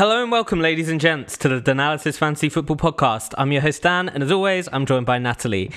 Hello 0.00 0.22
and 0.22 0.32
welcome, 0.32 0.60
ladies 0.60 0.88
and 0.88 0.98
gents, 0.98 1.36
to 1.36 1.46
the 1.46 1.60
Danalysis 1.60 2.16
Fantasy 2.16 2.48
Football 2.48 2.76
Podcast. 2.76 3.34
I'm 3.36 3.52
your 3.52 3.60
host 3.60 3.82
Dan, 3.82 4.08
and 4.08 4.22
as 4.22 4.32
always, 4.32 4.66
I'm 4.72 4.86
joined 4.86 5.04
by 5.04 5.18
Natalie. 5.18 5.70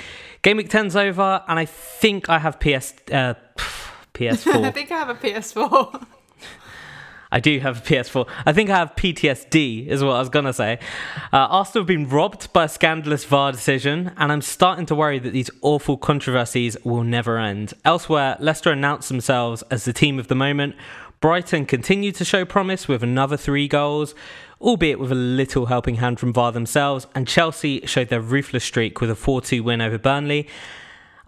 Game 0.43 0.55
week 0.55 0.69
10's 0.69 0.95
over, 0.95 1.43
and 1.45 1.59
I 1.59 1.65
think 1.65 2.29
I 2.29 2.39
have 2.39 2.57
PS 2.57 2.93
uh, 3.11 3.33
PS4. 4.13 4.63
I 4.63 4.71
think 4.71 4.93
I 4.93 4.99
have 4.99 5.09
a 5.09 5.15
PS4. 5.15 6.05
I 7.33 7.39
do 7.39 7.59
have 7.59 7.79
a 7.79 7.81
PS4. 7.81 8.29
I 8.45 8.53
think 8.53 8.69
I 8.69 8.77
have 8.77 8.95
PTSD, 8.95 9.87
is 9.87 10.03
what 10.03 10.15
I 10.15 10.19
was 10.19 10.29
going 10.29 10.45
to 10.45 10.53
say. 10.53 10.77
Uh, 11.33 11.47
Arsenal 11.49 11.81
have 11.81 11.87
been 11.87 12.07
robbed 12.07 12.53
by 12.53 12.65
a 12.65 12.69
scandalous 12.69 13.25
VAR 13.25 13.51
decision, 13.51 14.11
and 14.17 14.31
I'm 14.31 14.43
starting 14.43 14.85
to 14.85 14.95
worry 14.95 15.17
that 15.17 15.33
these 15.33 15.49
awful 15.61 15.97
controversies 15.97 16.77
will 16.85 17.03
never 17.03 17.39
end. 17.39 17.73
Elsewhere, 17.83 18.37
Leicester 18.39 18.71
announced 18.71 19.09
themselves 19.09 19.63
as 19.63 19.83
the 19.83 19.91
team 19.91 20.19
of 20.19 20.27
the 20.27 20.35
moment. 20.35 20.75
Brighton 21.23 21.65
continued 21.65 22.15
to 22.15 22.25
show 22.25 22.43
promise 22.43 22.89
with 22.89 23.01
another 23.01 23.37
three 23.37 23.69
goals, 23.69 24.13
albeit 24.59 24.99
with 24.99 25.09
a 25.09 25.15
little 25.15 25.67
helping 25.67 25.95
hand 25.95 26.19
from 26.19 26.33
VAR 26.33 26.51
themselves, 26.51 27.07
and 27.15 27.25
Chelsea 27.25 27.79
showed 27.85 28.09
their 28.09 28.19
ruthless 28.19 28.65
streak 28.65 28.99
with 28.99 29.09
a 29.09 29.15
4 29.15 29.39
2 29.39 29.63
win 29.63 29.79
over 29.79 29.97
Burnley. 29.97 30.49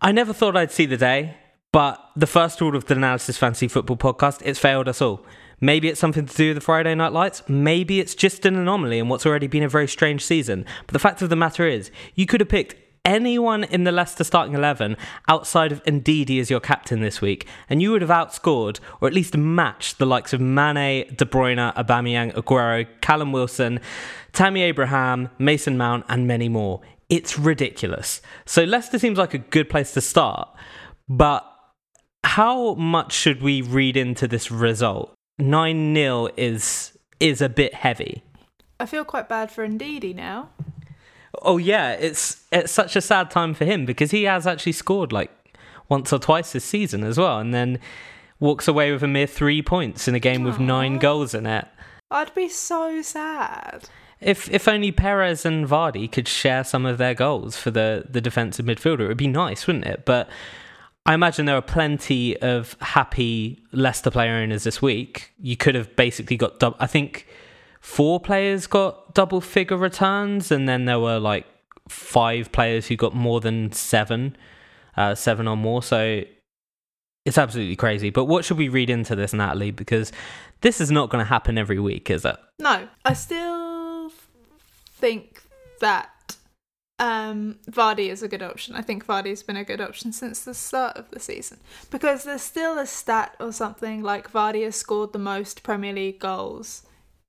I 0.01 0.11
never 0.11 0.33
thought 0.33 0.57
I'd 0.57 0.73
see 0.73 0.85
the 0.85 0.97
day, 0.97 1.37
but 1.71 2.09
the 2.13 2.27
first 2.27 2.59
rule 2.59 2.75
of 2.75 2.83
the 2.83 2.95
Danalysis 2.95 3.37
Fantasy 3.37 3.69
Football 3.69 3.95
podcast, 3.95 4.41
it's 4.43 4.59
failed 4.59 4.89
us 4.89 5.01
all. 5.01 5.25
Maybe 5.61 5.87
it's 5.87 6.01
something 6.01 6.25
to 6.25 6.35
do 6.35 6.49
with 6.49 6.57
the 6.57 6.61
Friday 6.61 6.93
Night 6.93 7.13
Lights. 7.13 7.43
Maybe 7.47 8.01
it's 8.01 8.15
just 8.15 8.45
an 8.45 8.57
anomaly 8.57 8.99
in 8.99 9.07
what's 9.07 9.25
already 9.25 9.47
been 9.47 9.63
a 9.63 9.69
very 9.69 9.87
strange 9.87 10.25
season. 10.25 10.65
But 10.87 10.91
the 10.91 10.99
fact 10.99 11.21
of 11.21 11.29
the 11.29 11.37
matter 11.37 11.65
is, 11.65 11.89
you 12.15 12.25
could 12.25 12.41
have 12.41 12.49
picked 12.49 12.75
anyone 13.05 13.63
in 13.63 13.83
the 13.83 13.91
Leicester 13.91 14.23
starting 14.23 14.55
11 14.55 14.97
outside 15.29 15.71
of 15.71 15.83
Ndidi 15.83 16.39
as 16.41 16.49
your 16.49 16.59
captain 16.59 16.99
this 16.99 17.21
week, 17.21 17.47
and 17.69 17.81
you 17.81 17.91
would 17.91 18.01
have 18.01 18.09
outscored 18.09 18.79
or 18.99 19.07
at 19.07 19.13
least 19.13 19.37
matched 19.37 19.99
the 19.99 20.05
likes 20.05 20.33
of 20.33 20.41
Mane, 20.41 21.05
De 21.15 21.25
Bruyne, 21.25 21.73
Aubameyang, 21.75 22.33
Aguero, 22.33 22.87
Callum 23.01 23.31
Wilson, 23.31 23.79
Tammy 24.33 24.63
Abraham, 24.63 25.29
Mason 25.37 25.77
Mount, 25.77 26.03
and 26.09 26.27
many 26.27 26.49
more. 26.49 26.81
It's 27.07 27.37
ridiculous. 27.37 28.21
So 28.45 28.63
Leicester 28.63 28.97
seems 28.99 29.17
like 29.17 29.33
a 29.33 29.37
good 29.37 29.69
place 29.69 29.93
to 29.93 30.01
start, 30.01 30.49
but 31.07 31.45
how 32.23 32.73
much 32.73 33.13
should 33.13 33.41
we 33.41 33.61
read 33.61 33.95
into 33.95 34.27
this 34.27 34.49
result? 34.49 35.13
9 35.37 35.93
0 35.95 36.29
is 36.37 36.97
is 37.19 37.41
a 37.41 37.49
bit 37.49 37.73
heavy. 37.73 38.23
I 38.79 38.85
feel 38.85 39.05
quite 39.05 39.29
bad 39.29 39.51
for 39.51 39.65
Ndidi 39.67 40.13
now. 40.13 40.49
Oh 41.41 41.57
yeah, 41.57 41.91
it's 41.91 42.43
it's 42.51 42.71
such 42.71 42.95
a 42.95 43.01
sad 43.01 43.31
time 43.31 43.53
for 43.53 43.65
him 43.65 43.85
because 43.85 44.11
he 44.11 44.23
has 44.23 44.45
actually 44.47 44.73
scored 44.73 45.11
like 45.11 45.31
once 45.89 46.11
or 46.11 46.19
twice 46.19 46.53
this 46.53 46.65
season 46.65 47.03
as 47.03 47.17
well, 47.17 47.39
and 47.39 47.53
then 47.53 47.79
walks 48.39 48.67
away 48.67 48.91
with 48.91 49.03
a 49.03 49.07
mere 49.07 49.27
three 49.27 49.61
points 49.61 50.07
in 50.07 50.15
a 50.15 50.19
game 50.19 50.43
with 50.43 50.59
nine 50.59 50.97
goals 50.97 51.33
in 51.33 51.45
it. 51.45 51.67
I'd 52.11 52.33
be 52.35 52.49
so 52.49 53.01
sad. 53.01 53.89
If 54.21 54.49
if 54.51 54.67
only 54.67 54.91
Perez 54.91 55.45
and 55.45 55.67
Vardy 55.67 56.11
could 56.11 56.27
share 56.27 56.63
some 56.63 56.85
of 56.85 56.97
their 56.97 57.13
goals 57.13 57.57
for 57.57 57.71
the 57.71 58.05
the 58.09 58.21
defensive 58.21 58.65
midfielder, 58.65 59.01
it 59.01 59.07
would 59.07 59.17
be 59.17 59.27
nice, 59.27 59.67
wouldn't 59.67 59.85
it? 59.85 60.05
But 60.05 60.29
I 61.05 61.13
imagine 61.13 61.45
there 61.45 61.57
are 61.57 61.61
plenty 61.61 62.35
of 62.41 62.75
happy 62.81 63.61
Leicester 63.71 64.09
player 64.09 64.33
owners 64.35 64.63
this 64.63 64.81
week. 64.81 65.31
You 65.39 65.55
could 65.55 65.75
have 65.75 65.95
basically 65.95 66.37
got 66.37 66.59
double. 66.59 66.77
I 66.79 66.87
think 66.87 67.27
four 67.85 68.19
players 68.19 68.65
got 68.65 69.13
double 69.13 69.39
figure 69.39 69.77
returns, 69.77 70.51
and 70.51 70.67
then 70.67 70.85
there 70.85 70.99
were 70.99 71.19
like 71.19 71.45
five 71.87 72.51
players 72.51 72.87
who 72.87 72.95
got 72.95 73.13
more 73.13 73.39
than 73.39 73.71
seven, 73.71 74.35
uh, 74.97 75.13
seven 75.13 75.47
or 75.47 75.55
more. 75.55 75.83
So 75.83 76.23
it's 77.25 77.37
absolutely 77.37 77.75
crazy. 77.75 78.09
But 78.09 78.25
what 78.25 78.43
should 78.43 78.57
we 78.57 78.69
read 78.69 78.89
into 78.89 79.15
this, 79.15 79.33
Natalie? 79.33 79.69
Because 79.69 80.11
this 80.61 80.81
is 80.81 80.89
not 80.89 81.11
going 81.11 81.23
to 81.23 81.29
happen 81.29 81.59
every 81.59 81.79
week, 81.79 82.09
is 82.09 82.25
it? 82.25 82.35
No, 82.59 82.87
I 83.05 83.13
still 83.13 84.09
think 84.95 85.43
that 85.79 86.37
um, 86.97 87.59
Vardy 87.69 88.09
is 88.09 88.23
a 88.23 88.27
good 88.27 88.41
option. 88.41 88.75
I 88.75 88.81
think 88.81 89.05
Vardy's 89.05 89.43
been 89.43 89.57
a 89.57 89.63
good 89.63 89.79
option 89.79 90.11
since 90.11 90.43
the 90.43 90.55
start 90.55 90.97
of 90.97 91.11
the 91.11 91.19
season 91.19 91.59
because 91.91 92.23
there's 92.23 92.41
still 92.41 92.79
a 92.79 92.87
stat 92.87 93.35
or 93.39 93.51
something 93.51 94.01
like 94.01 94.31
Vardy 94.31 94.63
has 94.63 94.75
scored 94.75 95.13
the 95.13 95.19
most 95.19 95.61
Premier 95.61 95.93
League 95.93 96.19
goals 96.19 96.81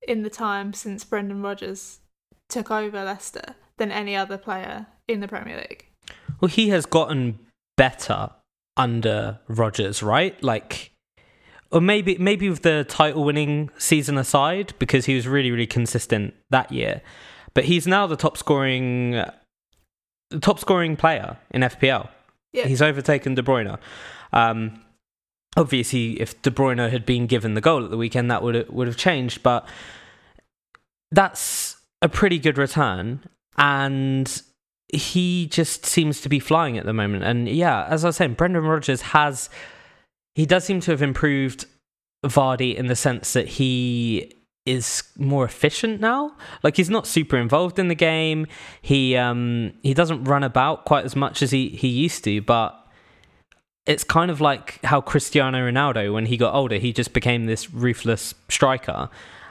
in 0.07 0.23
the 0.23 0.31
time 0.31 0.73
since 0.73 1.05
Brendan 1.05 1.43
Rodgers 1.43 2.01
took 2.49 2.71
over 2.71 3.05
Leicester 3.05 3.55
than 3.79 3.91
any 3.91 4.17
other 4.17 4.39
player 4.39 4.87
in 5.09 5.21
the 5.21 5.29
Premier 5.29 5.57
League. 5.57 5.87
Well, 6.41 6.49
he 6.49 6.69
has 6.71 6.87
gotten 6.87 7.39
better 7.77 8.31
under 8.77 9.41
Rodgers, 9.49 10.03
right? 10.03 10.41
Like, 10.43 10.93
or 11.71 11.81
maybe 11.81 12.17
maybe 12.19 12.49
with 12.49 12.63
the 12.63 12.85
title 12.89 13.25
winning 13.25 13.71
season 13.79 14.19
aside, 14.19 14.75
because 14.79 15.07
he 15.07 15.15
was 15.15 15.27
really 15.27 15.51
really 15.51 15.67
consistent 15.67 16.35
that 16.51 16.71
year. 16.71 17.03
But 17.55 17.65
he's 17.65 17.87
now 17.87 18.07
the 18.07 18.17
top 18.17 18.37
scoring 18.37 19.13
the 20.31 20.41
top 20.41 20.59
scoring 20.59 20.97
player 20.97 21.37
in 21.51 21.63
FPL. 21.63 22.09
Yeah. 22.53 22.67
He's 22.67 22.83
overtaken 22.83 23.35
De 23.35 23.43
Bruyne. 23.43 23.79
Um, 24.33 24.83
obviously, 25.57 26.21
if 26.21 26.41
De 26.43 26.51
Bruyne 26.51 26.91
had 26.91 27.05
been 27.05 27.27
given 27.27 27.55
the 27.55 27.61
goal 27.61 27.85
at 27.85 27.91
the 27.91 27.97
weekend, 27.97 28.31
that 28.31 28.43
would 28.43 28.69
would 28.71 28.87
have 28.87 28.97
changed. 28.97 29.43
But 29.43 29.67
that's 31.11 31.77
a 32.03 32.09
pretty 32.09 32.39
good 32.39 32.59
return, 32.59 33.21
and 33.57 34.43
he 34.93 35.47
just 35.47 35.85
seems 35.85 36.21
to 36.21 36.29
be 36.29 36.39
flying 36.39 36.79
at 36.79 36.87
the 36.87 36.93
moment. 36.93 37.25
And 37.25 37.49
yeah, 37.49 37.87
as 37.87 38.05
I 38.05 38.09
was 38.09 38.17
saying, 38.17 38.35
Brendan 38.35 38.65
Rodgers 38.65 39.03
has 39.03 39.51
he 40.35 40.47
does 40.47 40.65
seem 40.65 40.81
to 40.81 40.91
have 40.91 41.03
improved 41.03 41.65
Vardy 42.25 42.75
in 42.75 42.87
the 42.87 42.97
sense 42.97 43.33
that 43.33 43.49
he 43.49 44.33
is 44.67 45.05
more 45.17 45.45
efficient 45.45 46.01
now. 46.01 46.37
Like 46.63 46.77
he's 46.77 46.91
not 46.91 47.07
super 47.07 47.37
involved 47.37 47.79
in 47.79 47.89
the 47.89 47.95
game. 47.95 48.47
He 48.83 49.17
um 49.17 49.73
he 49.83 49.95
doesn't 49.95 50.25
run 50.25 50.43
about 50.43 50.85
quite 50.85 51.05
as 51.05 51.17
much 51.17 51.43
as 51.43 51.53
he 51.53 51.71
he 51.71 51.89
used 51.89 52.25
to, 52.25 52.43
but 52.43 52.79
it's 53.87 54.05
kind 54.05 54.31
of 54.31 54.41
like 54.41 54.85
how 54.85 55.01
Cristiano 55.01 55.59
Ronaldo 55.59 56.13
when 56.13 56.27
he 56.27 56.37
got 56.37 56.55
older, 56.55 56.77
he 56.77 56.93
just 56.93 57.13
became 57.13 57.47
this 57.47 57.73
ruthless 57.73 58.35
striker. 58.49 59.09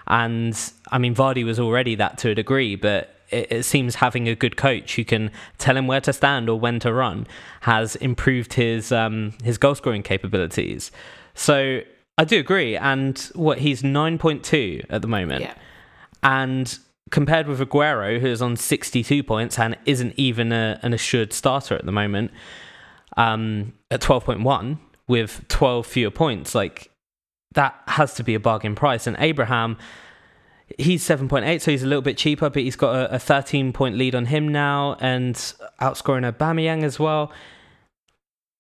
And 0.07 0.55
I 0.91 0.97
mean 0.97 1.16
Vardy 1.16 1.44
was 1.44 1.59
already 1.59 1.96
that 1.96 2.18
to 2.19 2.29
a 2.29 2.35
degree, 2.35 2.75
but 2.75 3.16
it, 3.29 3.51
it 3.51 3.63
seems 3.63 3.96
having 3.96 4.28
a 4.28 4.35
good 4.35 4.57
coach 4.57 4.96
who 4.96 5.03
can 5.03 5.31
tell 5.57 5.75
him 5.75 5.88
where 5.88 6.01
to 6.01 6.13
stand 6.13 6.50
or 6.50 6.59
when 6.59 6.79
to 6.79 6.94
run 6.94 7.28
has 7.62 7.96
improved 7.97 8.53
his 8.53 8.91
um 8.91 9.34
his 9.44 9.57
goal 9.57 9.75
scoring 9.75 10.03
capabilities. 10.03 10.91
So 11.34 11.81
I 12.18 12.23
do 12.23 12.40
agree. 12.40 12.78
And 12.78 13.19
what 13.34 13.59
he's 13.59 13.81
9.2 13.81 14.85
at 14.90 15.01
the 15.01 15.07
moment. 15.07 15.41
Yeah. 15.41 15.53
And 16.23 16.78
compared 17.12 17.47
with 17.47 17.59
Aguero, 17.59 18.19
who 18.19 18.28
is 18.28 18.41
on 18.41 18.56
62 18.56 19.23
points 19.23 19.59
and 19.59 19.78
isn't 19.85 20.13
even 20.17 20.52
a, 20.52 20.79
an 20.81 20.94
assured 20.94 21.34
starter 21.34 21.75
at 21.75 21.85
the 21.85 21.91
moment, 21.91 22.31
um, 23.17 23.73
at 23.91 24.02
12.1 24.02 24.79
with 25.07 25.47
12 25.50 25.85
fewer 25.85 26.12
points, 26.12 26.56
like 26.56 26.90
that 27.53 27.75
has 27.88 28.13
to 28.16 28.23
be 28.23 28.34
a 28.34 28.40
bargain 28.40 28.75
price. 28.75 29.07
And 29.07 29.16
Abraham, 29.19 29.78
he's 30.78 31.03
7.8, 31.03 31.62
so 31.62 31.72
he's 31.72 31.84
a 31.84 31.88
little 31.88 32.02
bit 32.02 32.18
cheaper, 32.18 32.50
but 32.50 32.62
he's 32.62 32.76
got 32.76 32.96
a, 32.96 33.16
a 33.16 33.20
13 33.20 33.74
point 33.74 33.98
lead 33.98 34.16
on 34.16 34.26
him 34.26 34.48
now 34.48 34.96
and 35.00 35.36
outscoring 35.81 36.31
Aubameyang 36.31 36.84
as 36.84 37.00
well 37.00 37.31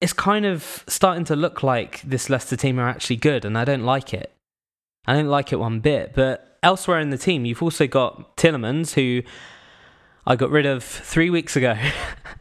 it's 0.01 0.13
kind 0.13 0.45
of 0.45 0.83
starting 0.87 1.23
to 1.25 1.35
look 1.35 1.63
like 1.63 2.01
this 2.01 2.29
Leicester 2.29 2.55
team 2.55 2.79
are 2.79 2.87
actually 2.87 3.15
good, 3.15 3.45
and 3.45 3.57
I 3.57 3.65
don't 3.65 3.83
like 3.83 4.13
it. 4.13 4.31
I 5.07 5.13
don't 5.13 5.27
like 5.27 5.51
it 5.51 5.57
one 5.57 5.79
bit. 5.79 6.13
But 6.13 6.57
elsewhere 6.61 6.99
in 6.99 7.09
the 7.09 7.17
team, 7.17 7.45
you've 7.45 7.63
also 7.63 7.87
got 7.87 8.37
Tielemans, 8.37 8.93
who 8.93 9.23
I 10.27 10.35
got 10.35 10.49
rid 10.49 10.65
of 10.65 10.83
three 10.83 11.29
weeks 11.29 11.55
ago 11.55 11.75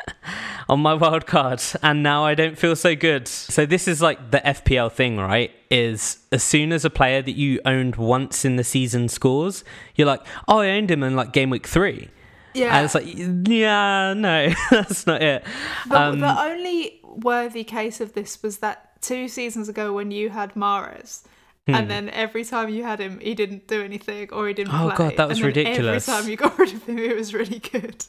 on 0.69 0.81
my 0.81 0.95
wild 0.95 1.27
card, 1.27 1.62
and 1.83 2.03
now 2.03 2.25
I 2.25 2.34
don't 2.34 2.59
feel 2.59 2.77
so 2.77 2.97
good. 2.97 3.28
So 3.28 3.67
this 3.67 3.87
is 3.87 4.00
like 4.00 4.31
the 4.31 4.39
FPL 4.39 4.91
thing, 4.91 5.19
right? 5.19 5.50
Is 5.71 6.19
as 6.33 6.43
soon 6.43 6.72
as 6.72 6.84
a 6.84 6.91
player 6.91 7.21
that 7.21 7.37
you 7.37 7.61
owned 7.65 7.97
once 7.97 8.45
in 8.45 8.56
the 8.56 8.65
season 8.65 9.09
scores, 9.09 9.65
you're 9.97 10.06
like, 10.06 10.22
oh, 10.49 10.59
I 10.61 10.71
owned 10.71 10.91
him 10.91 11.03
in 11.03 11.15
like 11.15 11.33
game 11.33 11.51
week 11.51 11.66
three. 11.66 12.10
Yeah. 12.54 12.77
And 12.77 12.84
it's 12.84 12.95
like, 12.95 13.07
yeah, 13.07 14.15
no, 14.15 14.53
that's 14.71 15.07
not 15.07 15.22
it. 15.22 15.45
The, 15.89 16.01
Um, 16.01 16.21
the 16.21 16.41
only 16.41 17.01
worthy 17.03 17.65
case 17.65 18.01
of 18.01 18.15
this 18.15 18.42
was 18.42 18.59
that 18.59 19.03
two 19.03 19.28
seasons 19.28 19.69
ago 19.69 19.92
when 19.92 20.10
you 20.10 20.31
had 20.31 20.54
Mahrez. 20.54 21.22
Hmm. 21.66 21.75
And 21.77 21.91
then 21.91 22.11
every 22.11 22.45
time 22.45 22.69
you 22.69 22.83
had 22.83 23.01
him, 23.01 23.19
he 23.21 23.34
didn't 23.34 23.66
do 23.69 23.83
anything 23.83 24.28
or 24.33 24.47
he 24.49 24.53
didn't 24.53 24.75
Oh, 24.75 24.89
play. 24.89 24.97
God, 24.97 25.16
that 25.16 25.28
was 25.28 25.39
and 25.39 25.45
then 25.55 25.65
ridiculous. 25.65 26.07
Every 26.09 26.22
time 26.22 26.31
you 26.31 26.37
got 26.49 26.59
rid 26.59 26.75
of 26.75 26.84
him, 26.84 26.99
it 26.99 27.16
was 27.16 27.33
really 27.33 27.59
good. 27.59 28.05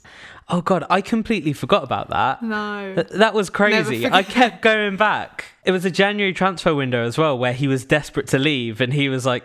Oh 0.50 0.62
god, 0.62 0.84
I 0.90 1.00
completely 1.00 1.54
forgot 1.54 1.84
about 1.84 2.10
that. 2.10 2.44
No. 2.44 2.94
Th- 2.96 3.08
That 3.10 3.34
was 3.34 3.50
crazy. 3.50 4.06
I 4.08 4.24
kept 4.24 4.62
going 4.62 4.98
back. 4.98 5.46
It 5.64 5.72
was 5.72 5.86
a 5.86 5.92
January 5.92 6.34
transfer 6.34 6.76
window 6.76 7.06
as 7.06 7.18
well, 7.18 7.38
where 7.38 7.54
he 7.54 7.68
was 7.68 7.86
desperate 7.86 8.28
to 8.28 8.38
leave, 8.40 8.82
and 8.82 8.94
he 8.94 9.08
was 9.08 9.26
like, 9.26 9.44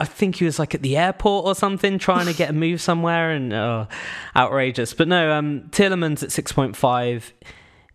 I 0.00 0.04
think 0.04 0.36
he 0.36 0.44
was 0.44 0.58
like 0.58 0.74
at 0.74 0.82
the 0.82 0.96
airport 0.96 1.46
or 1.46 1.54
something, 1.54 1.98
trying 1.98 2.26
to 2.26 2.34
get 2.34 2.50
a 2.50 2.52
move 2.52 2.80
somewhere, 2.82 3.30
and 3.30 3.52
oh, 3.54 3.88
outrageous. 4.36 4.92
But 4.92 5.08
no, 5.08 5.32
um, 5.32 5.62
Tielemans 5.70 6.22
at 6.22 6.30
six 6.30 6.52
point 6.52 6.76
five 6.76 7.32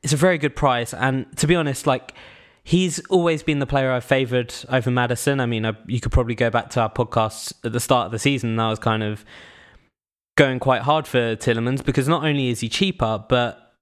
is 0.02 0.12
a 0.12 0.18
very 0.18 0.40
good 0.40 0.56
price, 0.56 0.92
and 0.94 1.26
to 1.38 1.46
be 1.46 1.56
honest, 1.56 1.86
like 1.86 2.16
he's 2.64 3.00
always 3.08 3.44
been 3.44 3.60
the 3.60 3.66
player 3.66 3.92
I've 3.92 4.04
favoured 4.04 4.54
over 4.70 4.92
Maddison. 4.92 5.40
I 5.40 5.46
mean, 5.46 5.66
I, 5.66 5.74
you 5.88 6.00
could 6.00 6.12
probably 6.12 6.36
go 6.36 6.50
back 6.50 6.70
to 6.72 6.82
our 6.82 6.92
podcast 6.92 7.54
at 7.64 7.72
the 7.72 7.80
start 7.80 8.08
of 8.08 8.12
the 8.12 8.20
season. 8.20 8.52
And 8.52 8.62
I 8.62 8.70
was 8.70 8.80
kind 8.80 9.04
of 9.04 9.26
going 10.38 10.60
quite 10.60 10.84
hard 10.84 11.08
for 11.08 11.36
Tielemans 11.36 11.84
because 11.84 12.08
not 12.08 12.24
only 12.24 12.50
is 12.50 12.62
he 12.62 12.70
cheaper, 12.70 13.24
but 13.28 13.74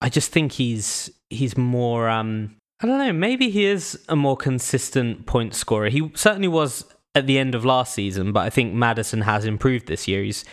I 0.00 0.08
just 0.08 0.30
think 0.30 0.52
he's 0.52 1.10
he's 1.30 1.56
more. 1.56 2.08
Um, 2.08 2.56
I 2.80 2.86
don't 2.86 2.98
know. 2.98 3.12
Maybe 3.12 3.50
he 3.50 3.64
is 3.64 3.98
a 4.08 4.16
more 4.16 4.36
consistent 4.36 5.26
point 5.26 5.54
scorer. 5.54 5.88
He 5.88 6.10
certainly 6.14 6.48
was 6.48 6.84
at 7.14 7.26
the 7.26 7.38
end 7.38 7.54
of 7.54 7.64
last 7.64 7.94
season, 7.94 8.32
but 8.32 8.40
I 8.40 8.50
think 8.50 8.72
Maddison 8.72 9.22
has 9.22 9.44
improved 9.44 9.88
this 9.88 10.06
year. 10.06 10.22
He's 10.22 10.44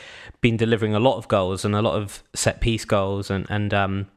been 0.42 0.58
delivering 0.58 0.96
a 0.96 1.00
lot 1.00 1.18
of 1.18 1.28
goals 1.28 1.64
and 1.64 1.76
a 1.76 1.82
lot 1.82 1.96
of 1.96 2.24
set 2.34 2.62
piece 2.62 2.86
goals 2.86 3.30
and 3.30 3.46
and 3.50 3.74
um, 3.74 4.08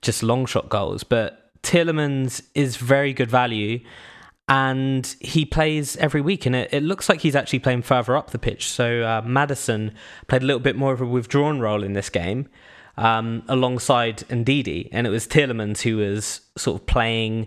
just 0.00 0.22
long 0.22 0.46
shot 0.46 0.68
goals. 0.68 1.04
But 1.04 1.41
Tielemans 1.62 2.42
is 2.54 2.76
very 2.76 3.12
good 3.12 3.30
value. 3.30 3.80
And 4.48 5.06
he 5.20 5.46
plays 5.46 5.96
every 5.96 6.20
week, 6.20 6.46
and 6.46 6.54
it, 6.54 6.68
it 6.74 6.82
looks 6.82 7.08
like 7.08 7.20
he's 7.20 7.36
actually 7.36 7.60
playing 7.60 7.82
further 7.82 8.16
up 8.16 8.30
the 8.30 8.38
pitch. 8.38 8.68
So 8.68 9.02
uh, 9.02 9.22
Maddison 9.24 9.94
played 10.26 10.42
a 10.42 10.44
little 10.44 10.60
bit 10.60 10.76
more 10.76 10.92
of 10.92 11.00
a 11.00 11.06
withdrawn 11.06 11.60
role 11.60 11.82
in 11.82 11.92
this 11.92 12.10
game, 12.10 12.48
um, 12.96 13.44
alongside 13.48 14.18
Ndidi, 14.28 14.88
and 14.92 15.06
it 15.06 15.10
was 15.10 15.26
Tielemans 15.26 15.82
who 15.82 15.98
was 15.98 16.42
sort 16.56 16.80
of 16.80 16.86
playing 16.86 17.46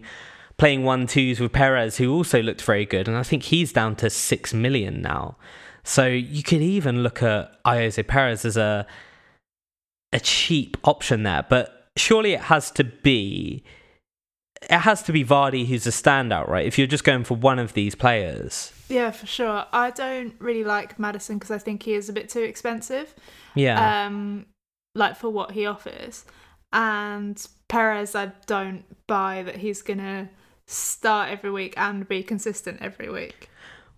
playing 0.57 0.85
one 0.85 1.05
twos 1.05 1.41
with 1.41 1.51
Perez, 1.51 1.97
who 1.97 2.13
also 2.13 2.41
looked 2.41 2.61
very 2.61 2.85
good, 2.85 3.09
and 3.09 3.17
I 3.17 3.23
think 3.23 3.43
he's 3.43 3.73
down 3.73 3.97
to 3.97 4.09
six 4.09 4.53
million 4.53 5.01
now. 5.01 5.35
So 5.83 6.07
you 6.07 6.43
could 6.43 6.61
even 6.61 7.03
look 7.03 7.21
at 7.21 7.61
Ayoze 7.65 8.07
Perez 8.07 8.45
as 8.45 8.57
a 8.57 8.87
a 10.13 10.19
cheap 10.21 10.77
option 10.85 11.23
there, 11.23 11.45
but 11.47 11.89
surely 11.97 12.31
it 12.31 12.41
has 12.41 12.71
to 12.71 12.85
be 12.85 13.63
it 14.69 14.79
has 14.79 15.03
to 15.03 15.11
be 15.11 15.23
Vardy 15.23 15.65
who's 15.65 15.85
a 15.87 15.91
standout, 15.91 16.47
right? 16.47 16.65
If 16.65 16.77
you're 16.77 16.87
just 16.87 17.03
going 17.03 17.23
for 17.23 17.35
one 17.35 17.59
of 17.59 17.73
these 17.73 17.95
players. 17.95 18.71
Yeah, 18.89 19.11
for 19.11 19.25
sure. 19.25 19.65
I 19.71 19.91
don't 19.91 20.33
really 20.39 20.63
like 20.63 20.99
Maddison 20.99 21.37
because 21.37 21.51
I 21.51 21.57
think 21.57 21.83
he 21.83 21.93
is 21.93 22.09
a 22.09 22.13
bit 22.13 22.29
too 22.29 22.41
expensive. 22.41 23.13
Yeah. 23.55 24.05
Um, 24.05 24.45
like 24.93 25.17
for 25.17 25.29
what 25.29 25.51
he 25.51 25.65
offers, 25.65 26.25
and 26.71 27.45
Perez, 27.67 28.15
I 28.15 28.31
don't 28.45 28.83
buy 29.07 29.43
that 29.43 29.57
he's 29.57 29.81
gonna 29.81 30.29
start 30.67 31.29
every 31.29 31.51
week 31.51 31.73
and 31.77 32.07
be 32.07 32.23
consistent 32.23 32.81
every 32.81 33.09
week. 33.09 33.49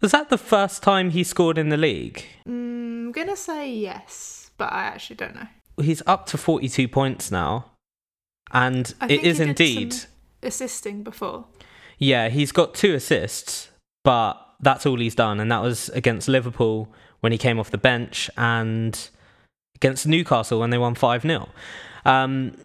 Was 0.02 0.12
that 0.12 0.30
the 0.30 0.38
first 0.38 0.84
time 0.84 1.10
he 1.12 1.24
scored 1.24 1.58
in 1.58 1.70
the 1.70 1.78
league? 1.78 2.24
Mm, 2.48 3.08
I'm 3.08 3.12
gonna 3.12 3.36
say 3.36 3.72
yes, 3.72 4.52
but 4.58 4.72
I 4.72 4.84
actually 4.84 5.16
don't 5.16 5.36
know. 5.36 5.48
He's 5.82 6.02
up 6.08 6.26
to 6.28 6.38
42 6.38 6.88
points 6.88 7.32
now. 7.32 7.72
And 8.52 8.94
it 9.10 9.24
is 9.24 9.40
indeed. 9.40 9.94
some 9.94 10.10
assisting 10.44 11.04
before. 11.04 11.46
Yeah, 11.98 12.30
he's 12.30 12.52
got 12.52 12.74
two 12.74 12.94
assists, 12.94 13.70
but 14.04 14.36
that's 14.60 14.86
all 14.86 14.98
he's 14.98 15.16
done. 15.16 15.40
And 15.40 15.52
that 15.52 15.62
was 15.62 15.90
against 15.90 16.28
Liverpool 16.28 16.94
when 17.22 17.32
he 17.32 17.38
came 17.38 17.60
off 17.60 17.72
the 17.72 17.78
bench 17.78 18.30
and 18.38 19.10
against 19.76 20.08
Newcastle 20.08 20.60
when 20.60 20.70
they 20.70 20.78
won 20.78 20.96
5 20.96 21.22
0. 21.22 21.50
Um, 22.06 22.56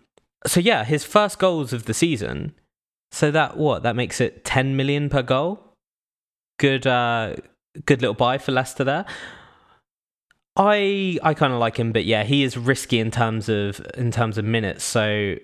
so, 0.46 0.60
yeah, 0.60 0.84
his 0.84 1.04
first 1.04 1.38
goals 1.38 1.72
of 1.72 1.84
the 1.84 1.94
season. 1.94 2.54
So, 3.10 3.30
that 3.30 3.56
what? 3.56 3.82
That 3.82 3.96
makes 3.96 4.20
it 4.20 4.44
10 4.44 4.76
million 4.76 5.08
per 5.08 5.22
goal. 5.22 5.74
Good, 6.58 6.86
uh, 6.86 7.36
good 7.86 8.00
little 8.00 8.14
buy 8.14 8.38
for 8.38 8.52
Leicester 8.52 8.84
there. 8.84 9.06
I 10.56 11.18
I 11.22 11.34
kind 11.34 11.52
of 11.52 11.58
like 11.58 11.78
him, 11.78 11.92
but 11.92 12.04
yeah, 12.04 12.24
he 12.24 12.42
is 12.42 12.56
risky 12.56 12.98
in 12.98 13.10
terms 13.10 13.48
of 13.48 13.80
in 13.96 14.10
terms 14.10 14.36
of 14.36 14.44
minutes. 14.44 14.84
So 14.84 15.36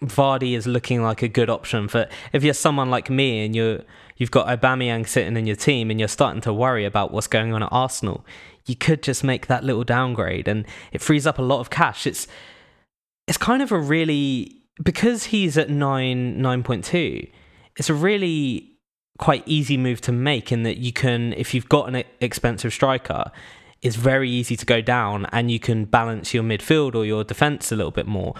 Vardy 0.00 0.56
is 0.56 0.66
looking 0.66 1.02
like 1.02 1.22
a 1.22 1.28
good 1.28 1.50
option 1.50 1.88
for 1.88 2.06
if 2.32 2.44
you're 2.44 2.54
someone 2.54 2.90
like 2.90 3.10
me 3.10 3.44
and 3.44 3.54
you're 3.54 3.80
you've 4.16 4.30
got 4.30 4.46
Aubameyang 4.46 5.06
sitting 5.08 5.36
in 5.36 5.46
your 5.46 5.56
team 5.56 5.90
and 5.90 5.98
you're 5.98 6.08
starting 6.08 6.40
to 6.42 6.52
worry 6.52 6.84
about 6.84 7.12
what's 7.12 7.26
going 7.26 7.52
on 7.52 7.62
at 7.62 7.68
Arsenal. 7.72 8.24
You 8.66 8.76
could 8.76 9.02
just 9.02 9.24
make 9.24 9.46
that 9.46 9.64
little 9.64 9.84
downgrade 9.84 10.46
and 10.46 10.66
it 10.92 11.00
frees 11.00 11.26
up 11.26 11.38
a 11.38 11.42
lot 11.42 11.60
of 11.60 11.70
cash. 11.70 12.06
It's 12.06 12.28
it's 13.26 13.38
kind 13.38 13.62
of 13.62 13.72
a 13.72 13.78
really 13.78 14.62
because 14.82 15.24
he's 15.24 15.58
at 15.58 15.68
nine 15.68 16.40
nine 16.40 16.62
point 16.62 16.84
two. 16.84 17.26
It's 17.76 17.90
a 17.90 17.94
really 17.94 18.78
quite 19.18 19.42
easy 19.46 19.76
move 19.76 20.00
to 20.00 20.12
make 20.12 20.52
in 20.52 20.62
that 20.62 20.78
you 20.78 20.92
can 20.92 21.32
if 21.32 21.52
you've 21.52 21.68
got 21.68 21.92
an 21.92 22.04
expensive 22.20 22.72
striker 22.72 23.30
it's 23.82 23.96
very 23.96 24.30
easy 24.30 24.56
to 24.56 24.64
go 24.64 24.80
down 24.80 25.26
and 25.32 25.50
you 25.50 25.58
can 25.58 25.84
balance 25.84 26.32
your 26.32 26.42
midfield 26.42 26.94
or 26.94 27.04
your 27.04 27.24
defense 27.24 27.72
a 27.72 27.76
little 27.76 27.90
bit 27.90 28.06
more 28.06 28.34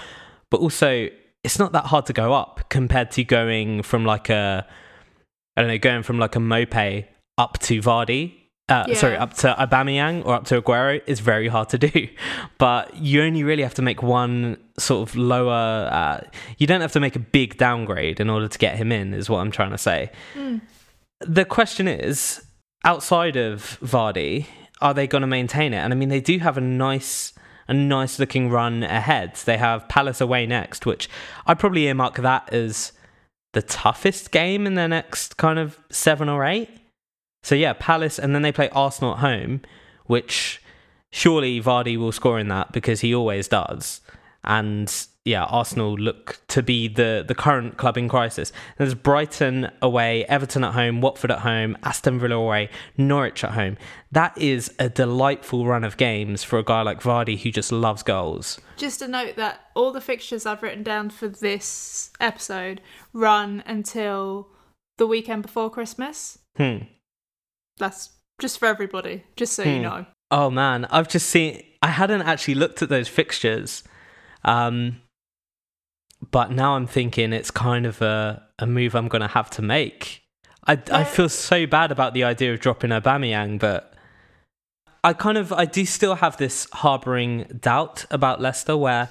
but 0.50 0.60
also 0.60 1.08
it's 1.44 1.58
not 1.58 1.72
that 1.72 1.86
hard 1.86 2.06
to 2.06 2.12
go 2.12 2.32
up 2.32 2.68
compared 2.68 3.10
to 3.12 3.24
going 3.24 3.82
from 3.82 4.04
like 4.04 4.28
a 4.28 4.66
I 5.56 5.62
don't 5.62 5.70
know, 5.70 5.78
going 5.78 6.02
from 6.04 6.18
like 6.18 6.36
a 6.36 6.38
Maupay 6.38 7.06
up 7.36 7.58
to 7.60 7.80
Vardy. 7.80 8.34
Uh, 8.68 8.84
Yeah. 8.86 8.94
Sorry, 8.96 9.16
up 9.16 9.32
to 9.34 9.54
Aubameyang 9.58 10.24
or 10.26 10.34
up 10.34 10.44
to 10.46 10.60
Aguero 10.60 11.00
is 11.06 11.20
very 11.20 11.48
hard 11.48 11.70
to 11.70 11.78
do, 11.78 12.08
but 12.58 12.94
you 12.96 13.22
only 13.22 13.42
really 13.42 13.62
have 13.62 13.74
to 13.74 13.82
make 13.82 14.02
one 14.02 14.58
sort 14.78 15.08
of 15.08 15.16
lower. 15.16 15.88
Uh, 15.90 16.20
you 16.58 16.66
don't 16.66 16.82
have 16.82 16.92
to 16.92 17.00
make 17.00 17.16
a 17.16 17.18
big 17.18 17.56
downgrade 17.56 18.20
in 18.20 18.28
order 18.28 18.46
to 18.46 18.58
get 18.58 18.76
him 18.76 18.92
in. 18.92 19.14
Is 19.14 19.30
what 19.30 19.38
I'm 19.38 19.50
trying 19.50 19.70
to 19.70 19.78
say. 19.78 20.10
The 21.20 21.44
question 21.44 21.88
is, 21.88 22.44
outside 22.84 23.36
of 23.36 23.78
Vardy, 23.82 24.46
are 24.80 24.94
they 24.94 25.06
going 25.06 25.22
to 25.22 25.26
maintain 25.26 25.72
it? 25.72 25.78
And 25.78 25.92
I 25.92 25.96
mean, 25.96 26.10
they 26.10 26.20
do 26.20 26.38
have 26.38 26.56
a 26.56 26.60
nice, 26.60 27.32
a 27.68 27.74
nice 27.74 28.18
looking 28.18 28.50
run 28.50 28.82
ahead. 28.82 29.36
They 29.36 29.58
have 29.58 29.88
Palace 29.88 30.20
away 30.20 30.46
next, 30.46 30.86
which 30.86 31.08
I'd 31.46 31.58
probably 31.58 31.86
earmark 31.86 32.16
that 32.16 32.52
as 32.52 32.92
the 33.52 33.62
toughest 33.62 34.30
game 34.30 34.66
in 34.66 34.74
their 34.74 34.88
next 34.88 35.36
kind 35.36 35.58
of 35.58 35.78
seven 35.90 36.28
or 36.28 36.44
eight. 36.44 36.70
So 37.42 37.54
yeah, 37.54 37.74
Palace, 37.74 38.18
and 38.18 38.34
then 38.34 38.42
they 38.42 38.52
play 38.52 38.68
Arsenal 38.70 39.12
at 39.12 39.20
home, 39.20 39.62
which 40.06 40.60
surely 41.12 41.60
Vardy 41.60 41.96
will 41.96 42.12
score 42.12 42.38
in 42.38 42.48
that 42.48 42.72
because 42.72 43.00
he 43.00 43.14
always 43.14 43.48
does. 43.48 44.00
And 44.44 44.88
yeah, 45.28 45.44
Arsenal 45.44 45.94
look 45.94 46.40
to 46.48 46.62
be 46.62 46.88
the 46.88 47.24
the 47.26 47.34
current 47.34 47.76
club 47.76 47.96
in 47.96 48.08
crisis. 48.08 48.52
There's 48.78 48.94
Brighton 48.94 49.70
away, 49.80 50.24
Everton 50.24 50.64
at 50.64 50.74
home, 50.74 51.00
Watford 51.00 51.30
at 51.30 51.40
home, 51.40 51.76
Aston 51.84 52.18
Villa 52.18 52.34
away, 52.36 52.70
Norwich 52.96 53.44
at 53.44 53.52
home. 53.52 53.76
That 54.10 54.36
is 54.36 54.72
a 54.78 54.88
delightful 54.88 55.66
run 55.66 55.84
of 55.84 55.96
games 55.96 56.42
for 56.42 56.58
a 56.58 56.64
guy 56.64 56.82
like 56.82 57.00
Vardy 57.02 57.38
who 57.38 57.50
just 57.50 57.70
loves 57.70 58.02
goals. 58.02 58.60
Just 58.76 59.02
a 59.02 59.08
note 59.08 59.36
that 59.36 59.60
all 59.74 59.92
the 59.92 60.00
fixtures 60.00 60.46
I've 60.46 60.62
written 60.62 60.82
down 60.82 61.10
for 61.10 61.28
this 61.28 62.10
episode 62.20 62.80
run 63.12 63.62
until 63.66 64.48
the 64.96 65.06
weekend 65.06 65.42
before 65.42 65.70
Christmas. 65.70 66.38
Hmm. 66.56 66.78
That's 67.78 68.10
just 68.40 68.58
for 68.58 68.66
everybody, 68.66 69.24
just 69.36 69.52
so 69.52 69.62
you 69.62 69.76
Hmm. 69.76 69.82
know. 69.82 70.06
Oh 70.30 70.50
man, 70.50 70.84
I've 70.86 71.08
just 71.08 71.28
seen. 71.28 71.62
I 71.82 71.88
hadn't 71.88 72.22
actually 72.22 72.54
looked 72.56 72.82
at 72.82 72.88
those 72.88 73.08
fixtures, 73.08 73.84
um, 74.44 75.00
but 76.30 76.50
now 76.50 76.74
I'm 76.74 76.86
thinking 76.86 77.32
it's 77.32 77.50
kind 77.50 77.86
of 77.86 78.02
a, 78.02 78.42
a 78.58 78.66
move 78.66 78.94
I'm 78.94 79.08
going 79.08 79.22
to 79.22 79.28
have 79.28 79.50
to 79.50 79.62
make. 79.62 80.22
I, 80.66 80.78
I 80.92 81.04
feel 81.04 81.28
so 81.28 81.66
bad 81.66 81.92
about 81.92 82.14
the 82.14 82.24
idea 82.24 82.52
of 82.52 82.60
dropping 82.60 82.90
Aubameyang, 82.90 83.58
but 83.58 83.94
I 85.04 85.12
kind 85.12 85.38
of 85.38 85.52
I 85.52 85.64
do 85.64 85.86
still 85.86 86.16
have 86.16 86.36
this 86.36 86.66
harboring 86.72 87.58
doubt 87.60 88.04
about 88.10 88.40
Leicester, 88.40 88.76
where, 88.76 89.08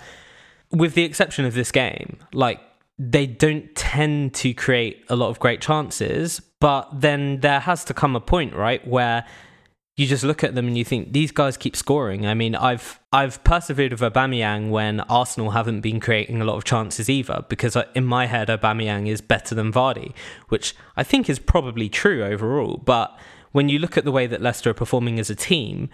with 0.72 0.94
the 0.94 1.04
exception 1.04 1.46
of 1.46 1.54
this 1.54 1.72
game, 1.72 2.18
like 2.34 2.60
they 3.00 3.26
don't 3.26 3.74
tend 3.76 4.34
to 4.36 4.54
create 4.54 5.06
a 5.10 5.16
lot 5.16 5.30
of 5.30 5.40
great 5.40 5.62
chances, 5.62 6.42
but 6.60 6.90
then 6.94 7.40
there 7.40 7.62
has 7.62 7.84
to 7.86 7.94
come 7.94 8.16
a 8.16 8.20
point, 8.20 8.54
right, 8.54 8.86
where 8.88 9.26
you 9.98 10.06
just 10.06 10.24
look 10.24 10.44
at 10.44 10.54
them 10.54 10.68
and 10.68 10.78
you 10.78 10.86
think 10.86 11.12
these 11.12 11.32
guys 11.32 11.58
keep 11.58 11.76
scoring. 11.76 12.28
I 12.28 12.36
mean, 12.36 12.56
I've 12.56 13.00
I've 13.12 13.44
persevered 13.44 13.92
with 13.92 14.02
Aubameyang 14.02 14.70
when 14.70 15.00
Arsenal 15.02 15.52
haven't 15.52 15.82
been 15.82 16.00
creating 16.00 16.40
a 16.40 16.46
lot 16.46 16.56
of 16.56 16.64
chances 16.64 17.10
either, 17.10 17.44
because 17.50 17.76
in 17.96 18.06
my 18.06 18.28
head 18.28 18.48
Aubameyang 18.48 19.08
is 19.08 19.22
better 19.22 19.56
than 19.56 19.74
Vardy, 19.74 20.14
which 20.50 20.76
I 20.96 21.04
think 21.04 21.30
is 21.30 21.40
probably 21.40 21.90
true 21.90 22.24
overall. 22.24 22.78
But 22.78 23.18
when 23.54 23.70
you 23.70 23.80
look 23.80 23.98
at 23.98 24.06
the 24.06 24.12
way 24.12 24.28
that 24.28 24.40
Leicester 24.40 24.70
are 24.70 24.76
performing 24.76 25.20
as 25.20 25.32
a 25.32 25.36
team, 25.36 25.90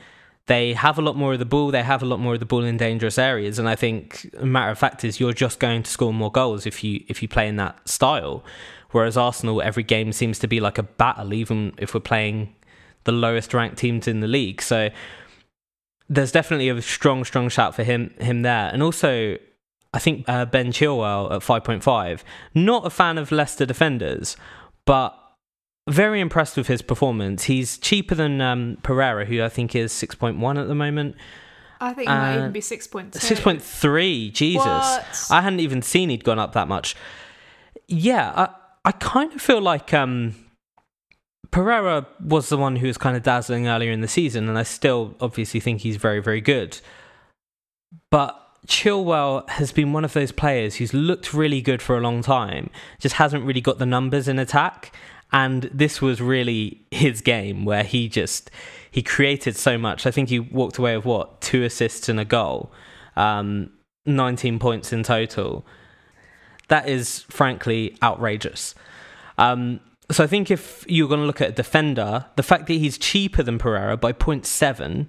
they 0.48 0.74
have 0.74 1.00
a 1.00 1.02
lot 1.02 1.16
more 1.16 1.32
of 1.32 1.40
the 1.40 1.46
ball. 1.46 1.72
They 1.72 1.84
have 1.84 2.04
a 2.04 2.06
lot 2.06 2.20
more 2.20 2.34
of 2.34 2.42
the 2.42 2.46
ball 2.46 2.66
in 2.66 2.76
dangerous 2.76 3.18
areas, 3.18 3.58
and 3.58 3.70
I 3.70 3.78
think 3.78 4.30
a 4.38 4.46
matter 4.46 4.72
of 4.72 4.78
fact 4.78 5.06
is 5.06 5.22
you're 5.22 5.32
just 5.32 5.62
going 5.62 5.82
to 5.84 5.90
score 5.90 6.14
more 6.14 6.32
goals 6.32 6.66
if 6.66 6.84
you 6.84 7.06
if 7.08 7.22
you 7.22 7.30
play 7.30 7.48
in 7.48 7.56
that 7.56 7.88
style. 7.88 8.44
Whereas 8.92 9.16
Arsenal, 9.16 9.62
every 9.62 9.84
game 9.84 10.12
seems 10.12 10.40
to 10.40 10.48
be 10.48 10.60
like 10.60 10.78
a 10.78 10.84
battle, 10.84 11.34
even 11.34 11.74
if 11.78 11.94
we're 11.94 12.02
playing 12.02 12.54
the 13.06 13.12
lowest 13.12 13.54
ranked 13.54 13.78
teams 13.78 14.08
in 14.08 14.20
the 14.20 14.28
league. 14.28 14.62
So 14.62 14.90
there's 16.10 16.32
definitely 16.32 16.70
a 16.70 16.82
strong, 16.82 17.24
strong 17.24 17.50
shout 17.50 17.76
for 17.76 17.84
him 17.84 18.14
him 18.20 18.42
there. 18.42 18.70
And 18.74 18.84
also, 18.84 19.38
I 19.94 20.00
think 20.00 20.26
uh, 20.28 20.46
Ben 20.46 20.72
Chilwell 20.72 21.32
at 21.32 21.42
5.5. 21.42 22.22
Not 22.54 22.86
a 22.86 22.90
fan 22.90 23.18
of 23.18 23.32
Leicester 23.32 23.66
defenders, 23.66 24.36
but 24.86 25.18
very 25.90 26.20
impressed 26.22 26.56
with 26.58 26.68
his 26.68 26.82
performance. 26.82 27.44
He's 27.46 27.78
cheaper 27.78 28.16
than 28.16 28.40
um, 28.42 28.78
Pereira, 28.84 29.26
who 29.26 29.44
I 29.44 29.50
think 29.50 29.76
is 29.76 29.92
6.1 29.92 30.60
at 30.62 30.68
the 30.68 30.76
moment. 30.76 31.16
I 31.82 31.94
think 31.94 32.08
it 32.08 32.12
might 32.12 32.36
Uh, 32.36 32.40
even 32.40 32.52
be 32.54 32.62
6.2. 32.62 33.12
6.3, 33.12 34.32
Jesus. 34.34 34.66
What? 34.66 35.28
I 35.30 35.42
hadn't 35.42 35.60
even 35.60 35.82
seen 35.82 36.10
he'd 36.10 36.24
gone 36.24 36.40
up 36.40 36.54
that 36.54 36.70
much. 36.70 36.96
Yeah, 37.88 38.32
I, 38.36 38.50
I 38.86 38.92
kind 38.94 39.34
of 39.34 39.42
feel 39.42 39.60
like 39.62 39.94
um, 39.94 40.36
Pereira 41.54 42.08
was 42.20 42.50
the 42.50 42.58
one 42.58 42.78
who 42.78 42.88
was 42.88 42.98
kind 42.98 43.16
of 43.16 43.22
dazzling 43.22 43.68
earlier 43.68 43.92
in 43.92 44.02
the 44.02 44.08
season, 44.08 44.50
and 44.50 44.58
I 44.58 44.64
still 44.64 45.16
obviously 45.22 45.60
think 45.60 45.82
he's 45.82 45.98
very, 45.98 46.20
very 46.20 46.42
good. 46.42 46.80
But 48.10 48.36
Chilwell 48.66 49.48
has 49.52 49.72
been 49.72 49.94
one 49.94 50.04
of 50.04 50.14
those 50.14 50.32
players 50.32 50.76
who's 50.76 50.96
looked 50.96 51.32
really 51.32 51.62
good 51.62 51.80
for 51.80 51.96
a 51.96 52.02
long 52.02 52.24
time, 52.24 52.72
just 53.00 53.16
hasn't 53.16 53.46
really 53.46 53.62
got 53.62 53.78
the 53.78 53.86
numbers 53.86 54.28
in 54.28 54.40
attack. 54.40 54.96
And 55.32 55.70
this 55.72 56.02
was 56.02 56.20
really 56.20 56.82
his 56.90 57.22
game 57.22 57.66
where 57.66 57.84
he 57.84 58.10
just 58.10 58.50
he 58.90 59.04
created 59.04 59.56
so 59.56 59.78
much. 59.78 60.08
I 60.08 60.12
think 60.12 60.30
he 60.30 60.40
walked 60.40 60.80
away 60.80 60.96
with 60.96 61.06
what 61.06 61.40
two 61.40 61.64
assists 61.64 62.10
and 62.10 62.20
a 62.20 62.26
goal, 62.26 62.72
um, 63.16 63.70
nineteen 64.08 64.58
points 64.58 64.92
in 64.92 65.04
total. 65.04 65.68
That 66.70 66.90
is 66.90 67.20
frankly 67.30 67.96
outrageous. 68.02 68.74
Um, 69.38 69.80
so 70.12 70.24
I 70.24 70.28
think 70.28 70.52
if 70.52 70.86
you're 70.88 71.08
going 71.08 71.22
to 71.22 71.26
look 71.26 71.42
at 71.42 71.50
a 71.50 71.54
defender, 71.54 72.26
the 72.36 72.44
fact 72.44 72.68
that 72.68 72.74
he's 72.74 72.98
cheaper 72.98 73.44
than 73.44 73.58
Pereira 73.58 73.98
by 73.98 74.14
0.7 74.14 75.08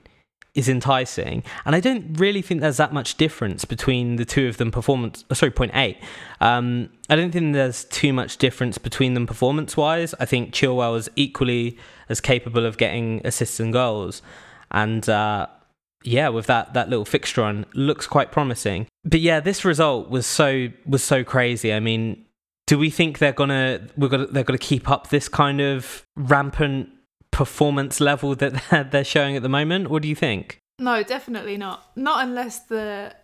is 0.54 0.68
enticing. 0.68 1.42
And 1.64 1.74
I 1.74 1.80
don't 1.80 2.18
really 2.18 2.40
think 2.40 2.60
there's 2.60 2.76
that 2.76 2.92
much 2.92 3.16
difference 3.16 3.64
between 3.64 4.16
the 4.16 4.24
two 4.24 4.46
of 4.46 4.56
them 4.56 4.70
performance. 4.70 5.24
Oh, 5.30 5.34
sorry, 5.34 5.50
0.8. 5.50 5.96
Um, 6.40 6.90
I 7.10 7.16
don't 7.16 7.32
think 7.32 7.54
there's 7.54 7.84
too 7.84 8.12
much 8.12 8.36
difference 8.36 8.78
between 8.78 9.14
them 9.14 9.26
performance 9.26 9.76
wise. 9.76 10.14
I 10.20 10.26
think 10.26 10.54
Chilwell 10.54 10.96
is 10.96 11.10
equally 11.16 11.76
as 12.08 12.20
capable 12.20 12.64
of 12.64 12.78
getting 12.78 13.20
assists 13.24 13.58
and 13.58 13.72
goals. 13.72 14.22
And 14.70 15.08
uh, 15.08 15.48
yeah, 16.04 16.28
with 16.28 16.46
that 16.46 16.74
that 16.74 16.88
little 16.88 17.04
fixture 17.04 17.42
on, 17.42 17.66
looks 17.74 18.06
quite 18.06 18.30
promising. 18.30 18.86
But 19.04 19.20
yeah, 19.20 19.40
this 19.40 19.64
result 19.64 20.08
was 20.08 20.26
so 20.26 20.68
was 20.86 21.02
so 21.02 21.24
crazy. 21.24 21.72
I 21.72 21.80
mean, 21.80 22.24
do 22.66 22.78
we 22.78 22.90
think 22.90 23.18
they're 23.18 23.32
gonna 23.32 23.86
we're 23.96 24.08
gonna 24.08 24.26
they're 24.26 24.44
gonna 24.44 24.58
keep 24.58 24.88
up 24.88 25.10
this 25.10 25.28
kind 25.28 25.60
of 25.60 26.06
rampant 26.16 26.88
performance 27.30 28.00
level 28.00 28.34
that 28.36 28.88
they're 28.90 29.04
showing 29.04 29.36
at 29.36 29.42
the 29.42 29.48
moment? 29.48 29.90
What 29.90 30.02
do 30.02 30.08
you 30.08 30.14
think? 30.14 30.60
No, 30.78 31.02
definitely 31.02 31.56
not. 31.56 31.84
Not 31.96 32.24
unless 32.24 32.60
the 32.60 33.14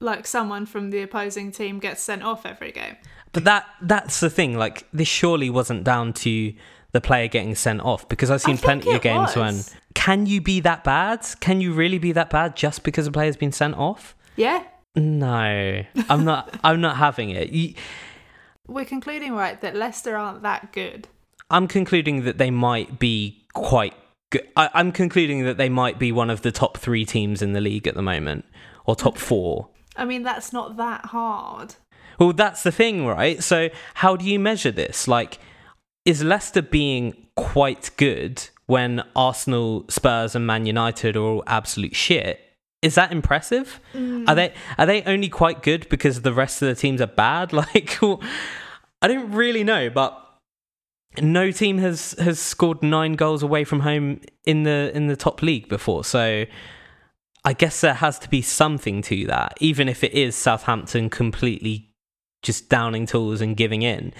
like 0.00 0.26
someone 0.26 0.66
from 0.66 0.90
the 0.90 1.02
opposing 1.02 1.52
team 1.52 1.78
gets 1.78 2.02
sent 2.02 2.22
off 2.22 2.46
every 2.46 2.72
game. 2.72 2.96
But 3.32 3.44
that 3.44 3.66
that's 3.82 4.20
the 4.20 4.30
thing. 4.30 4.56
Like 4.56 4.86
this 4.92 5.08
surely 5.08 5.50
wasn't 5.50 5.84
down 5.84 6.12
to 6.14 6.52
the 6.92 7.00
player 7.00 7.28
getting 7.28 7.54
sent 7.54 7.80
off 7.82 8.08
because 8.08 8.30
I've 8.30 8.42
seen 8.42 8.58
plenty 8.58 8.92
of 8.92 9.00
games 9.00 9.36
was. 9.36 9.36
when 9.36 9.80
can 9.94 10.26
you 10.26 10.40
be 10.40 10.60
that 10.60 10.82
bad? 10.82 11.24
Can 11.40 11.60
you 11.60 11.72
really 11.72 11.98
be 11.98 12.12
that 12.12 12.30
bad 12.30 12.56
just 12.56 12.82
because 12.82 13.06
a 13.06 13.12
player's 13.12 13.36
been 13.36 13.52
sent 13.52 13.76
off? 13.76 14.16
Yeah. 14.36 14.64
No, 14.96 15.84
I'm 16.08 16.24
not. 16.24 16.58
I'm 16.64 16.80
not 16.80 16.96
having 16.96 17.30
it. 17.30 17.50
You, 17.50 17.74
We're 18.70 18.84
concluding 18.84 19.32
right 19.32 19.60
that 19.62 19.74
Leicester 19.74 20.16
aren't 20.16 20.42
that 20.42 20.72
good. 20.72 21.08
I'm 21.50 21.66
concluding 21.66 22.24
that 22.24 22.38
they 22.38 22.52
might 22.52 23.00
be 23.00 23.44
quite 23.52 23.94
good. 24.30 24.46
I, 24.56 24.70
I'm 24.72 24.92
concluding 24.92 25.44
that 25.44 25.56
they 25.56 25.68
might 25.68 25.98
be 25.98 26.12
one 26.12 26.30
of 26.30 26.42
the 26.42 26.52
top 26.52 26.78
three 26.78 27.04
teams 27.04 27.42
in 27.42 27.52
the 27.52 27.60
league 27.60 27.88
at 27.88 27.94
the 27.96 28.02
moment, 28.02 28.44
or 28.86 28.94
top 28.94 29.18
four. 29.18 29.70
I 29.96 30.04
mean, 30.04 30.22
that's 30.22 30.52
not 30.52 30.76
that 30.76 31.06
hard. 31.06 31.74
Well, 32.20 32.32
that's 32.32 32.62
the 32.62 32.70
thing, 32.70 33.06
right? 33.06 33.42
So, 33.42 33.70
how 33.94 34.14
do 34.14 34.24
you 34.24 34.38
measure 34.38 34.70
this? 34.70 35.08
Like, 35.08 35.40
is 36.04 36.22
Leicester 36.22 36.62
being 36.62 37.26
quite 37.34 37.90
good 37.96 38.48
when 38.66 39.02
Arsenal, 39.16 39.84
Spurs, 39.88 40.36
and 40.36 40.46
Man 40.46 40.64
United 40.64 41.16
are 41.16 41.22
all 41.22 41.42
absolute 41.48 41.96
shit? 41.96 42.38
Is 42.82 42.94
that 42.94 43.12
impressive? 43.12 43.80
Are 44.26 44.34
they 44.34 44.54
are 44.78 44.86
they 44.86 45.02
only 45.02 45.28
quite 45.28 45.62
good 45.62 45.88
because 45.88 46.22
the 46.22 46.32
rest 46.32 46.62
of 46.62 46.68
the 46.68 46.74
teams 46.74 47.00
are 47.00 47.06
bad? 47.06 47.52
Like, 47.60 47.98
I 49.02 49.08
don't 49.08 49.32
really 49.32 49.64
know, 49.64 49.90
but 49.90 50.16
no 51.20 51.50
team 51.50 51.78
has 51.78 52.14
has 52.18 52.38
scored 52.38 52.82
nine 52.82 53.14
goals 53.14 53.42
away 53.42 53.64
from 53.64 53.80
home 53.80 54.20
in 54.44 54.62
the 54.62 54.90
in 54.94 55.08
the 55.08 55.16
top 55.16 55.42
league 55.42 55.68
before. 55.68 56.04
So 56.04 56.44
I 57.44 57.52
guess 57.52 57.80
there 57.80 57.94
has 57.94 58.18
to 58.20 58.28
be 58.28 58.42
something 58.42 59.02
to 59.02 59.26
that, 59.26 59.54
even 59.60 59.88
if 59.88 60.04
it 60.04 60.12
is 60.12 60.36
Southampton 60.36 61.10
completely 61.10 61.90
just 62.42 62.68
downing 62.68 63.06
tools 63.06 63.40
and 63.40 63.56
giving 63.56 63.82
in. 63.82 64.12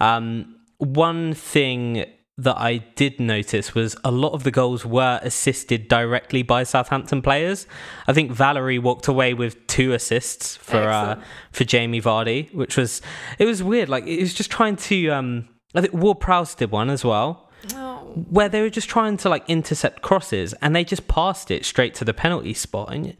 Um, 0.00 0.56
one 0.78 1.34
thing 1.34 2.04
that 2.38 2.56
I 2.56 2.78
did 2.94 3.20
notice 3.20 3.74
was 3.74 3.96
a 4.04 4.10
lot 4.10 4.32
of 4.32 4.44
the 4.44 4.50
goals 4.50 4.86
were 4.86 5.20
assisted 5.22 5.88
directly 5.88 6.42
by 6.42 6.62
Southampton 6.62 7.20
players. 7.20 7.66
I 8.06 8.12
think 8.12 8.30
Valery 8.30 8.78
walked 8.78 9.08
away 9.08 9.34
with 9.34 9.66
two 9.66 9.92
assists 9.92 10.56
for 10.56 10.88
uh, 10.88 11.20
for 11.52 11.64
Jamie 11.64 12.00
Vardy, 12.00 12.54
which 12.54 12.76
was 12.76 13.02
it 13.38 13.44
was 13.44 13.62
weird. 13.62 13.88
Like 13.88 14.06
it 14.06 14.20
was 14.20 14.34
just 14.34 14.50
trying 14.50 14.76
to. 14.76 15.08
Um, 15.08 15.48
I 15.74 15.82
think 15.82 15.92
Ward 15.92 16.20
Prowse 16.20 16.54
did 16.54 16.70
one 16.70 16.88
as 16.88 17.04
well 17.04 17.48
Oh, 17.74 18.12
where 18.30 18.48
they 18.48 18.60
were 18.60 18.70
just 18.70 18.88
trying 18.88 19.16
to 19.18 19.28
like 19.28 19.44
intercept 19.48 20.00
crosses 20.00 20.54
and 20.62 20.76
they 20.76 20.84
just 20.84 21.08
passed 21.08 21.50
it 21.50 21.64
straight 21.64 21.92
to 21.94 22.04
the 22.04 22.14
penalty 22.14 22.54
spot 22.54 22.92
and 22.94 23.16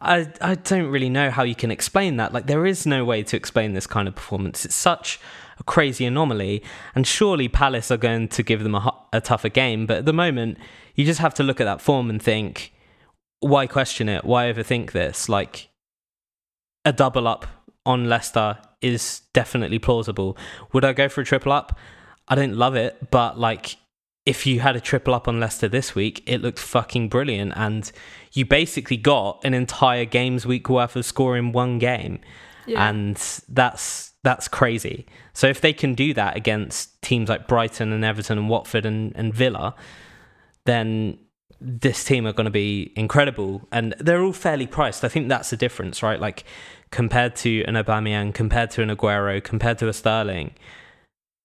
I 0.00 0.28
I 0.40 0.54
don't 0.54 0.86
really 0.86 1.08
know 1.08 1.30
how 1.30 1.42
you 1.42 1.56
can 1.56 1.72
explain 1.72 2.16
that 2.18 2.32
like 2.32 2.46
there 2.46 2.64
is 2.64 2.86
no 2.86 3.04
way 3.04 3.24
to 3.24 3.36
explain 3.36 3.72
this 3.72 3.88
kind 3.88 4.06
of 4.06 4.14
performance 4.14 4.64
it's 4.64 4.76
such 4.76 5.18
a 5.58 5.62
crazy 5.64 6.04
anomaly 6.04 6.62
and 6.94 7.06
surely 7.06 7.48
Palace 7.48 7.90
are 7.90 7.96
going 7.96 8.28
to 8.28 8.42
give 8.42 8.62
them 8.62 8.74
a, 8.74 8.94
a 9.12 9.20
tougher 9.20 9.48
game 9.48 9.86
but 9.86 9.98
at 9.98 10.04
the 10.04 10.12
moment 10.12 10.58
you 10.94 11.04
just 11.04 11.20
have 11.20 11.34
to 11.34 11.42
look 11.42 11.60
at 11.60 11.64
that 11.64 11.80
form 11.80 12.10
and 12.10 12.22
think 12.22 12.72
why 13.42 13.66
question 13.66 14.08
it? 14.08 14.24
Why 14.24 14.50
overthink 14.52 14.92
this? 14.92 15.28
Like 15.28 15.68
a 16.84 16.92
double 16.92 17.26
up 17.28 17.46
on 17.84 18.08
Leicester 18.08 18.58
is 18.80 19.22
definitely 19.32 19.78
plausible. 19.78 20.38
Would 20.72 20.84
I 20.84 20.92
go 20.92 21.08
for 21.08 21.20
a 21.20 21.24
triple 21.24 21.52
up? 21.52 21.78
I 22.28 22.36
don't 22.36 22.54
love 22.54 22.76
it, 22.76 23.10
but 23.10 23.38
like 23.38 23.76
if 24.24 24.46
you 24.46 24.60
had 24.60 24.76
a 24.76 24.80
triple 24.80 25.12
up 25.12 25.26
on 25.26 25.40
Leicester 25.40 25.68
this 25.68 25.94
week, 25.94 26.22
it 26.26 26.40
looked 26.40 26.60
fucking 26.60 27.08
brilliant, 27.08 27.52
and 27.56 27.90
you 28.32 28.46
basically 28.46 28.96
got 28.96 29.40
an 29.44 29.52
entire 29.52 30.04
games 30.04 30.46
week 30.46 30.68
worth 30.68 30.94
of 30.94 31.04
score 31.04 31.36
in 31.36 31.50
one 31.50 31.80
game, 31.80 32.20
yeah. 32.64 32.88
and 32.88 33.16
that's 33.48 34.11
that's 34.24 34.48
crazy. 34.48 35.06
So 35.32 35.48
if 35.48 35.60
they 35.60 35.72
can 35.72 35.94
do 35.94 36.14
that 36.14 36.36
against 36.36 37.00
teams 37.02 37.28
like 37.28 37.48
Brighton 37.48 37.92
and 37.92 38.04
Everton 38.04 38.38
and 38.38 38.48
Watford 38.48 38.86
and, 38.86 39.12
and 39.16 39.34
Villa, 39.34 39.74
then 40.64 41.18
this 41.60 42.04
team 42.04 42.26
are 42.26 42.32
going 42.32 42.44
to 42.44 42.50
be 42.50 42.92
incredible, 42.96 43.66
and 43.70 43.94
they're 43.98 44.22
all 44.22 44.32
fairly 44.32 44.66
priced. 44.66 45.04
I 45.04 45.08
think 45.08 45.28
that's 45.28 45.50
the 45.50 45.56
difference, 45.56 46.02
right? 46.02 46.20
Like 46.20 46.44
compared 46.90 47.36
to 47.36 47.62
an 47.64 47.74
Aubameyang, 47.74 48.34
compared 48.34 48.70
to 48.72 48.82
an 48.82 48.90
Aguero, 48.90 49.42
compared 49.42 49.78
to 49.78 49.88
a 49.88 49.92
Sterling, 49.92 50.54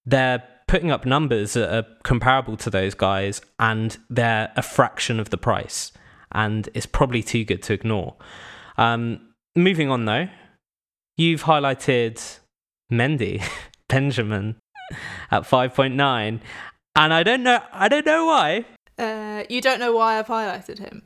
they're 0.05 0.43
putting 0.67 0.91
up 0.91 1.05
numbers 1.05 1.53
that 1.53 1.74
are 1.74 1.86
comparable 2.03 2.57
to 2.57 2.69
those 2.69 2.93
guys 2.93 3.41
and 3.60 3.98
they're 4.10 4.51
a 4.55 4.62
fraction 4.62 5.19
of 5.19 5.29
the 5.29 5.38
price 5.38 5.91
and 6.34 6.69
it's 6.74 6.86
probably 6.86 7.24
too 7.24 7.46
good 7.46 7.63
to 7.63 7.74
ignore 7.74 8.15
um, 8.77 9.19
moving 9.55 9.89
on 9.89 10.05
though 10.05 10.27
you've 11.15 11.43
highlighted 11.43 12.39
mendy 12.91 13.44
benjamin 13.89 14.56
at 15.32 15.44
5.9 15.44 16.39
and 16.96 17.13
i 17.13 17.24
don't 17.24 17.44
know 17.44 17.62
i 17.72 17.88
don't 17.88 18.06
know 18.06 18.25
why 18.25 18.65
uh, 19.00 19.44
you 19.48 19.62
don't 19.62 19.79
know 19.79 19.96
why 19.96 20.17
I've 20.17 20.27
highlighted 20.27 20.79
him 20.79 21.03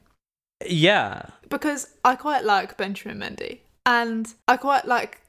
yeah 0.65 1.25
because 1.49 1.89
I 2.05 2.15
quite 2.15 2.45
like 2.45 2.77
Benjamin 2.77 3.19
Mendy 3.19 3.59
and 3.85 4.33
I 4.47 4.57
quite 4.57 4.85
like 4.85 5.21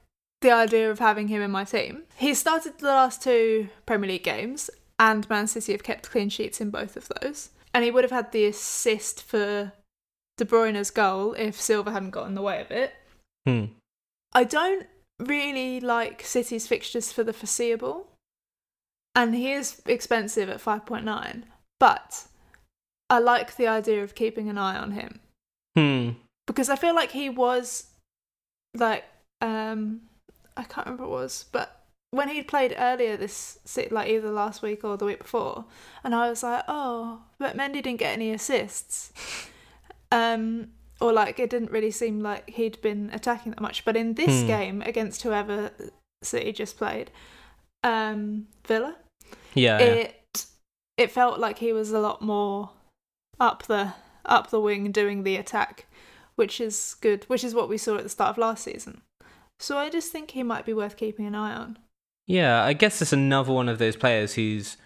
the 0.43 0.51
idea 0.51 0.91
of 0.91 0.99
having 0.99 1.29
him 1.29 1.41
in 1.41 1.51
my 1.51 1.63
team. 1.63 2.03
He 2.17 2.33
started 2.33 2.77
the 2.77 2.87
last 2.87 3.23
two 3.23 3.69
Premier 3.85 4.09
League 4.09 4.23
games, 4.23 4.69
and 4.99 5.27
Man 5.29 5.47
City 5.47 5.71
have 5.71 5.83
kept 5.83 6.11
clean 6.11 6.29
sheets 6.29 6.61
in 6.61 6.69
both 6.69 6.95
of 6.95 7.09
those. 7.21 7.49
And 7.73 7.83
he 7.83 7.91
would 7.91 8.03
have 8.03 8.11
had 8.11 8.31
the 8.31 8.45
assist 8.45 9.23
for 9.23 9.71
De 10.37 10.45
Bruyne's 10.45 10.91
goal 10.91 11.33
if 11.33 11.59
Silva 11.59 11.91
hadn't 11.91 12.11
got 12.11 12.27
in 12.27 12.35
the 12.35 12.41
way 12.41 12.61
of 12.61 12.69
it. 12.71 12.93
hmm. 13.45 13.65
I 14.35 14.43
don't 14.43 14.87
really 15.19 15.79
like 15.79 16.23
City's 16.25 16.67
fixtures 16.67 17.11
for 17.11 17.23
the 17.23 17.33
foreseeable, 17.33 18.07
and 19.15 19.35
he 19.35 19.51
is 19.51 19.81
expensive 19.85 20.49
at 20.49 20.61
5.9, 20.61 21.43
but 21.79 22.25
I 23.09 23.19
like 23.19 23.55
the 23.55 23.67
idea 23.67 24.03
of 24.03 24.15
keeping 24.15 24.49
an 24.49 24.57
eye 24.57 24.77
on 24.77 24.91
him. 24.91 25.19
Hmm. 25.75 26.09
because 26.45 26.69
I 26.69 26.75
feel 26.75 26.93
like 26.93 27.11
he 27.11 27.29
was 27.29 27.87
like 28.75 29.05
um 29.41 30.01
I 30.55 30.63
can't 30.63 30.85
remember 30.85 31.07
what 31.07 31.17
it 31.17 31.21
was, 31.23 31.45
but 31.51 31.83
when 32.11 32.29
he 32.29 32.43
played 32.43 32.75
earlier 32.77 33.17
this 33.17 33.57
like 33.89 34.07
either 34.09 34.29
last 34.29 34.61
week 34.61 34.83
or 34.83 34.97
the 34.97 35.05
week 35.05 35.19
before, 35.19 35.65
and 36.03 36.13
I 36.13 36.29
was 36.29 36.43
like, 36.43 36.63
oh, 36.67 37.23
but 37.39 37.57
Mendy 37.57 37.81
didn't 37.81 37.97
get 37.97 38.13
any 38.13 38.31
assists, 38.31 39.11
um, 40.11 40.69
or 41.03 41.11
like 41.11 41.37
it 41.39 41.49
didn't 41.49 41.71
really 41.71 41.91
seem 41.91 42.21
like 42.21 42.49
he'd 42.49 42.81
been 42.81 43.09
attacking 43.13 43.51
that 43.51 43.61
much. 43.61 43.83
But 43.83 43.97
in 43.97 44.13
this 44.13 44.41
Hmm. 44.41 44.47
game 44.47 44.81
against 44.81 45.21
whoever 45.23 45.71
City 46.23 46.53
just 46.53 46.77
played, 46.77 47.11
um, 47.83 48.47
Villa, 48.65 48.95
yeah, 49.53 49.79
yeah. 49.79 49.85
it 49.85 50.45
it 50.97 51.11
felt 51.11 51.39
like 51.39 51.59
he 51.59 51.73
was 51.73 51.91
a 51.91 51.99
lot 51.99 52.21
more 52.21 52.69
up 53.39 53.63
the 53.63 53.93
up 54.25 54.49
the 54.49 54.61
wing 54.61 54.91
doing 54.91 55.23
the 55.23 55.35
attack, 55.35 55.85
which 56.35 56.61
is 56.61 56.95
good, 57.01 57.25
which 57.25 57.43
is 57.43 57.53
what 57.53 57.67
we 57.67 57.77
saw 57.77 57.97
at 57.97 58.03
the 58.03 58.09
start 58.09 58.29
of 58.31 58.37
last 58.37 58.63
season. 58.63 59.01
So 59.59 59.77
I 59.77 59.89
just 59.89 60.11
think 60.11 60.31
he 60.31 60.43
might 60.43 60.65
be 60.65 60.73
worth 60.73 60.95
keeping 60.95 61.25
an 61.25 61.35
eye 61.35 61.53
on. 61.53 61.77
Yeah, 62.27 62.63
I 62.63 62.71
guess 62.73 63.01
it's 63.01 63.11
another 63.11 63.51
one 63.51 63.67
of 63.67 63.79
those 63.79 63.97
players 63.97 64.35
who's 64.35 64.77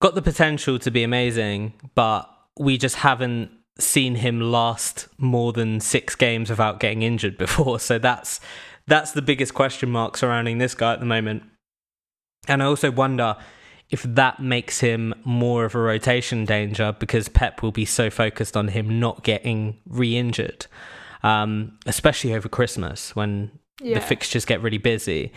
got 0.00 0.14
the 0.14 0.22
potential 0.22 0.78
to 0.78 0.90
be 0.92 1.02
amazing, 1.02 1.72
but 1.96 2.30
we 2.58 2.78
just 2.78 2.96
haven't 2.96 3.50
seen 3.78 4.16
him 4.16 4.40
last 4.40 5.08
more 5.18 5.52
than 5.52 5.80
six 5.80 6.14
games 6.14 6.48
without 6.50 6.80
getting 6.80 7.02
injured 7.02 7.36
before. 7.44 7.78
So 7.80 7.98
that's 7.98 8.40
that's 8.86 9.12
the 9.12 9.22
biggest 9.22 9.52
question 9.54 9.90
mark 9.90 10.16
surrounding 10.16 10.58
this 10.58 10.74
guy 10.74 10.92
at 10.92 11.00
the 11.00 11.06
moment. 11.06 11.42
And 12.48 12.62
I 12.62 12.66
also 12.66 12.90
wonder 12.90 13.36
if 13.90 14.02
that 14.02 14.40
makes 14.40 14.80
him 14.80 15.14
more 15.24 15.64
of 15.64 15.74
a 15.74 15.78
rotation 15.78 16.44
danger 16.44 16.94
because 16.98 17.28
Pep 17.28 17.62
will 17.62 17.72
be 17.72 17.84
so 17.84 18.10
focused 18.10 18.56
on 18.56 18.68
him 18.68 18.98
not 19.00 19.22
getting 19.24 19.78
re 19.86 20.16
injured, 20.16 20.66
um, 21.22 21.78
especially 21.86 22.34
over 22.34 22.48
Christmas 22.48 23.14
when 23.14 23.50
Yeah. 23.80 23.94
the 23.98 24.00
fixtures 24.00 24.44
get 24.44 24.62
really 24.62 24.78
busy. 24.78 25.32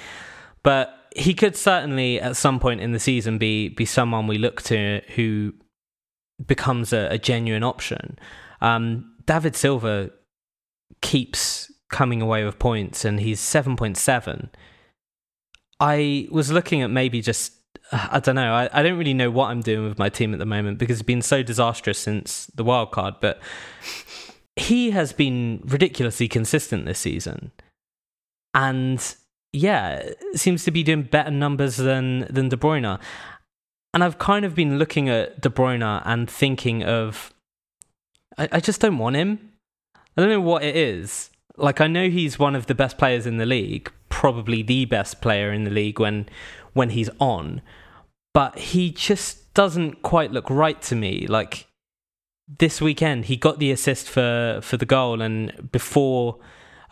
But 0.63 0.95
he 1.15 1.33
could 1.33 1.55
certainly, 1.55 2.19
at 2.21 2.35
some 2.37 2.59
point 2.59 2.81
in 2.81 2.91
the 2.91 2.99
season, 2.99 3.37
be 3.39 3.69
be 3.69 3.85
someone 3.85 4.27
we 4.27 4.37
look 4.37 4.61
to 4.63 5.01
who 5.15 5.53
becomes 6.45 6.93
a, 6.93 7.07
a 7.11 7.17
genuine 7.17 7.63
option. 7.63 8.17
Um, 8.61 9.15
David 9.25 9.55
Silva 9.55 10.11
keeps 11.01 11.71
coming 11.89 12.21
away 12.21 12.43
with 12.45 12.59
points, 12.59 13.05
and 13.05 13.19
he's 13.19 13.39
seven 13.39 13.75
point 13.75 13.97
seven. 13.97 14.49
I 15.79 16.27
was 16.31 16.51
looking 16.51 16.81
at 16.81 16.89
maybe 16.89 17.21
just 17.21 17.53
I 17.91 18.19
don't 18.19 18.35
know. 18.35 18.53
I, 18.53 18.69
I 18.71 18.83
don't 18.83 18.97
really 18.97 19.13
know 19.13 19.31
what 19.31 19.49
I'm 19.49 19.61
doing 19.61 19.87
with 19.87 19.97
my 19.97 20.09
team 20.09 20.33
at 20.33 20.39
the 20.39 20.45
moment 20.45 20.77
because 20.77 20.99
it's 20.99 21.05
been 21.05 21.21
so 21.21 21.41
disastrous 21.41 21.97
since 21.97 22.45
the 22.47 22.63
wild 22.63 22.91
card, 22.91 23.15
but 23.19 23.39
he 24.55 24.91
has 24.91 25.13
been 25.13 25.61
ridiculously 25.65 26.27
consistent 26.27 26.85
this 26.85 26.99
season. 26.99 27.51
And 28.53 29.15
yeah, 29.53 30.09
seems 30.33 30.63
to 30.65 30.71
be 30.71 30.83
doing 30.83 31.03
better 31.03 31.31
numbers 31.31 31.77
than 31.77 32.27
than 32.29 32.49
De 32.49 32.57
Bruyne. 32.57 32.99
And 33.93 34.03
I've 34.03 34.19
kind 34.19 34.45
of 34.45 34.53
been 34.53 34.77
looking 34.77 35.09
at 35.09 35.41
De 35.41 35.49
Bruyne 35.49 36.01
and 36.05 36.29
thinking 36.29 36.83
of 36.83 37.33
I, 38.39 38.47
I 38.53 38.59
just 38.59 38.81
don't 38.81 38.97
want 38.97 39.17
him. 39.17 39.51
I 40.17 40.21
don't 40.21 40.29
know 40.29 40.41
what 40.41 40.63
it 40.63 40.75
is. 40.75 41.29
Like 41.57 41.81
I 41.81 41.87
know 41.87 42.09
he's 42.09 42.39
one 42.39 42.55
of 42.55 42.65
the 42.65 42.75
best 42.75 42.97
players 42.97 43.27
in 43.27 43.37
the 43.37 43.45
league, 43.45 43.91
probably 44.07 44.63
the 44.63 44.85
best 44.85 45.21
player 45.21 45.51
in 45.51 45.65
the 45.65 45.69
league 45.69 45.99
when 45.99 46.27
when 46.73 46.91
he's 46.91 47.09
on, 47.19 47.61
but 48.33 48.57
he 48.57 48.91
just 48.91 49.53
doesn't 49.53 50.01
quite 50.01 50.31
look 50.31 50.49
right 50.49 50.81
to 50.83 50.95
me. 50.95 51.27
Like 51.27 51.67
this 52.47 52.79
weekend, 52.79 53.25
he 53.25 53.35
got 53.35 53.59
the 53.59 53.71
assist 53.71 54.09
for 54.09 54.59
for 54.63 54.77
the 54.77 54.85
goal, 54.85 55.21
and 55.21 55.69
before 55.71 56.39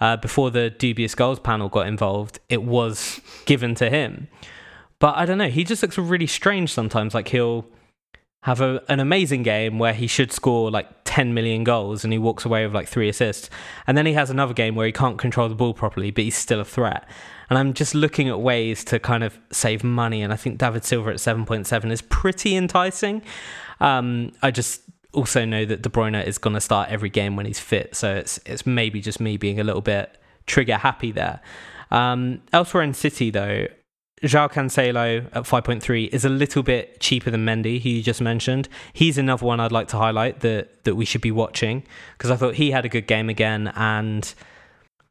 uh, 0.02 0.18
before 0.18 0.52
the 0.52 0.70
dubious 0.70 1.16
goals 1.16 1.40
panel 1.40 1.70
got 1.70 1.88
involved, 1.88 2.40
it 2.50 2.64
was 2.64 3.22
given 3.46 3.74
to 3.76 3.90
him. 3.90 4.28
But 5.00 5.16
I 5.16 5.26
don't 5.26 5.38
know. 5.38 5.50
He 5.50 5.64
just 5.64 5.82
looks 5.82 5.98
really 5.98 6.28
strange 6.28 6.72
sometimes. 6.72 7.14
Like 7.14 7.28
he'll 7.28 7.66
have 8.44 8.62
a, 8.62 8.82
an 8.88 9.00
amazing 9.00 9.44
game 9.44 9.78
where 9.78 9.94
he 9.94 10.08
should 10.08 10.32
score 10.32 10.72
like 10.72 10.88
10 11.04 11.34
million 11.34 11.64
goals 11.64 12.04
and 12.04 12.14
he 12.14 12.20
walks 12.20 12.46
away 12.46 12.66
with 12.66 12.74
like 12.74 12.88
three 12.88 13.10
assists. 13.10 13.50
And 13.86 13.98
then 13.98 14.06
he 14.06 14.14
has 14.14 14.30
another 14.30 14.54
game 14.54 14.76
where 14.76 14.86
he 14.86 14.92
can't 14.92 15.18
control 15.18 15.50
the 15.50 15.56
ball 15.56 15.74
properly, 15.74 16.12
but 16.12 16.24
he's 16.24 16.38
still 16.38 16.60
a 16.60 16.66
threat. 16.66 17.08
And 17.50 17.58
I'm 17.58 17.74
just 17.74 17.96
looking 17.96 18.30
at 18.30 18.40
ways 18.40 18.84
to 18.86 19.00
kind 19.00 19.24
of 19.24 19.40
save 19.52 19.84
money. 19.84 20.22
And 20.22 20.34
I 20.34 20.36
think 20.36 20.58
David 20.58 20.84
Silva 20.84 21.12
at 21.12 21.18
7.7 21.18 21.92
is 21.92 22.02
pretty 22.02 22.56
enticing. 22.56 23.22
Um, 23.80 24.32
I 24.42 24.52
just 24.52 24.82
also 25.14 25.46
know 25.46 25.66
that 25.66 25.82
De 25.82 25.90
Bruyne 25.90 26.26
is 26.26 26.38
going 26.38 26.54
to 26.54 26.62
start 26.62 26.90
every 26.90 27.10
game 27.10 27.36
when 27.36 27.46
he's 27.46 27.60
fit. 27.60 27.96
So 27.96 28.16
it's, 28.16 28.40
it's 28.46 28.66
maybe 28.66 29.02
just 29.02 29.20
me 29.20 29.38
being 29.38 29.60
a 29.60 29.64
little 29.64 29.82
bit 29.82 30.18
trigger 30.46 30.78
happy 30.78 31.12
there. 31.12 31.42
Um, 31.90 32.42
elsewhere 32.54 32.84
in 32.84 32.94
City, 32.94 33.30
though, 33.30 33.68
João 34.24 34.52
Cancelo 34.52 35.28
at 35.28 35.44
5.3 35.44 36.10
is 36.10 36.26
a 36.26 36.30
little 36.30 36.64
bit 36.64 37.00
cheaper 37.00 37.30
than 37.30 37.46
Mendy, 37.46 37.80
who 37.82 37.90
you 37.90 38.02
just 38.02 38.20
mentioned. 38.20 38.68
He's 38.94 39.18
another 39.18 39.46
one 39.46 39.60
I'd 39.60 39.72
like 39.72 39.88
to 39.90 39.98
highlight 39.98 40.40
that, 40.40 40.84
that 40.86 40.96
we 40.96 41.06
should 41.06 41.22
be 41.22 41.32
watching 41.32 41.84
because 42.18 42.32
I 42.32 42.36
thought 42.36 42.56
he 42.56 42.72
had 42.72 42.84
a 42.84 42.90
good 42.90 43.06
game 43.06 43.30
again. 43.30 43.72
And 43.76 44.34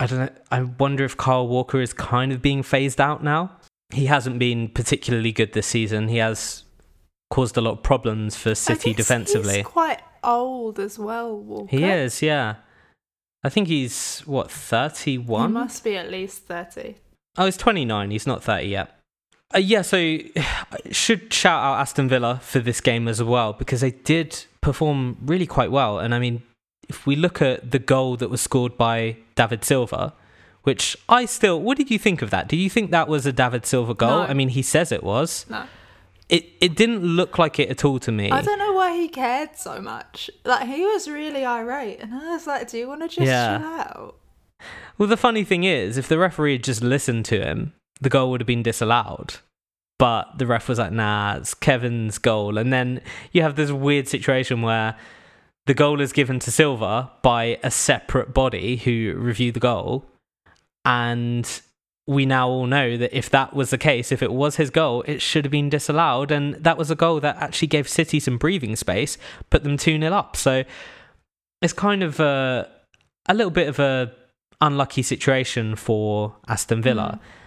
I 0.00 0.06
don't 0.06 0.18
know, 0.18 0.28
I 0.50 0.62
wonder 0.62 1.04
if 1.04 1.16
Kyle 1.16 1.47
Walker 1.47 1.80
is 1.80 1.92
kind 1.92 2.32
of 2.32 2.42
being 2.42 2.64
phased 2.64 3.00
out 3.00 3.23
now. 3.23 3.52
He 3.90 4.06
hasn't 4.06 4.40
been 4.40 4.69
particularly 4.69 5.30
good 5.30 5.52
this 5.52 5.69
season. 5.69 6.08
He 6.08 6.16
has 6.16 6.64
caused 7.30 7.56
a 7.56 7.60
lot 7.60 7.73
of 7.73 7.82
problems 7.84 8.34
for 8.34 8.56
City 8.56 8.92
defensively. 8.92 9.58
He's 9.58 9.66
quite 9.66 10.00
old 10.25 10.80
as 10.80 10.99
well, 10.99 11.38
Walker. 11.38 11.76
He 11.76 11.84
is, 11.84 12.23
yeah. 12.23 12.56
I 13.45 13.49
think 13.50 13.69
he's, 13.69 14.23
what, 14.26 14.50
thirty-one. 14.50 15.50
He 15.50 15.52
31? 15.52 15.52
must 15.52 15.84
be 15.84 15.97
at 15.97 16.10
least 16.10 16.42
30. 16.47 16.97
Oh, 17.38 17.45
he's 17.45 17.56
29. 17.56 18.10
He's 18.10 18.26
not 18.26 18.42
30 18.42 18.66
yet. 18.66 18.96
Uh, 19.54 19.59
yeah, 19.59 19.82
so 19.82 19.97
I 20.37 20.78
should 20.91 21.32
shout 21.32 21.63
out 21.63 21.80
Aston 21.80 22.09
Villa 22.09 22.41
for 22.43 22.59
this 22.61 22.80
game 22.80 23.09
as 23.09 23.23
well 23.23 23.52
because 23.52 23.80
they 23.80 23.93
did 23.93 24.45
perform 24.61 25.17
really 25.23 25.47
quite 25.47 25.71
well. 25.71 25.99
And 25.99 26.15
I 26.15 26.19
mean, 26.19 26.43
if 26.89 27.06
we 27.06 27.17
look 27.17 27.41
at 27.43 27.71
the 27.71 27.78
goal 27.78 28.17
that 28.17 28.30
was 28.30 28.41
scored 28.41 28.76
by 28.76 29.17
David 29.35 29.65
Silva, 29.65 30.15
which 30.63 30.97
I 31.09 31.26
still, 31.26 31.61
what 31.61 31.76
did 31.76 31.91
you 31.91 31.99
think 31.99 32.23
of 32.23 32.30
that? 32.30 32.49
Do 32.49 32.56
you 32.56 32.69
think 32.69 32.91
that 32.91 33.09
was 33.09 33.25
a 33.26 33.32
David 33.32 33.67
Silva 33.67 33.95
goal? 33.95 34.11
No. 34.11 34.23
I 34.23 34.35
mean, 34.35 34.49
he 34.49 34.63
says 34.63 34.91
it 34.91 35.04
was. 35.04 35.47
No. 35.49 35.65
It 36.28 36.45
it 36.61 36.75
didn't 36.75 37.04
look 37.04 37.39
like 37.39 37.61
it 37.61 37.69
at 37.71 37.85
all 37.85 38.00
to 38.00 38.11
me. 38.11 38.32
I 38.32 38.41
don't 38.43 38.59
know 38.59 38.73
why 38.73 38.97
he 38.97 39.06
cared 39.09 39.56
so 39.56 39.80
much. 39.80 40.28
Like, 40.45 40.67
he 40.69 40.85
was 40.85 41.09
really 41.09 41.45
irate. 41.45 42.00
And 42.00 42.13
I 42.13 42.30
was 42.30 42.49
like, 42.49 42.69
do 42.69 42.78
you 42.78 42.89
want 42.89 43.02
to 43.02 43.06
just 43.09 43.21
Yeah. 43.28 43.59
chill 43.59 43.67
out? 43.69 44.17
Well, 44.99 45.09
the 45.09 45.17
funny 45.17 45.45
thing 45.45 45.63
is, 45.63 45.97
if 45.97 46.09
the 46.09 46.19
referee 46.19 46.54
had 46.54 46.65
just 46.65 46.82
listened 46.82 47.26
to 47.26 47.41
him, 47.41 47.75
the 48.00 48.09
goal 48.09 48.30
would 48.30 48.41
have 48.41 48.47
been 48.47 48.63
disallowed. 48.63 49.37
But 49.99 50.39
the 50.39 50.47
ref 50.47 50.69
was 50.69 50.78
like, 50.78 50.93
nah, 50.93 51.37
it's 51.37 51.54
Kevin's 51.54 52.19
goal. 52.19 52.59
And 52.59 52.73
then 52.73 53.00
you 53.32 53.43
have 53.43 53.56
this 53.56 53.71
weird 53.71 54.09
situation 54.09 54.61
where 54.61 54.97
the 55.65 55.75
goal 55.75 56.00
is 56.00 56.13
given 56.13 56.39
to 56.41 56.50
Silva 56.50 57.11
by 57.23 57.59
a 57.63 57.71
separate 57.71 58.35
body 58.35 58.76
who 58.76 59.15
reviewed 59.17 59.54
the 59.54 59.61
goal. 59.61 60.04
And 60.85 61.61
we 62.06 62.26
now 62.26 62.49
all 62.49 62.67
know 62.67 62.97
that 62.97 63.17
if 63.17 63.30
that 63.30 63.54
was 63.54 63.71
the 63.71 63.78
case, 63.78 64.13
if 64.13 64.23
it 64.23 64.32
was 64.32 64.56
his 64.56 64.71
goal, 64.71 65.02
it 65.06 65.21
should 65.21 65.45
have 65.45 65.50
been 65.50 65.71
disallowed. 65.71 66.30
And 66.30 66.54
that 66.56 66.76
was 66.76 66.91
a 66.91 66.95
goal 66.95 67.19
that 67.21 67.37
actually 67.39 67.69
gave 67.69 67.89
City 67.89 68.21
some 68.21 68.39
breathing 68.39 68.76
space, 68.76 69.17
put 69.50 69.65
them 69.65 69.76
2 69.76 69.99
0 69.99 70.13
up. 70.13 70.37
So 70.37 70.65
it's 71.63 71.73
kind 71.73 72.02
of 72.02 72.21
a, 72.21 72.71
a 73.28 73.35
little 73.35 73.50
bit 73.50 73.69
of 73.69 73.78
a 73.78 74.13
unlucky 74.61 75.02
situation 75.02 75.75
for 75.75 76.37
Aston 76.49 76.82
Villa. 76.82 77.19
Mm. 77.19 77.46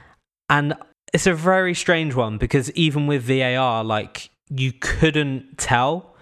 And 0.50 0.74
it's 1.14 1.28
a 1.28 1.34
very 1.34 1.74
strange 1.74 2.16
one 2.16 2.38
because 2.38 2.72
even 2.72 3.08
with 3.08 3.24
VAR, 3.24 3.84
like 3.84 4.30
you 4.50 4.74
couldn't 4.74 5.58
tell. 5.58 6.16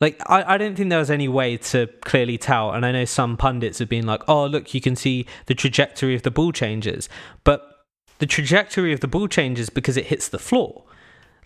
Like 0.00 0.20
I, 0.26 0.54
I 0.54 0.58
don't 0.58 0.76
think 0.76 0.90
there 0.90 0.98
was 0.98 1.10
any 1.10 1.28
way 1.28 1.56
to 1.56 1.88
clearly 2.04 2.38
tell. 2.38 2.72
And 2.72 2.84
I 2.84 2.92
know 2.92 3.04
some 3.04 3.36
pundits 3.36 3.78
have 3.78 3.88
been 3.88 4.06
like, 4.06 4.22
oh 4.28 4.46
look, 4.46 4.74
you 4.74 4.80
can 4.80 4.96
see 4.96 5.26
the 5.46 5.54
trajectory 5.54 6.14
of 6.14 6.22
the 6.22 6.30
ball 6.30 6.52
changes. 6.52 7.08
But 7.44 7.86
the 8.18 8.26
trajectory 8.26 8.92
of 8.92 9.00
the 9.00 9.08
ball 9.08 9.28
changes 9.28 9.70
because 9.70 9.96
it 9.96 10.06
hits 10.06 10.28
the 10.28 10.38
floor. 10.38 10.84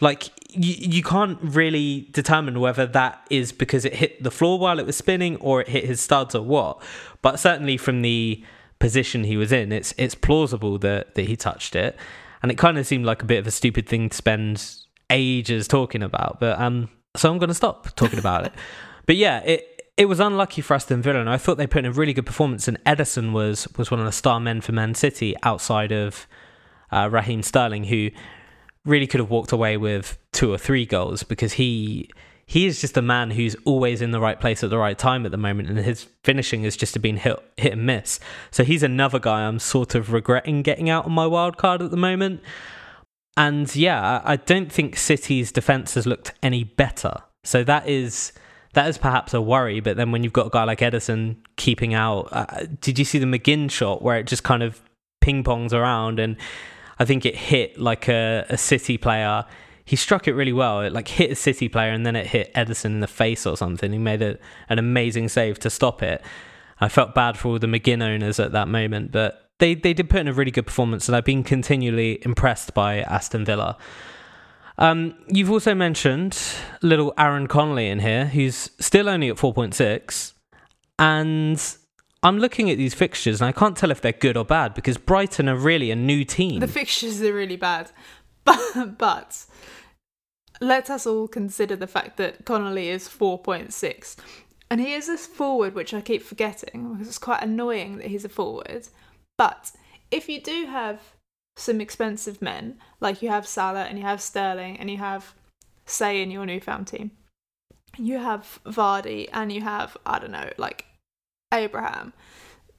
Like 0.00 0.30
you, 0.50 0.74
you 0.78 1.02
can't 1.02 1.38
really 1.40 2.08
determine 2.12 2.60
whether 2.60 2.86
that 2.86 3.24
is 3.30 3.52
because 3.52 3.84
it 3.84 3.94
hit 3.94 4.22
the 4.22 4.30
floor 4.30 4.58
while 4.58 4.78
it 4.78 4.86
was 4.86 4.96
spinning 4.96 5.36
or 5.36 5.60
it 5.60 5.68
hit 5.68 5.84
his 5.84 6.00
studs 6.00 6.34
or 6.34 6.42
what. 6.42 6.82
But 7.20 7.38
certainly 7.38 7.76
from 7.76 8.02
the 8.02 8.42
position 8.78 9.24
he 9.24 9.36
was 9.36 9.52
in, 9.52 9.70
it's 9.70 9.94
it's 9.96 10.14
plausible 10.14 10.76
that 10.78 11.14
that 11.14 11.26
he 11.26 11.36
touched 11.36 11.76
it, 11.76 11.96
and 12.42 12.50
it 12.50 12.58
kind 12.58 12.78
of 12.78 12.86
seemed 12.86 13.04
like 13.04 13.22
a 13.22 13.26
bit 13.26 13.38
of 13.38 13.46
a 13.46 13.50
stupid 13.50 13.88
thing 13.88 14.08
to 14.08 14.16
spend 14.16 14.74
ages 15.10 15.68
talking 15.68 16.02
about. 16.02 16.40
But 16.40 16.60
um, 16.60 16.88
so 17.16 17.30
I'm 17.30 17.38
going 17.38 17.48
to 17.48 17.54
stop 17.54 17.94
talking 17.96 18.18
about 18.18 18.46
it. 18.46 18.52
But 19.04 19.16
yeah, 19.16 19.40
it 19.40 19.72
it 19.96 20.04
was 20.06 20.20
unlucky 20.20 20.62
for 20.62 20.74
Aston 20.74 21.02
Villa, 21.02 21.18
and 21.18 21.28
I 21.28 21.36
thought 21.36 21.58
they 21.58 21.66
put 21.66 21.80
in 21.80 21.86
a 21.86 21.90
really 21.90 22.12
good 22.12 22.24
performance. 22.24 22.68
And 22.68 22.82
Ederson 22.84 23.32
was 23.32 23.66
was 23.76 23.90
one 23.90 23.98
of 23.98 24.06
the 24.06 24.12
star 24.12 24.38
men 24.38 24.60
for 24.60 24.70
Man 24.70 24.94
City 24.94 25.34
outside 25.42 25.90
of 25.90 26.28
uh, 26.92 27.08
Raheem 27.10 27.42
Sterling, 27.42 27.82
who 27.82 28.10
really 28.84 29.08
could 29.08 29.18
have 29.18 29.28
walked 29.28 29.50
away 29.50 29.76
with 29.76 30.18
two 30.30 30.52
or 30.52 30.56
three 30.56 30.86
goals 30.86 31.24
because 31.24 31.54
he 31.54 32.10
he 32.46 32.66
is 32.66 32.80
just 32.80 32.96
a 32.96 33.02
man 33.02 33.30
who's 33.30 33.56
always 33.64 34.02
in 34.02 34.10
the 34.10 34.20
right 34.20 34.38
place 34.38 34.62
at 34.62 34.70
the 34.70 34.78
right 34.78 34.98
time 34.98 35.24
at 35.24 35.30
the 35.30 35.38
moment, 35.38 35.68
and 35.68 35.78
his 35.78 36.08
finishing 36.24 36.64
has 36.64 36.76
just 36.76 37.00
been 37.00 37.16
hit 37.16 37.38
hit 37.56 37.72
and 37.72 37.86
miss. 37.86 38.20
So 38.50 38.64
he's 38.64 38.82
another 38.82 39.18
guy 39.18 39.42
I'm 39.42 39.58
sort 39.58 39.94
of 39.94 40.12
regretting 40.12 40.62
getting 40.62 40.90
out 40.90 41.04
on 41.04 41.12
my 41.12 41.26
wild 41.26 41.56
card 41.56 41.82
at 41.82 41.90
the 41.90 41.96
moment. 41.96 42.42
And 43.36 43.74
yeah, 43.74 44.20
I 44.24 44.36
don't 44.36 44.70
think 44.70 44.96
City's 44.96 45.52
defense 45.52 45.94
has 45.94 46.06
looked 46.06 46.34
any 46.42 46.64
better. 46.64 47.14
So 47.44 47.64
that 47.64 47.88
is 47.88 48.32
that 48.74 48.88
is 48.88 48.98
perhaps 48.98 49.34
a 49.34 49.40
worry. 49.40 49.80
But 49.80 49.96
then 49.96 50.12
when 50.12 50.22
you've 50.22 50.32
got 50.32 50.46
a 50.46 50.50
guy 50.50 50.64
like 50.64 50.80
Ederson 50.80 51.36
keeping 51.56 51.94
out, 51.94 52.28
uh, 52.32 52.66
did 52.80 52.98
you 52.98 53.04
see 53.04 53.18
the 53.18 53.26
McGinn 53.26 53.70
shot 53.70 54.02
where 54.02 54.18
it 54.18 54.26
just 54.26 54.42
kind 54.42 54.62
of 54.62 54.82
ping 55.20 55.44
pongs 55.44 55.72
around 55.72 56.18
and 56.18 56.36
I 56.98 57.04
think 57.04 57.24
it 57.24 57.34
hit 57.34 57.78
like 57.80 58.08
a, 58.08 58.44
a 58.50 58.58
City 58.58 58.98
player. 58.98 59.44
He 59.84 59.96
struck 59.96 60.28
it 60.28 60.34
really 60.34 60.52
well. 60.52 60.80
It 60.80 60.92
like 60.92 61.08
hit 61.08 61.30
a 61.30 61.34
City 61.34 61.68
player 61.68 61.90
and 61.90 62.06
then 62.06 62.16
it 62.16 62.26
hit 62.26 62.52
Ederson 62.54 62.86
in 62.86 63.00
the 63.00 63.06
face 63.06 63.46
or 63.46 63.56
something. 63.56 63.92
He 63.92 63.98
made 63.98 64.22
a, 64.22 64.38
an 64.68 64.78
amazing 64.78 65.28
save 65.28 65.58
to 65.60 65.70
stop 65.70 66.02
it. 66.02 66.22
I 66.80 66.88
felt 66.88 67.14
bad 67.14 67.36
for 67.36 67.48
all 67.48 67.58
the 67.58 67.66
McGinn 67.66 68.02
owners 68.02 68.40
at 68.40 68.52
that 68.52 68.68
moment, 68.68 69.12
but 69.12 69.50
they 69.58 69.74
they 69.74 69.92
did 69.92 70.10
put 70.10 70.20
in 70.20 70.28
a 70.28 70.32
really 70.32 70.50
good 70.50 70.66
performance, 70.66 71.08
and 71.08 71.14
I've 71.14 71.24
been 71.24 71.44
continually 71.44 72.18
impressed 72.22 72.74
by 72.74 73.00
Aston 73.00 73.44
Villa. 73.44 73.76
Um, 74.78 75.14
you've 75.28 75.50
also 75.50 75.74
mentioned 75.74 76.38
little 76.80 77.12
Aaron 77.18 77.46
Connolly 77.46 77.88
in 77.88 78.00
here, 78.00 78.26
who's 78.26 78.70
still 78.80 79.08
only 79.08 79.28
at 79.28 79.36
4.6. 79.36 80.32
And 80.98 81.76
I'm 82.22 82.38
looking 82.38 82.70
at 82.70 82.78
these 82.78 82.94
fixtures 82.94 83.40
and 83.40 83.48
I 83.48 83.52
can't 83.52 83.76
tell 83.76 83.90
if 83.90 84.00
they're 84.00 84.12
good 84.12 84.36
or 84.36 84.44
bad 84.44 84.74
because 84.74 84.96
Brighton 84.96 85.48
are 85.48 85.56
really 85.56 85.90
a 85.90 85.96
new 85.96 86.24
team. 86.24 86.60
The 86.60 86.68
fixtures 86.68 87.22
are 87.22 87.32
really 87.32 87.56
bad. 87.56 87.90
But, 88.74 88.98
but 88.98 89.46
let 90.60 90.90
us 90.90 91.06
all 91.06 91.28
consider 91.28 91.76
the 91.76 91.86
fact 91.86 92.16
that 92.16 92.44
Connolly 92.44 92.88
is 92.88 93.08
4.6. 93.08 94.16
And 94.70 94.80
he 94.80 94.94
is 94.94 95.06
this 95.06 95.26
forward, 95.26 95.74
which 95.74 95.92
I 95.92 96.00
keep 96.00 96.22
forgetting 96.22 96.92
because 96.92 97.08
it's 97.08 97.18
quite 97.18 97.42
annoying 97.42 97.98
that 97.98 98.06
he's 98.06 98.24
a 98.24 98.28
forward. 98.28 98.88
But 99.36 99.72
if 100.10 100.28
you 100.28 100.40
do 100.40 100.66
have 100.66 101.00
some 101.56 101.80
expensive 101.80 102.40
men, 102.40 102.78
like 103.00 103.22
you 103.22 103.28
have 103.28 103.46
Salah 103.46 103.84
and 103.84 103.98
you 103.98 104.04
have 104.04 104.22
Sterling 104.22 104.78
and 104.78 104.90
you 104.90 104.96
have, 104.96 105.34
say, 105.84 106.22
in 106.22 106.30
your 106.30 106.46
newfound 106.46 106.86
team, 106.86 107.10
you 107.98 108.18
have 108.18 108.60
Vardy 108.64 109.28
and 109.32 109.52
you 109.52 109.60
have, 109.60 109.96
I 110.06 110.18
don't 110.18 110.30
know, 110.30 110.50
like 110.56 110.86
Abraham, 111.52 112.12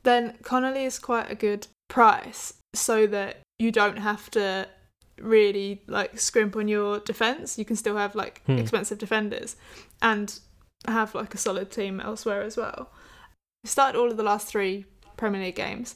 then 0.03 0.37
Connolly 0.41 0.85
is 0.85 0.99
quite 0.99 1.31
a 1.31 1.35
good 1.35 1.67
price 1.89 2.53
so 2.73 3.05
that 3.07 3.37
you 3.59 3.71
don't 3.71 3.97
have 3.97 4.31
to 4.31 4.67
really 5.23 5.81
like 5.87 6.19
scrimp 6.19 6.55
on 6.55 6.67
your 6.67 6.99
defense. 6.99 7.57
You 7.57 7.65
can 7.65 7.75
still 7.75 7.97
have 7.97 8.15
like 8.15 8.41
Hmm. 8.45 8.57
expensive 8.57 8.97
defenders 8.97 9.55
and 10.01 10.39
have 10.87 11.15
like 11.15 11.33
a 11.33 11.37
solid 11.37 11.71
team 11.71 11.99
elsewhere 11.99 12.41
as 12.41 12.57
well. 12.57 12.89
He 13.63 13.69
started 13.69 13.97
all 13.97 14.11
of 14.11 14.17
the 14.17 14.23
last 14.23 14.47
three 14.47 14.85
Premier 15.17 15.41
League 15.41 15.55
games 15.55 15.95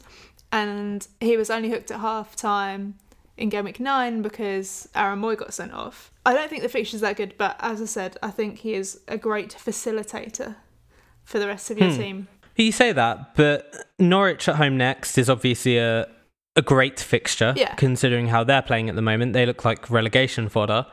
and 0.52 1.06
he 1.20 1.36
was 1.38 1.50
only 1.50 1.70
hooked 1.70 1.92
at 1.92 2.00
half 2.00 2.36
time 2.36 2.96
in 3.36 3.50
game 3.50 3.66
week 3.66 3.80
nine 3.80 4.22
because 4.22 4.88
Aaron 4.96 5.20
Mooy 5.22 5.36
got 5.38 5.54
sent 5.54 5.74
off. 5.74 6.12
I 6.26 6.34
don't 6.34 6.50
think 6.50 6.64
the 6.64 6.70
fixture's 6.70 7.02
that 7.02 7.18
good, 7.18 7.34
but 7.38 7.56
as 7.60 7.82
I 7.82 7.86
said, 7.86 8.18
I 8.24 8.32
think 8.32 8.60
he 8.60 8.74
is 8.74 9.02
a 9.08 9.18
great 9.18 9.50
facilitator 9.60 10.56
for 11.26 11.40
the 11.40 11.48
rest 11.48 11.70
of 11.70 11.78
your 11.78 11.90
Hmm. 11.92 11.98
team. 11.98 12.28
You 12.56 12.72
say 12.72 12.92
that, 12.94 13.36
but 13.36 13.86
Norwich 14.00 14.48
at 14.50 14.56
home 14.56 14.78
next 14.78 15.18
is 15.20 15.30
obviously 15.30 15.78
a 15.78 16.08
a 16.58 16.62
great 16.62 17.00
fixture, 17.00 17.54
Yeah. 17.56 17.74
considering 17.76 18.28
how 18.28 18.44
they're 18.44 18.62
playing 18.62 18.90
at 18.90 18.96
the 18.96 19.02
moment. 19.02 19.32
They 19.34 19.46
look 19.46 19.64
like 19.64 19.90
relegation 19.90 20.50
fodder. 20.50 20.86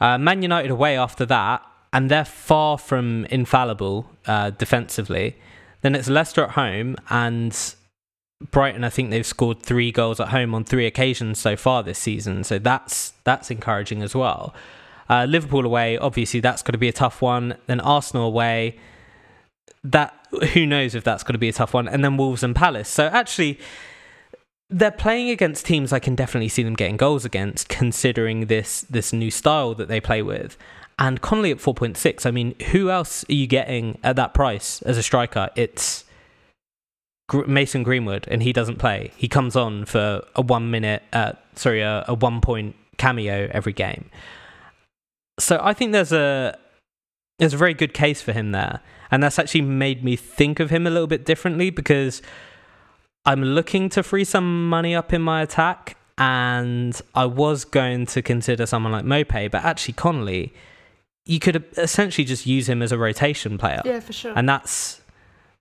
Uh, 0.00 0.18
Man 0.18 0.42
United 0.42 0.70
away 0.70 0.96
after 0.96 1.26
that, 1.26 1.62
and 1.92 2.08
they're 2.10 2.24
far 2.24 2.76
from 2.78 3.24
infallible 3.26 4.08
uh, 4.26 4.50
defensively. 4.50 5.36
Then 5.80 5.94
it's 5.94 6.08
Leicester 6.08 6.44
at 6.44 6.50
home, 6.50 6.96
and 7.10 7.74
Brighton. 8.50 8.84
I 8.84 8.90
think 8.90 9.10
they've 9.10 9.24
scored 9.26 9.62
three 9.62 9.90
goals 9.90 10.20
at 10.20 10.28
home 10.28 10.54
on 10.54 10.64
three 10.64 10.84
occasions 10.86 11.38
so 11.38 11.56
far 11.56 11.82
this 11.82 11.98
season, 11.98 12.44
so 12.44 12.58
that's 12.58 13.12
that's 13.24 13.50
encouraging 13.50 14.02
as 14.02 14.14
well. 14.14 14.54
Uh, 15.08 15.24
Liverpool 15.24 15.64
away, 15.64 15.96
obviously 15.96 16.40
that's 16.40 16.62
going 16.62 16.72
to 16.72 16.78
be 16.78 16.88
a 16.88 16.92
tough 16.92 17.22
one. 17.22 17.56
Then 17.66 17.80
Arsenal 17.80 18.26
away, 18.26 18.76
that 19.84 20.12
who 20.52 20.66
knows 20.66 20.94
if 20.94 21.04
that's 21.04 21.22
going 21.22 21.34
to 21.34 21.38
be 21.38 21.48
a 21.48 21.52
tough 21.52 21.72
one, 21.72 21.88
and 21.88 22.04
then 22.04 22.16
Wolves 22.18 22.42
and 22.42 22.54
Palace. 22.54 22.88
So 22.88 23.06
actually, 23.06 23.58
they're 24.68 24.90
playing 24.90 25.30
against 25.30 25.66
teams 25.66 25.92
I 25.92 25.98
can 25.98 26.14
definitely 26.14 26.48
see 26.48 26.62
them 26.62 26.74
getting 26.74 26.96
goals 26.96 27.24
against, 27.24 27.68
considering 27.68 28.46
this 28.46 28.82
this 28.82 29.12
new 29.12 29.30
style 29.30 29.74
that 29.74 29.88
they 29.88 30.00
play 30.00 30.22
with. 30.22 30.56
And 30.98 31.20
Connolly 31.20 31.50
at 31.50 31.60
four 31.60 31.74
point 31.74 31.96
six. 31.96 32.26
I 32.26 32.30
mean, 32.30 32.54
who 32.70 32.90
else 32.90 33.24
are 33.28 33.34
you 33.34 33.46
getting 33.46 33.98
at 34.02 34.16
that 34.16 34.34
price 34.34 34.82
as 34.82 34.96
a 34.96 35.02
striker? 35.02 35.50
It's 35.54 36.04
Mason 37.46 37.82
Greenwood, 37.82 38.26
and 38.28 38.42
he 38.42 38.52
doesn't 38.52 38.78
play. 38.78 39.12
He 39.16 39.28
comes 39.28 39.56
on 39.56 39.84
for 39.84 40.22
a 40.34 40.42
one 40.42 40.70
minute, 40.70 41.02
uh, 41.12 41.32
sorry, 41.54 41.82
a, 41.82 42.04
a 42.08 42.14
one 42.14 42.40
point 42.40 42.76
cameo 42.96 43.48
every 43.52 43.72
game. 43.72 44.10
So 45.38 45.60
I 45.62 45.74
think 45.74 45.92
there's 45.92 46.12
a 46.12 46.58
there's 47.38 47.54
a 47.54 47.58
very 47.58 47.74
good 47.74 47.92
case 47.92 48.22
for 48.22 48.32
him 48.32 48.52
there, 48.52 48.80
and 49.10 49.22
that's 49.22 49.38
actually 49.38 49.62
made 49.62 50.02
me 50.02 50.16
think 50.16 50.60
of 50.60 50.70
him 50.70 50.86
a 50.86 50.90
little 50.90 51.06
bit 51.06 51.24
differently 51.24 51.68
because 51.68 52.22
I'm 53.26 53.42
looking 53.42 53.88
to 53.90 54.02
free 54.02 54.24
some 54.24 54.68
money 54.68 54.94
up 54.94 55.12
in 55.12 55.20
my 55.20 55.42
attack, 55.42 55.96
and 56.16 56.98
I 57.14 57.26
was 57.26 57.64
going 57.64 58.06
to 58.06 58.22
consider 58.22 58.64
someone 58.66 58.92
like 58.92 59.04
Maupay, 59.04 59.50
but 59.50 59.64
actually 59.64 59.94
Connolly, 59.94 60.54
you 61.26 61.38
could 61.40 61.64
essentially 61.76 62.24
just 62.24 62.46
use 62.46 62.68
him 62.68 62.80
as 62.82 62.92
a 62.92 62.96
rotation 62.98 63.58
player 63.58 63.82
Yeah, 63.84 64.00
for 64.00 64.12
sure. 64.12 64.32
and 64.36 64.48
that's 64.48 65.00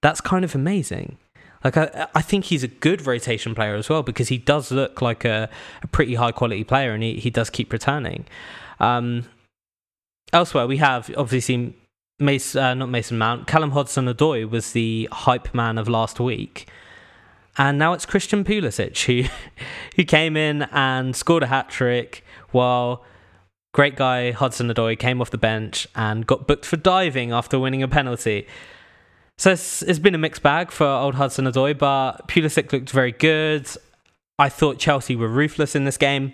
that's 0.01 0.21
kind 0.21 0.45
of 0.45 0.53
amazing. 0.55 1.17
Like 1.63 1.75
I, 1.77 2.07
I 2.13 2.21
think 2.21 2.45
he's 2.45 2.63
a 2.63 2.67
good 2.67 3.07
rotation 3.07 3.55
player 3.55 3.73
as 3.73 3.89
well 3.89 4.03
because 4.03 4.27
he 4.27 4.37
does 4.37 4.71
look 4.71 5.01
like 5.01 5.25
a, 5.25 5.49
a 5.81 5.87
pretty 5.87 6.13
high 6.13 6.31
quality 6.31 6.63
player 6.63 6.93
and 6.93 7.01
he, 7.01 7.15
he 7.19 7.31
does 7.31 7.49
keep 7.49 7.73
returning. 7.73 8.25
Um, 8.79 9.23
elsewhere, 10.31 10.67
we 10.67 10.77
have 10.77 11.09
obviously 11.17 11.73
Mason, 12.19 12.63
uh, 12.63 12.73
not 12.75 12.89
Mason 12.89 13.17
Mount, 13.17 13.47
Callum 13.47 13.71
Hudson-Odoi 13.71 14.47
was 14.47 14.73
the 14.73 15.09
hype 15.11 15.53
man 15.55 15.79
of 15.79 15.89
last 15.89 16.19
week, 16.19 16.67
and 17.57 17.77
now 17.77 17.93
it's 17.93 18.05
Christian 18.05 18.43
Pulisic 18.43 19.05
who 19.05 19.29
who 19.95 20.03
came 20.05 20.35
in 20.37 20.63
and 20.71 21.15
scored 21.15 21.43
a 21.43 21.47
hat 21.47 21.69
trick 21.69 22.23
while 22.51 23.03
great 23.73 23.95
guy 23.97 24.31
Hudson-Odoi 24.31 24.97
came 24.97 25.21
off 25.21 25.31
the 25.31 25.37
bench 25.37 25.87
and 25.95 26.25
got 26.25 26.47
booked 26.47 26.65
for 26.65 26.77
diving 26.77 27.33
after 27.33 27.59
winning 27.59 27.83
a 27.83 27.89
penalty. 27.89 28.47
So 29.37 29.51
it's, 29.51 29.81
it's 29.81 29.99
been 29.99 30.15
a 30.15 30.17
mixed 30.17 30.41
bag 30.41 30.71
for 30.71 30.85
old 30.85 31.15
Hudson 31.15 31.43
Odoi, 31.43 31.77
but 31.77 32.25
Pulisic 32.29 32.71
looked 32.71 32.89
very 32.91 33.11
good. 33.11 33.67
I 34.39 34.47
thought 34.47 34.79
Chelsea 34.79 35.17
were 35.17 35.27
ruthless 35.27 35.75
in 35.75 35.83
this 35.83 35.97
game. 35.97 36.31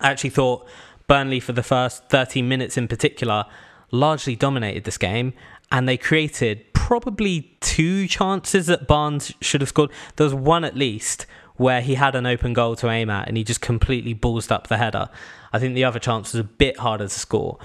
I 0.00 0.10
actually 0.12 0.30
thought 0.30 0.64
Burnley, 1.08 1.40
for 1.40 1.52
the 1.52 1.64
first 1.64 2.04
13 2.10 2.48
minutes 2.48 2.76
in 2.76 2.86
particular, 2.86 3.44
largely 3.90 4.36
dominated 4.36 4.84
this 4.84 4.98
game, 4.98 5.32
and 5.72 5.88
they 5.88 5.96
created 5.96 6.72
probably 6.74 7.56
two 7.60 8.06
chances 8.06 8.66
that 8.66 8.86
Barnes 8.86 9.32
should 9.40 9.62
have 9.62 9.68
scored. 9.70 9.90
There 10.16 10.24
was 10.24 10.34
one 10.34 10.64
at 10.64 10.76
least 10.76 11.26
where 11.56 11.80
he 11.80 11.94
had 11.94 12.14
an 12.14 12.26
open 12.26 12.52
goal 12.52 12.76
to 12.76 12.90
aim 12.90 13.08
at, 13.08 13.26
and 13.26 13.36
he 13.36 13.42
just 13.42 13.62
completely 13.62 14.14
ballsed 14.14 14.52
up 14.52 14.66
the 14.66 14.76
header. 14.76 15.08
I 15.52 15.58
think 15.58 15.74
the 15.74 15.84
other 15.84 15.98
chance 15.98 16.32
was 16.32 16.40
a 16.40 16.44
bit 16.44 16.78
harder 16.78 17.04
to 17.04 17.10
score. 17.10 17.58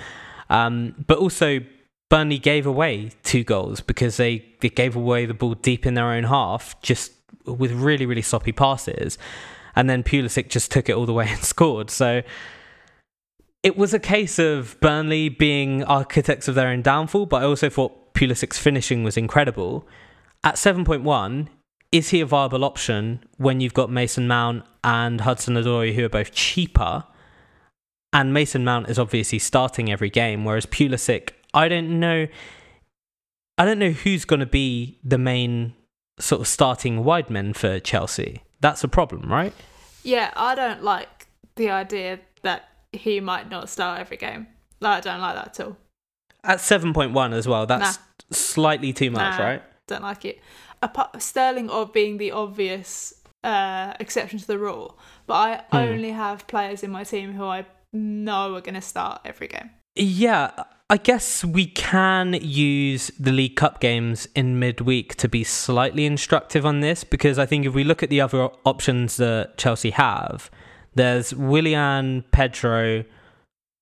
Um, 0.50 0.96
but 1.06 1.17
also, 1.17 1.60
Burnley 2.10 2.38
gave 2.39 2.65
away 2.65 3.12
two 3.24 3.43
goals 3.43 3.82
because 3.82 4.15
they, 4.15 4.46
they 4.62 4.70
gave 4.70 4.96
away 4.96 5.26
the 5.26 5.34
ball 5.34 5.56
deep 5.56 5.86
in 5.86 5.93
their 5.93 6.12
own 6.12 6.24
half, 6.24 6.82
just 6.82 7.12
with 7.46 7.72
really, 7.74 8.06
really 8.06 8.22
sloppy 8.22 8.54
passes. 8.54 9.17
And 9.76 9.89
then 9.89 10.04
Pulisic 10.04 10.48
just 10.48 10.72
took 10.72 10.88
it 10.88 10.93
all 10.93 11.06
the 11.06 11.13
way 11.13 11.28
and 11.30 11.43
scored. 11.43 11.89
So 11.89 12.22
it 13.67 13.75
was 13.75 13.93
a 13.93 13.99
case 13.99 14.39
of 14.39 14.80
Burnley 14.80 15.27
being 15.27 15.84
architects 15.84 16.47
of 16.47 16.56
their 16.56 16.69
own 16.69 16.82
downfall, 16.82 17.25
but 17.25 17.43
I 17.43 17.45
also 17.45 17.69
thought 17.69 18.13
Pulisic's 18.13 18.58
finishing 18.58 19.03
was 19.03 19.17
incredible. 19.17 19.86
At 20.41 20.56
7.1, 20.56 21.49
is 21.91 22.12
he 22.12 22.21
a 22.21 22.25
viable 22.25 22.63
option 22.63 23.25
when 23.36 23.60
you've 23.60 23.73
got 23.73 23.91
Mason 23.91 24.25
Mount 24.25 24.63
and 24.86 25.19
Hudson 25.19 25.56
Odoi, 25.56 25.93
who 25.93 26.06
are 26.06 26.10
both 26.10 26.32
cheaper? 26.32 27.03
And 28.13 28.34
Mason 28.34 28.63
Mount 28.63 28.88
is 28.89 28.97
obviously 28.97 29.38
starting 29.38 29.91
every 29.91 30.10
game, 30.10 30.45
whereas 30.45 30.65
Pulisic, 30.65 31.32
I 31.53 31.67
don't 31.67 31.99
know. 31.99 32.27
I 33.58 33.65
don't 33.65 33.80
know 33.80 33.91
who's 33.91 34.23
going 34.23 34.39
to 34.39 34.45
be 34.45 34.97
the 35.03 35.17
main 35.17 35.73
sort 36.21 36.39
of 36.39 36.47
starting 36.47 37.03
wide 37.03 37.30
men 37.30 37.51
for 37.51 37.82
Chelsea. 37.82 38.43
That's 38.62 38.86
a 38.86 38.88
problem, 38.88 39.30
right? 39.30 39.51
Yeah, 40.03 40.32
I 40.38 40.56
don't 40.56 40.84
like 40.84 41.27
the 41.58 41.69
idea 41.69 42.21
that 42.43 42.69
he 42.93 43.19
might 43.19 43.50
not 43.50 43.69
start 43.69 44.00
every 44.00 44.17
game. 44.17 44.47
Like, 44.80 44.97
I 44.97 45.12
don't 45.12 45.21
like 45.21 45.36
that 45.36 45.60
at 45.60 45.65
all. 45.65 45.78
At 46.43 46.60
7.1 46.60 47.34
as 47.34 47.47
well, 47.47 47.65
that's 47.65 48.00
slightly 48.32 48.93
too 48.93 49.12
much, 49.12 49.38
Nah. 49.38 49.43
right? 49.43 49.62
Don't 49.88 50.04
like 50.04 50.26
it. 50.26 50.39
Apart, 50.82 51.21
Sterling 51.21 51.69
of 51.69 51.91
being 51.91 52.17
the 52.17 52.32
obvious 52.32 53.13
uh, 53.43 53.93
exception 54.00 54.39
to 54.39 54.47
the 54.47 54.58
rule, 54.58 54.97
but 55.26 55.34
I 55.36 55.63
Hmm. 55.71 55.91
only 55.93 56.12
have 56.12 56.47
players 56.47 56.84
in 56.84 56.91
my 56.91 57.04
team 57.04 57.34
who 57.34 57.45
I 57.45 57.65
know 57.93 58.56
are 58.56 58.62
going 58.62 58.76
to 58.76 58.82
start 58.82 59.21
every 59.23 59.47
game. 59.47 59.69
Yeah, 59.95 60.52
I 60.89 60.97
guess 60.97 61.43
we 61.45 61.65
can 61.67 62.34
use 62.41 63.10
the 63.19 63.32
League 63.32 63.56
Cup 63.56 63.80
games 63.80 64.28
in 64.36 64.60
midweek 64.60 65.15
to 65.15 65.28
be 65.30 65.43
slightly 65.43 66.06
instructive 66.06 66.65
on 66.65 66.82
this 66.82 67.04
because 67.04 67.39
I 67.39 67.45
think 67.45 67.65
if 67.65 67.73
we 67.73 67.84
look 67.84 68.04
at 68.04 68.10
the 68.10 68.21
other 68.21 68.50
options 68.65 69.17
that 69.17 69.58
Chelsea 69.58 69.91
have, 69.91 70.50
there's 70.98 71.34
Willian, 71.34 72.24
Pedro, 72.32 73.04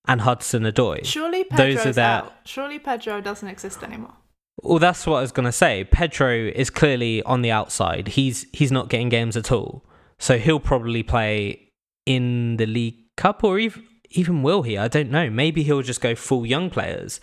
and 0.06 0.20
Hudson 0.20 0.62
Odoi. 0.64 1.04
Surely 1.04 1.44
Those 1.50 1.76
Pedro's 1.76 1.86
are 1.86 1.92
their- 1.92 2.04
out. 2.04 2.32
Surely 2.44 2.78
Pedro 2.78 3.20
doesn't 3.20 3.48
exist 3.48 3.82
anymore. 3.82 4.14
Well, 4.62 4.78
that's 4.78 5.06
what 5.06 5.18
I 5.18 5.20
was 5.20 5.32
going 5.32 5.44
to 5.46 5.52
say. 5.52 5.84
Pedro 5.84 6.32
is 6.32 6.70
clearly 6.70 7.22
on 7.24 7.42
the 7.42 7.50
outside. 7.50 8.08
He's 8.08 8.46
he's 8.52 8.72
not 8.72 8.88
getting 8.88 9.10
games 9.10 9.36
at 9.36 9.52
all, 9.52 9.84
so 10.18 10.38
he'll 10.38 10.60
probably 10.60 11.02
play 11.02 11.68
in 12.06 12.56
the 12.56 12.64
League 12.66 12.96
Cup, 13.16 13.44
or 13.44 13.58
even 13.58 13.84
even 14.10 14.42
will 14.42 14.62
he? 14.62 14.78
I 14.78 14.88
don't 14.88 15.10
know. 15.10 15.28
Maybe 15.28 15.62
he'll 15.62 15.82
just 15.82 16.00
go 16.00 16.14
full 16.14 16.46
young 16.46 16.70
players, 16.70 17.20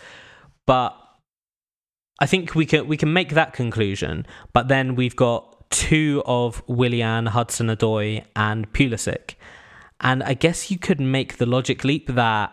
but 0.68 0.96
I 2.20 2.28
think 2.28 2.54
we 2.54 2.68
can 2.68 2.88
we 2.88 2.98
can 2.98 3.12
make 3.12 3.30
that 3.32 3.54
conclusion. 3.54 4.28
But 4.54 4.68
then 4.68 4.94
we've 4.96 5.16
got 5.16 5.72
two 5.72 6.22
of 6.28 6.62
Willian, 6.68 7.26
Hudson 7.28 7.68
Odoi, 7.68 8.26
and 8.36 8.72
Pulisic. 8.74 9.34
And 10.04 10.22
I 10.22 10.34
guess 10.34 10.70
you 10.70 10.78
could 10.78 11.00
make 11.00 11.38
the 11.38 11.46
logic 11.46 11.84
leap 11.84 12.08
that 12.10 12.52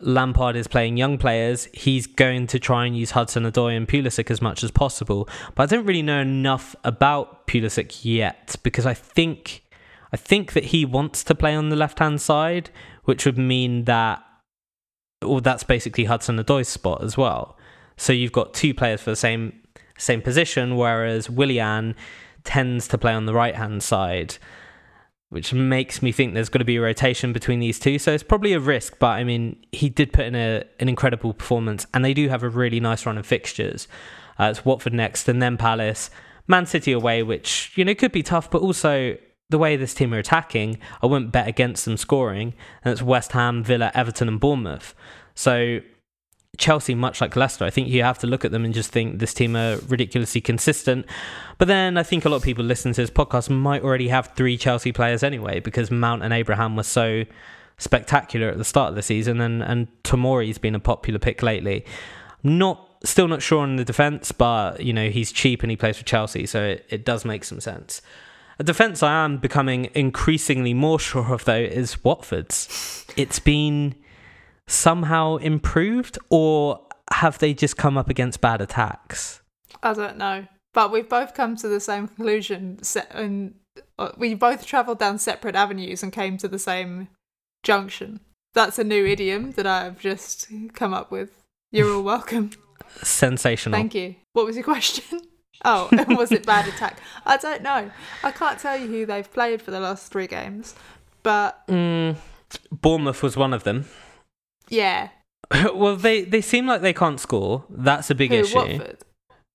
Lampard 0.00 0.56
is 0.56 0.68
playing 0.68 0.98
young 0.98 1.16
players. 1.16 1.68
He's 1.72 2.06
going 2.06 2.46
to 2.48 2.58
try 2.58 2.84
and 2.84 2.96
use 2.96 3.12
Hudson 3.12 3.44
Odoi 3.44 3.76
and 3.76 3.88
Pulisic 3.88 4.30
as 4.30 4.42
much 4.42 4.62
as 4.62 4.70
possible. 4.70 5.26
But 5.54 5.64
I 5.64 5.76
don't 5.76 5.86
really 5.86 6.02
know 6.02 6.20
enough 6.20 6.76
about 6.84 7.46
Pulisic 7.46 8.04
yet 8.04 8.56
because 8.62 8.84
I 8.84 8.92
think 8.94 9.62
I 10.12 10.16
think 10.16 10.52
that 10.52 10.66
he 10.66 10.84
wants 10.84 11.24
to 11.24 11.34
play 11.34 11.54
on 11.54 11.70
the 11.70 11.76
left 11.76 11.98
hand 11.98 12.20
side, 12.20 12.70
which 13.04 13.24
would 13.24 13.38
mean 13.38 13.84
that 13.84 14.22
well, 15.22 15.40
that's 15.40 15.64
basically 15.64 16.04
Hudson 16.04 16.38
Odoi's 16.38 16.68
spot 16.68 17.02
as 17.02 17.16
well. 17.16 17.56
So 17.96 18.12
you've 18.12 18.32
got 18.32 18.52
two 18.52 18.74
players 18.74 19.00
for 19.00 19.10
the 19.10 19.16
same 19.16 19.60
same 19.96 20.20
position, 20.20 20.76
whereas 20.76 21.30
Willian 21.30 21.94
tends 22.42 22.86
to 22.88 22.98
play 22.98 23.14
on 23.14 23.24
the 23.24 23.32
right 23.32 23.54
hand 23.54 23.82
side 23.82 24.36
which 25.30 25.52
makes 25.52 26.02
me 26.02 26.12
think 26.12 26.34
there's 26.34 26.48
going 26.48 26.60
to 26.60 26.64
be 26.64 26.76
a 26.76 26.80
rotation 26.80 27.32
between 27.32 27.60
these 27.60 27.78
two. 27.78 27.98
So 27.98 28.12
it's 28.12 28.22
probably 28.22 28.52
a 28.52 28.60
risk, 28.60 28.98
but 28.98 29.10
I 29.18 29.24
mean, 29.24 29.56
he 29.72 29.88
did 29.88 30.12
put 30.12 30.26
in 30.26 30.34
a, 30.34 30.64
an 30.78 30.88
incredible 30.88 31.34
performance, 31.34 31.86
and 31.92 32.04
they 32.04 32.14
do 32.14 32.28
have 32.28 32.42
a 32.42 32.48
really 32.48 32.80
nice 32.80 33.04
run 33.06 33.18
of 33.18 33.26
fixtures. 33.26 33.88
Uh, 34.38 34.44
it's 34.44 34.64
Watford 34.64 34.92
next, 34.92 35.28
and 35.28 35.42
then 35.42 35.56
Palace, 35.56 36.10
Man 36.46 36.66
City 36.66 36.92
away, 36.92 37.22
which 37.22 37.72
you 37.76 37.84
know 37.84 37.94
could 37.94 38.12
be 38.12 38.22
tough, 38.22 38.50
but 38.50 38.62
also 38.62 39.16
the 39.50 39.58
way 39.58 39.76
this 39.76 39.94
team 39.94 40.12
are 40.14 40.18
attacking, 40.18 40.78
I 41.02 41.06
wouldn't 41.06 41.32
bet 41.32 41.46
against 41.46 41.84
them 41.84 41.96
scoring. 41.96 42.54
And 42.84 42.92
it's 42.92 43.02
West 43.02 43.32
Ham, 43.32 43.62
Villa, 43.62 43.92
Everton, 43.94 44.28
and 44.28 44.40
Bournemouth. 44.40 44.94
So 45.34 45.80
Chelsea, 46.56 46.94
much 46.94 47.20
like 47.20 47.36
Leicester, 47.36 47.64
I 47.64 47.70
think 47.70 47.88
you 47.88 48.02
have 48.02 48.18
to 48.20 48.26
look 48.26 48.44
at 48.44 48.50
them 48.50 48.64
and 48.64 48.72
just 48.72 48.90
think 48.90 49.18
this 49.18 49.34
team 49.34 49.56
are 49.56 49.78
ridiculously 49.88 50.40
consistent. 50.40 51.06
But 51.58 51.68
then 51.68 51.96
I 51.96 52.02
think 52.02 52.24
a 52.24 52.28
lot 52.28 52.36
of 52.36 52.42
people 52.42 52.64
listening 52.64 52.94
to 52.94 53.02
this 53.02 53.10
podcast 53.10 53.50
might 53.50 53.82
already 53.82 54.08
have 54.08 54.32
three 54.34 54.56
Chelsea 54.56 54.92
players 54.92 55.22
anyway, 55.22 55.60
because 55.60 55.90
Mount 55.90 56.22
and 56.22 56.32
Abraham 56.32 56.76
were 56.76 56.82
so 56.82 57.24
spectacular 57.78 58.48
at 58.48 58.58
the 58.58 58.64
start 58.64 58.90
of 58.90 58.94
the 58.94 59.02
season, 59.02 59.40
and 59.40 59.62
and 59.62 59.88
Tomori's 60.02 60.58
been 60.58 60.74
a 60.74 60.80
popular 60.80 61.18
pick 61.18 61.42
lately. 61.42 61.84
Not 62.42 62.88
still 63.04 63.28
not 63.28 63.42
sure 63.42 63.62
on 63.62 63.76
the 63.76 63.84
defense, 63.84 64.32
but 64.32 64.80
you 64.80 64.92
know 64.92 65.10
he's 65.10 65.32
cheap 65.32 65.62
and 65.62 65.70
he 65.70 65.76
plays 65.76 65.96
for 65.96 66.04
Chelsea, 66.04 66.46
so 66.46 66.62
it, 66.62 66.86
it 66.88 67.04
does 67.04 67.24
make 67.24 67.44
some 67.44 67.60
sense. 67.60 68.02
A 68.58 68.64
defense 68.64 69.02
I 69.02 69.24
am 69.24 69.38
becoming 69.38 69.90
increasingly 69.94 70.74
more 70.74 70.98
sure 71.00 71.32
of 71.32 71.44
though 71.44 71.54
is 71.54 72.02
Watford's. 72.04 73.06
It's 73.16 73.38
been 73.38 73.94
somehow 74.66 75.36
improved, 75.36 76.18
or 76.30 76.86
have 77.12 77.38
they 77.38 77.54
just 77.54 77.76
come 77.76 77.96
up 77.96 78.08
against 78.08 78.40
bad 78.40 78.60
attacks? 78.60 79.42
I 79.82 79.92
don't 79.92 80.16
know, 80.16 80.46
but 80.72 80.90
we've 80.90 81.08
both 81.08 81.34
come 81.34 81.56
to 81.56 81.68
the 81.68 81.80
same 81.80 82.08
conclusion, 82.08 82.80
and 83.10 83.54
uh, 83.98 84.10
we 84.16 84.34
both 84.34 84.66
travelled 84.66 84.98
down 84.98 85.18
separate 85.18 85.54
avenues 85.54 86.02
and 86.02 86.12
came 86.12 86.38
to 86.38 86.48
the 86.48 86.58
same 86.58 87.08
junction. 87.62 88.20
That's 88.54 88.78
a 88.78 88.84
new 88.84 89.04
idiom 89.04 89.52
that 89.52 89.66
I've 89.66 89.98
just 89.98 90.48
come 90.74 90.94
up 90.94 91.10
with. 91.10 91.30
You're 91.72 91.92
all 91.92 92.02
welcome. 92.02 92.50
Sensational. 93.02 93.76
Thank 93.76 93.94
you. 93.94 94.14
What 94.32 94.46
was 94.46 94.56
your 94.56 94.64
question? 94.64 95.20
Oh, 95.64 95.88
was 96.08 96.30
it 96.30 96.44
bad 96.44 96.68
attack? 96.68 97.00
I 97.24 97.38
don't 97.38 97.62
know. 97.62 97.90
I 98.22 98.30
can't 98.32 98.58
tell 98.58 98.76
you 98.76 98.86
who 98.86 99.06
they've 99.06 99.32
played 99.32 99.62
for 99.62 99.70
the 99.70 99.80
last 99.80 100.12
three 100.12 100.26
games, 100.26 100.74
but 101.22 101.66
mm, 101.68 102.16
Bournemouth 102.70 103.22
was 103.22 103.36
one 103.36 103.54
of 103.54 103.64
them. 103.64 103.86
Yeah. 104.68 105.08
well, 105.74 105.96
they 105.96 106.22
they 106.22 106.40
seem 106.40 106.66
like 106.66 106.80
they 106.80 106.92
can't 106.92 107.20
score. 107.20 107.64
That's 107.70 108.10
a 108.10 108.14
big 108.14 108.30
Who, 108.30 108.38
issue. 108.38 108.56
Watford? 108.56 108.98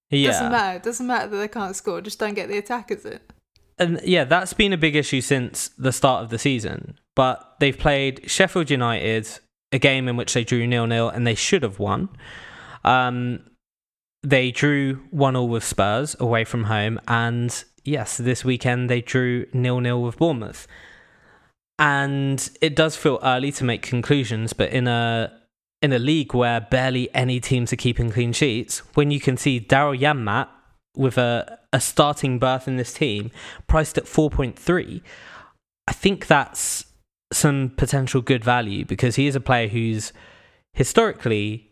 Yeah. 0.09 0.31
Doesn't 0.31 0.51
matter. 0.51 0.79
Doesn't 0.79 1.07
matter 1.07 1.27
that 1.27 1.37
they 1.37 1.47
can't 1.47 1.75
score. 1.75 2.01
Just 2.01 2.19
don't 2.19 2.33
get 2.33 2.49
the 2.49 2.57
attack, 2.57 2.91
is 2.91 3.05
it? 3.05 3.21
And 3.77 4.01
yeah, 4.03 4.25
that's 4.25 4.53
been 4.53 4.73
a 4.73 4.77
big 4.77 4.95
issue 4.95 5.21
since 5.21 5.69
the 5.77 5.91
start 5.91 6.23
of 6.23 6.29
the 6.29 6.37
season. 6.37 6.99
But 7.15 7.55
they've 7.59 7.77
played 7.77 8.29
Sheffield 8.29 8.69
United, 8.69 9.27
a 9.71 9.79
game 9.79 10.07
in 10.07 10.17
which 10.17 10.33
they 10.33 10.43
drew 10.43 10.67
nil 10.67 10.87
nil, 10.87 11.09
and 11.09 11.25
they 11.25 11.35
should 11.35 11.63
have 11.63 11.79
won. 11.79 12.09
Um, 12.83 13.41
they 14.21 14.51
drew 14.51 14.95
one 15.11 15.35
all 15.35 15.47
with 15.47 15.63
Spurs 15.63 16.15
away 16.19 16.43
from 16.43 16.65
home, 16.65 16.99
and 17.07 17.63
yes, 17.85 18.17
this 18.17 18.43
weekend 18.43 18.89
they 18.89 19.01
drew 19.01 19.45
nil 19.53 19.79
nil 19.79 20.01
with 20.01 20.17
Bournemouth. 20.17 20.67
And 21.79 22.49
it 22.59 22.75
does 22.75 22.97
feel 22.97 23.19
early 23.23 23.53
to 23.53 23.63
make 23.63 23.81
conclusions, 23.81 24.51
but 24.51 24.69
in 24.69 24.87
a 24.87 25.31
in 25.81 25.93
a 25.93 25.99
league 25.99 26.33
where 26.33 26.59
barely 26.59 27.13
any 27.15 27.39
teams 27.39 27.71
are 27.71 27.77
keeping 27.77 28.11
clean 28.11 28.33
sheets, 28.33 28.79
when 28.95 29.11
you 29.11 29.19
can 29.21 29.37
see 29.37 29.61
Daryl 29.61 29.97
Janmaat 29.97 30.49
with 30.97 31.17
a, 31.17 31.57
a 31.71 31.79
starting 31.79 32.37
berth 32.37 32.67
in 32.67 32.75
this 32.75 32.91
team 32.91 33.31
priced 33.67 33.97
at 33.97 34.03
4.3, 34.03 35.01
I 35.87 35.93
think 35.93 36.27
that's 36.27 36.83
some 37.31 37.71
potential 37.77 38.21
good 38.21 38.43
value 38.43 38.83
because 38.83 39.15
he 39.15 39.27
is 39.27 39.37
a 39.37 39.39
player 39.39 39.69
who's 39.69 40.11
historically 40.73 41.71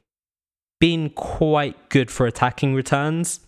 been 0.79 1.09
quite 1.09 1.89
good 1.89 2.09
for 2.09 2.27
attacking 2.27 2.75
returns. 2.75 3.41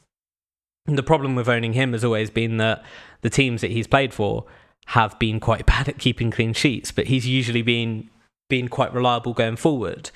And 0.87 0.97
the 0.97 1.03
problem 1.03 1.35
with 1.35 1.47
owning 1.47 1.73
him 1.73 1.93
has 1.93 2.03
always 2.03 2.29
been 2.29 2.57
that 2.57 2.83
the 3.21 3.29
teams 3.29 3.61
that 3.61 3.71
he's 3.71 3.87
played 3.87 4.13
for 4.13 4.45
have 4.89 5.17
been 5.19 5.39
quite 5.39 5.65
bad 5.73 5.87
at 5.87 5.97
keeping 5.97 6.31
clean 6.31 6.53
sheets, 6.53 6.91
but 6.91 7.07
he's 7.07 7.27
usually 7.27 7.61
been 7.61 8.09
been 8.49 8.67
quite 8.67 8.93
reliable 8.93 9.33
going 9.33 9.55
forward. 9.55 10.09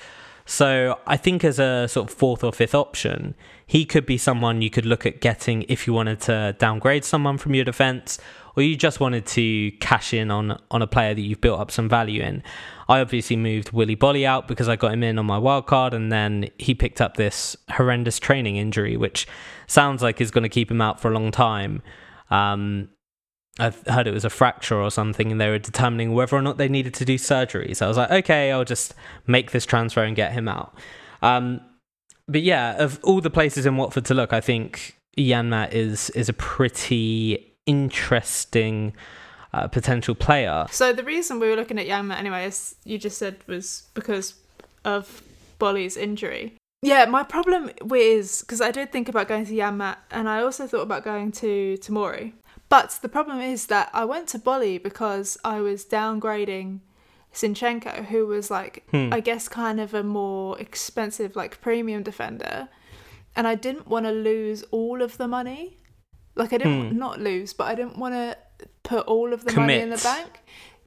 So 0.46 1.00
I 1.08 1.16
think 1.18 1.44
as 1.44 1.60
a 1.60 1.88
sort 1.88 2.10
of 2.10 2.18
fourth 2.18 2.44
or 2.44 2.52
fifth 2.52 2.76
option, 2.76 3.36
he 3.66 3.86
could 3.86 4.06
be 4.06 4.18
someone 4.18 4.62
you 4.62 4.70
could 4.70 4.86
look 4.86 5.06
at 5.06 5.22
getting 5.22 5.62
if 5.70 5.88
you 5.88 5.94
wanted 5.94 6.20
to 6.22 6.56
downgrade 6.60 7.06
someone 7.06 7.38
from 7.38 7.56
your 7.56 7.64
defense 7.64 8.20
or 8.56 8.64
you 8.64 8.76
just 8.76 9.00
wanted 9.00 9.26
to 9.26 9.72
cash 9.80 10.14
in 10.14 10.30
on 10.32 10.60
on 10.70 10.82
a 10.82 10.88
player 10.88 11.14
that 11.14 11.22
you've 11.22 11.40
built 11.40 11.60
up 11.60 11.72
some 11.72 11.88
value 11.88 12.22
in. 12.22 12.44
I 12.90 13.00
obviously 13.00 13.36
moved 13.36 13.72
Willy 13.72 13.96
Boly 13.96 14.26
out 14.26 14.48
because 14.48 14.68
I 14.68 14.76
got 14.76 14.92
him 14.94 15.04
in 15.04 15.18
on 15.18 15.26
my 15.26 15.38
wild 15.38 15.68
card 15.68 15.94
and 15.94 16.12
then 16.12 16.50
he 16.58 16.74
picked 16.74 17.00
up 17.00 17.16
this 17.16 17.56
horrendous 17.70 18.20
training 18.20 18.58
injury 18.58 18.98
which 18.98 19.28
sounds 19.68 20.02
like 20.02 20.20
is 20.20 20.32
going 20.32 20.44
to 20.44 20.50
keep 20.50 20.70
him 20.70 20.82
out 20.82 21.00
for 21.00 21.12
a 21.12 21.14
long 21.14 21.32
time. 21.32 21.84
Um, 22.32 22.90
I 23.60 23.72
heard 23.88 24.08
it 24.08 24.14
was 24.14 24.26
a 24.26 24.30
fracture 24.30 24.82
or 24.82 24.90
something, 24.90 25.32
and 25.32 25.40
they 25.40 25.50
were 25.50 25.60
determining 25.60 26.14
whether 26.14 26.36
or 26.36 26.42
not 26.42 26.58
they 26.58 26.68
needed 26.68 26.94
to 26.96 27.06
do 27.06 27.18
surgery. 27.18 27.74
So 27.76 27.86
I 27.86 27.88
was 27.88 27.98
like, 27.98 28.12
okay, 28.12 28.52
I'll 28.52 28.66
just 28.66 28.96
make 29.28 29.52
this 29.52 29.66
transfer 29.66 30.04
and 30.04 30.16
get 30.16 30.32
him 30.32 30.48
out. 30.48 30.76
Um, 31.22 31.62
but 32.28 32.42
yeah, 32.42 32.82
of 32.82 33.00
all 33.04 33.22
the 33.22 33.30
places 33.30 33.66
in 33.66 33.78
Watford 33.78 34.06
to 34.06 34.14
look, 34.14 34.34
I 34.34 34.42
think 34.42 34.98
Janmaat 35.18 35.72
is 35.74 36.10
is 36.12 36.30
a 36.30 36.34
pretty 36.34 37.54
interesting 37.66 38.94
uh, 39.54 39.68
potential 39.68 40.16
player. 40.16 40.66
So 40.72 40.92
the 40.92 41.04
reason 41.04 41.40
we 41.40 41.48
were 41.48 41.56
looking 41.56 41.78
at 41.78 41.86
Janmaat 41.86 42.18
anyway, 42.18 42.46
as 42.46 42.76
you 42.86 42.98
just 42.98 43.20
said, 43.20 43.38
was 43.46 43.84
because 43.94 44.34
of 44.84 45.22
Boly's 45.60 45.96
injury. 45.96 46.56
Yeah, 46.82 47.06
my 47.06 47.24
problem 47.24 47.70
is 47.94 48.42
because 48.42 48.62
I 48.62 48.72
did 48.72 48.92
think 48.92 49.08
about 49.08 49.28
going 49.28 49.46
to 49.46 49.54
Janmaat, 49.54 49.98
and 50.12 50.28
I 50.28 50.42
also 50.42 50.66
thought 50.66 50.82
about 50.82 51.04
going 51.04 51.32
to 51.34 51.78
Tomori 51.80 52.34
but 52.74 52.98
the 53.04 53.08
problem 53.08 53.40
is 53.40 53.68
that 53.68 53.92
I 53.94 54.04
went 54.04 54.28
to 54.30 54.40
Boly 54.40 54.82
because 54.82 55.38
I 55.46 55.62
was 55.62 55.86
downgrading 55.86 56.80
Zinchenko, 57.32 58.06
who 58.06 58.26
was 58.26 58.50
like, 58.50 58.84
hmm. 58.90 59.10
I 59.12 59.20
guess, 59.20 59.48
kind 59.48 59.80
of 59.80 59.94
a 59.94 60.02
more 60.02 60.58
expensive, 60.58 61.36
like 61.36 61.62
premium 61.62 62.02
defender. 62.02 62.70
And 63.36 63.46
I 63.46 63.54
didn't 63.54 63.88
want 63.88 64.08
to 64.08 64.12
lose 64.12 64.64
all 64.72 65.04
of 65.04 65.18
the 65.18 65.28
money. 65.28 65.78
Like, 66.34 66.52
I 66.52 66.58
didn't, 66.58 66.90
hmm. 66.90 66.98
not 66.98 67.20
lose, 67.20 67.54
but 67.54 67.66
I 67.66 67.76
didn't 67.76 68.00
want 68.00 68.16
to 68.16 68.36
put 68.82 69.06
all 69.06 69.34
of 69.34 69.46
the 69.46 69.52
Commit. 69.52 69.68
money 69.68 69.80
in 69.82 69.92
the 69.92 69.98
bank 69.98 70.40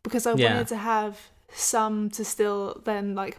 because 0.02 0.26
I 0.26 0.32
yeah. 0.32 0.54
wanted 0.54 0.66
to 0.66 0.78
have 0.78 1.20
some 1.52 2.10
to 2.10 2.24
still 2.24 2.82
then, 2.84 3.14
like, 3.14 3.38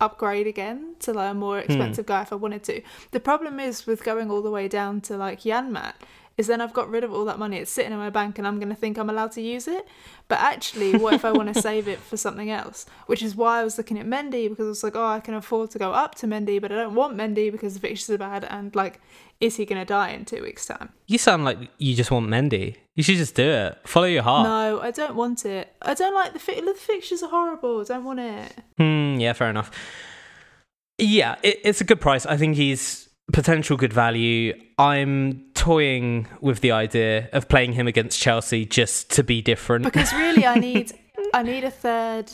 upgrade 0.00 0.46
again 0.46 0.94
to 1.00 1.12
like 1.12 1.32
a 1.32 1.34
more 1.34 1.58
hmm. 1.58 1.64
expensive 1.64 2.06
hmm. 2.06 2.12
guy 2.12 2.22
if 2.22 2.32
I 2.32 2.36
wanted 2.36 2.62
to. 2.64 2.82
The 3.10 3.20
problem 3.20 3.58
is 3.58 3.84
with 3.84 4.04
going 4.04 4.30
all 4.30 4.42
the 4.42 4.50
way 4.52 4.68
down 4.68 5.00
to 5.02 5.16
like 5.16 5.40
Janmaat 5.40 5.94
is 6.40 6.46
then 6.46 6.60
I've 6.60 6.72
got 6.72 6.88
rid 6.88 7.04
of 7.04 7.12
all 7.12 7.26
that 7.26 7.38
money. 7.38 7.58
It's 7.58 7.70
sitting 7.70 7.92
in 7.92 7.98
my 7.98 8.08
bank 8.08 8.38
and 8.38 8.46
I'm 8.48 8.58
going 8.58 8.70
to 8.70 8.74
think 8.74 8.96
I'm 8.96 9.10
allowed 9.10 9.32
to 9.32 9.42
use 9.42 9.68
it. 9.68 9.86
But 10.26 10.38
actually, 10.40 10.96
what 10.96 11.12
if 11.12 11.24
I 11.24 11.32
want 11.32 11.54
to 11.54 11.60
save 11.68 11.86
it 11.86 11.98
for 11.98 12.16
something 12.16 12.50
else? 12.50 12.86
Which 13.06 13.22
is 13.22 13.36
why 13.36 13.60
I 13.60 13.64
was 13.64 13.76
looking 13.76 13.98
at 13.98 14.06
Mendy 14.06 14.48
because 14.48 14.64
I 14.64 14.68
was 14.68 14.82
like, 14.82 14.96
oh, 14.96 15.06
I 15.06 15.20
can 15.20 15.34
afford 15.34 15.70
to 15.72 15.78
go 15.78 15.92
up 15.92 16.14
to 16.16 16.26
Mendy, 16.26 16.58
but 16.60 16.72
I 16.72 16.76
don't 16.76 16.94
want 16.94 17.14
Mendy 17.14 17.52
because 17.52 17.74
the 17.74 17.80
fixtures 17.80 18.14
are 18.14 18.18
bad. 18.18 18.44
And 18.44 18.74
like, 18.74 19.00
is 19.38 19.56
he 19.56 19.66
going 19.66 19.80
to 19.80 19.84
die 19.84 20.10
in 20.10 20.24
two 20.24 20.42
weeks' 20.42 20.64
time? 20.64 20.88
You 21.06 21.18
sound 21.18 21.44
like 21.44 21.58
you 21.76 21.94
just 21.94 22.10
want 22.10 22.26
Mendy. 22.26 22.76
You 22.96 23.02
should 23.02 23.16
just 23.16 23.34
do 23.34 23.48
it. 23.48 23.78
Follow 23.84 24.06
your 24.06 24.22
heart. 24.22 24.46
No, 24.46 24.80
I 24.80 24.90
don't 24.90 25.14
want 25.14 25.44
it. 25.44 25.74
I 25.82 25.92
don't 25.92 26.14
like 26.14 26.32
the, 26.32 26.38
fi- 26.38 26.60
the 26.60 26.74
fixtures 26.74 27.22
are 27.22 27.28
horrible. 27.28 27.82
I 27.82 27.84
don't 27.84 28.04
want 28.04 28.20
it. 28.20 28.52
Hmm, 28.78 29.20
yeah, 29.20 29.34
fair 29.34 29.50
enough. 29.50 29.70
Yeah, 30.96 31.36
it, 31.42 31.60
it's 31.64 31.82
a 31.82 31.84
good 31.84 32.00
price. 32.00 32.24
I 32.24 32.38
think 32.38 32.56
he's 32.56 33.09
potential 33.32 33.76
good 33.76 33.92
value. 33.92 34.54
I'm 34.78 35.44
toying 35.54 36.26
with 36.40 36.60
the 36.60 36.72
idea 36.72 37.28
of 37.32 37.48
playing 37.48 37.72
him 37.72 37.86
against 37.86 38.20
Chelsea 38.20 38.64
just 38.64 39.10
to 39.12 39.24
be 39.24 39.42
different. 39.42 39.84
Because 39.84 40.12
really, 40.12 40.46
I 40.46 40.56
need 40.56 40.92
I 41.34 41.42
need 41.42 41.64
a 41.64 41.70
third. 41.70 42.30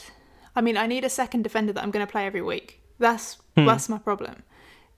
I 0.55 0.61
mean, 0.61 0.77
I 0.77 0.87
need 0.87 1.05
a 1.05 1.11
second 1.11 1.43
defender 1.43 1.73
that 1.73 1.83
I'm 1.83 1.91
going 1.91 2.07
to 2.07 2.11
play 2.11 2.27
every 2.27 2.43
week. 2.43 2.81
That's 2.99 3.39
hmm. 3.57 3.67
that's 3.67 3.89
my 3.89 3.99
problem. 3.99 4.43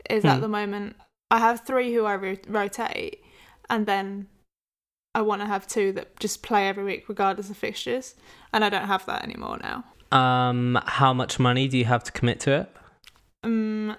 Is 0.08 0.22
hmm. 0.22 0.28
at 0.28 0.40
the 0.40 0.48
moment 0.48 0.96
I 1.30 1.38
have 1.38 1.66
three 1.66 1.92
who 1.92 2.04
I 2.04 2.14
ro- 2.16 2.37
rotate, 2.48 3.22
and 3.68 3.87
then 3.87 4.28
I 5.14 5.22
want 5.22 5.42
to 5.42 5.46
have 5.46 5.66
two 5.66 5.92
that 5.92 6.18
just 6.20 6.42
play 6.42 6.68
every 6.68 6.84
week 6.84 7.08
regardless 7.08 7.50
of 7.50 7.56
fixtures, 7.56 8.14
and 8.52 8.64
I 8.64 8.68
don't 8.68 8.87
have 8.87 9.04
that 9.06 9.24
anymore 9.24 9.58
now. 9.61 9.84
Um, 10.11 10.78
how 10.87 11.12
much 11.12 11.38
money 11.38 11.68
do 11.68 11.76
you 11.76 11.84
have 11.84 12.02
to 12.04 12.12
commit 12.12 12.40
to 12.40 12.52
it? 12.52 12.76
Um, 13.42 13.96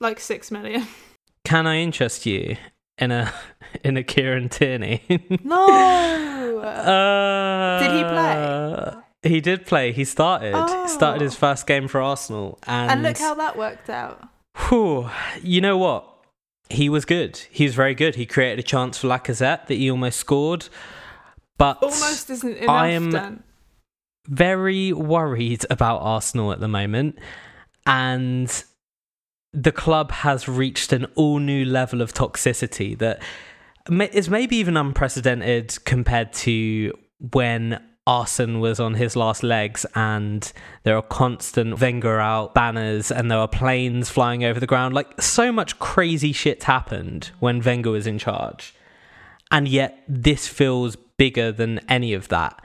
like 0.00 0.20
six 0.20 0.50
million. 0.50 0.86
Can 1.44 1.66
I 1.66 1.78
interest 1.78 2.26
you 2.26 2.56
in 2.98 3.10
a 3.10 3.32
in 3.84 3.96
a 3.96 4.02
Kieran 4.02 4.48
Tierney? 4.48 5.02
no. 5.44 6.58
uh, 6.60 7.80
Did 7.80 7.92
he 7.92 8.02
play? 8.04 8.94
He 9.22 9.40
did 9.40 9.66
play. 9.66 9.92
He 9.92 10.04
started. 10.04 10.52
Oh. 10.56 10.86
Started 10.86 11.20
his 11.22 11.34
first 11.36 11.66
game 11.66 11.88
for 11.88 12.00
Arsenal, 12.00 12.58
and, 12.66 12.90
and 12.90 13.02
look 13.02 13.18
how 13.18 13.34
that 13.34 13.56
worked 13.56 13.90
out. 13.90 14.26
Whew, 14.68 15.08
you 15.42 15.60
know 15.60 15.76
what? 15.78 16.06
He 16.70 16.88
was 16.88 17.04
good. 17.04 17.36
He 17.50 17.64
was 17.64 17.74
very 17.74 17.94
good. 17.94 18.14
He 18.14 18.26
created 18.26 18.58
a 18.58 18.62
chance 18.62 18.98
for 18.98 19.08
Lacazette 19.08 19.66
that 19.66 19.74
he 19.74 19.90
almost 19.90 20.18
scored, 20.18 20.68
but 21.58 21.78
Almost 21.82 22.30
isn't 22.30 22.56
enough. 22.58 22.68
I 22.70 22.88
am- 22.88 23.10
Dan. 23.10 23.42
very 24.28 24.92
worried 24.92 25.66
about 25.68 25.98
Arsenal 26.00 26.52
at 26.52 26.60
the 26.60 26.68
moment, 26.68 27.18
and 27.86 28.64
the 29.52 29.72
club 29.72 30.12
has 30.12 30.48
reached 30.48 30.92
an 30.92 31.06
all 31.14 31.38
new 31.38 31.64
level 31.64 32.00
of 32.00 32.12
toxicity 32.12 32.96
that 32.98 33.20
is 34.12 34.30
maybe 34.30 34.56
even 34.56 34.76
unprecedented 34.76 35.76
compared 35.84 36.32
to 36.32 36.92
when 37.32 37.82
Arsene 38.06 38.60
was 38.60 38.80
on 38.80 38.94
his 38.94 39.14
last 39.16 39.42
legs 39.42 39.84
and 39.94 40.52
there 40.84 40.96
are 40.96 41.02
constant 41.02 41.80
Wenger 41.80 42.18
out 42.18 42.54
banners 42.54 43.10
and 43.10 43.30
there 43.30 43.38
are 43.38 43.48
planes 43.48 44.08
flying 44.08 44.44
over 44.44 44.58
the 44.58 44.66
ground. 44.66 44.94
Like 44.94 45.20
so 45.20 45.52
much 45.52 45.78
crazy 45.78 46.32
shit 46.32 46.64
happened 46.64 47.30
when 47.40 47.60
Wenger 47.60 47.90
was 47.90 48.06
in 48.06 48.18
charge. 48.18 48.74
And 49.50 49.66
yet 49.66 50.02
this 50.08 50.46
feels 50.46 50.96
bigger 50.96 51.52
than 51.52 51.80
any 51.88 52.14
of 52.14 52.28
that 52.28 52.62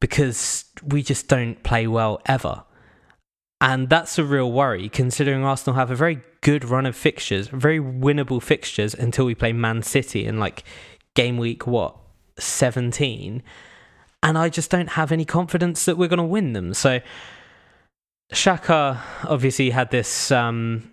because 0.00 0.64
we 0.82 1.02
just 1.02 1.28
don't 1.28 1.62
play 1.62 1.86
well 1.86 2.20
ever. 2.26 2.64
And 3.62 3.88
that's 3.88 4.18
a 4.18 4.24
real 4.24 4.50
worry 4.50 4.88
considering 4.88 5.44
Arsenal 5.44 5.76
have 5.76 5.92
a 5.92 5.94
very 5.94 6.20
good 6.40 6.64
run 6.64 6.84
of 6.84 6.96
fixtures, 6.96 7.46
very 7.46 7.78
winnable 7.78 8.42
fixtures 8.42 8.92
until 8.92 9.24
we 9.24 9.36
play 9.36 9.52
Man 9.52 9.84
City 9.84 10.26
in 10.26 10.40
like 10.40 10.64
game 11.14 11.36
week, 11.36 11.64
what, 11.64 11.96
17? 12.40 13.40
And 14.24 14.36
I 14.36 14.48
just 14.48 14.68
don't 14.68 14.90
have 14.90 15.12
any 15.12 15.24
confidence 15.24 15.84
that 15.84 15.96
we're 15.96 16.08
going 16.08 16.18
to 16.18 16.24
win 16.24 16.54
them. 16.54 16.74
So 16.74 17.00
Xhaka 18.32 19.00
obviously 19.28 19.70
had 19.70 19.92
this. 19.92 20.32
Um, 20.32 20.90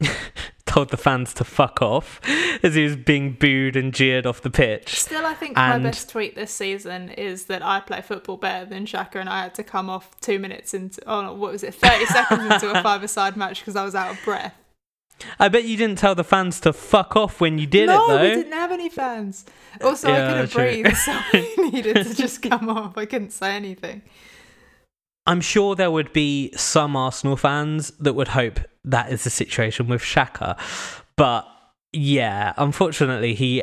told 0.70 0.90
the 0.90 0.96
fans 0.96 1.34
to 1.34 1.44
fuck 1.44 1.82
off 1.82 2.20
as 2.62 2.74
he 2.74 2.84
was 2.84 2.96
being 2.96 3.32
booed 3.32 3.76
and 3.76 3.92
jeered 3.92 4.26
off 4.26 4.40
the 4.40 4.50
pitch. 4.50 5.00
Still, 5.00 5.26
I 5.26 5.34
think 5.34 5.58
And- 5.58 5.82
my 5.82 5.90
best 5.90 6.08
tweet 6.10 6.34
this 6.34 6.52
season 6.52 7.10
is 7.10 7.44
that 7.46 7.62
I 7.62 7.80
play 7.80 8.00
football 8.02 8.36
better 8.36 8.64
than 8.66 8.86
Xhaka, 8.86 9.16
and 9.16 9.28
I 9.28 9.42
had 9.42 9.54
to 9.56 9.62
come 9.64 9.90
off 9.90 10.18
two 10.20 10.38
minutes 10.38 10.72
into, 10.74 11.02
oh, 11.06 11.32
what 11.34 11.52
was 11.52 11.62
it, 11.64 11.74
30 11.74 12.06
seconds 12.16 12.52
into 12.54 12.70
a 12.78 12.82
five 12.82 13.02
a 13.02 13.08
side 13.08 13.36
match 13.36 13.60
because 13.60 13.76
I 13.76 13.84
was 13.84 13.94
out 13.94 14.12
of 14.12 14.18
breath. 14.24 14.54
I 15.38 15.48
bet 15.48 15.64
you 15.64 15.76
didn't 15.76 15.98
tell 15.98 16.14
the 16.14 16.24
fans 16.24 16.60
to 16.60 16.72
fuck 16.72 17.14
off 17.14 17.40
when 17.42 17.58
you 17.58 17.66
did 17.66 17.88
no, 17.88 18.04
it 18.04 18.08
though. 18.08 18.22
we 18.22 18.28
didn't 18.28 18.52
have 18.52 18.72
any 18.72 18.88
fans. 18.88 19.44
Also, 19.82 20.10
I 20.10 20.16
couldn't 20.16 20.48
true. 20.48 20.62
breathe, 20.62 20.94
so 20.96 21.12
I 21.32 21.54
needed 21.58 21.94
to 22.06 22.14
just 22.14 22.40
come 22.42 22.70
off. 22.70 22.96
I 22.96 23.04
couldn't 23.04 23.32
say 23.32 23.54
anything. 23.54 24.00
I'm 25.26 25.40
sure 25.40 25.74
there 25.76 25.90
would 25.90 26.12
be 26.12 26.52
some 26.56 26.96
Arsenal 26.96 27.36
fans 27.36 27.90
that 28.00 28.14
would 28.14 28.28
hope 28.28 28.60
that 28.84 29.12
is 29.12 29.24
the 29.24 29.30
situation 29.30 29.86
with 29.88 30.00
Xhaka. 30.02 30.56
But 31.16 31.46
yeah, 31.92 32.52
unfortunately, 32.56 33.34
he 33.34 33.62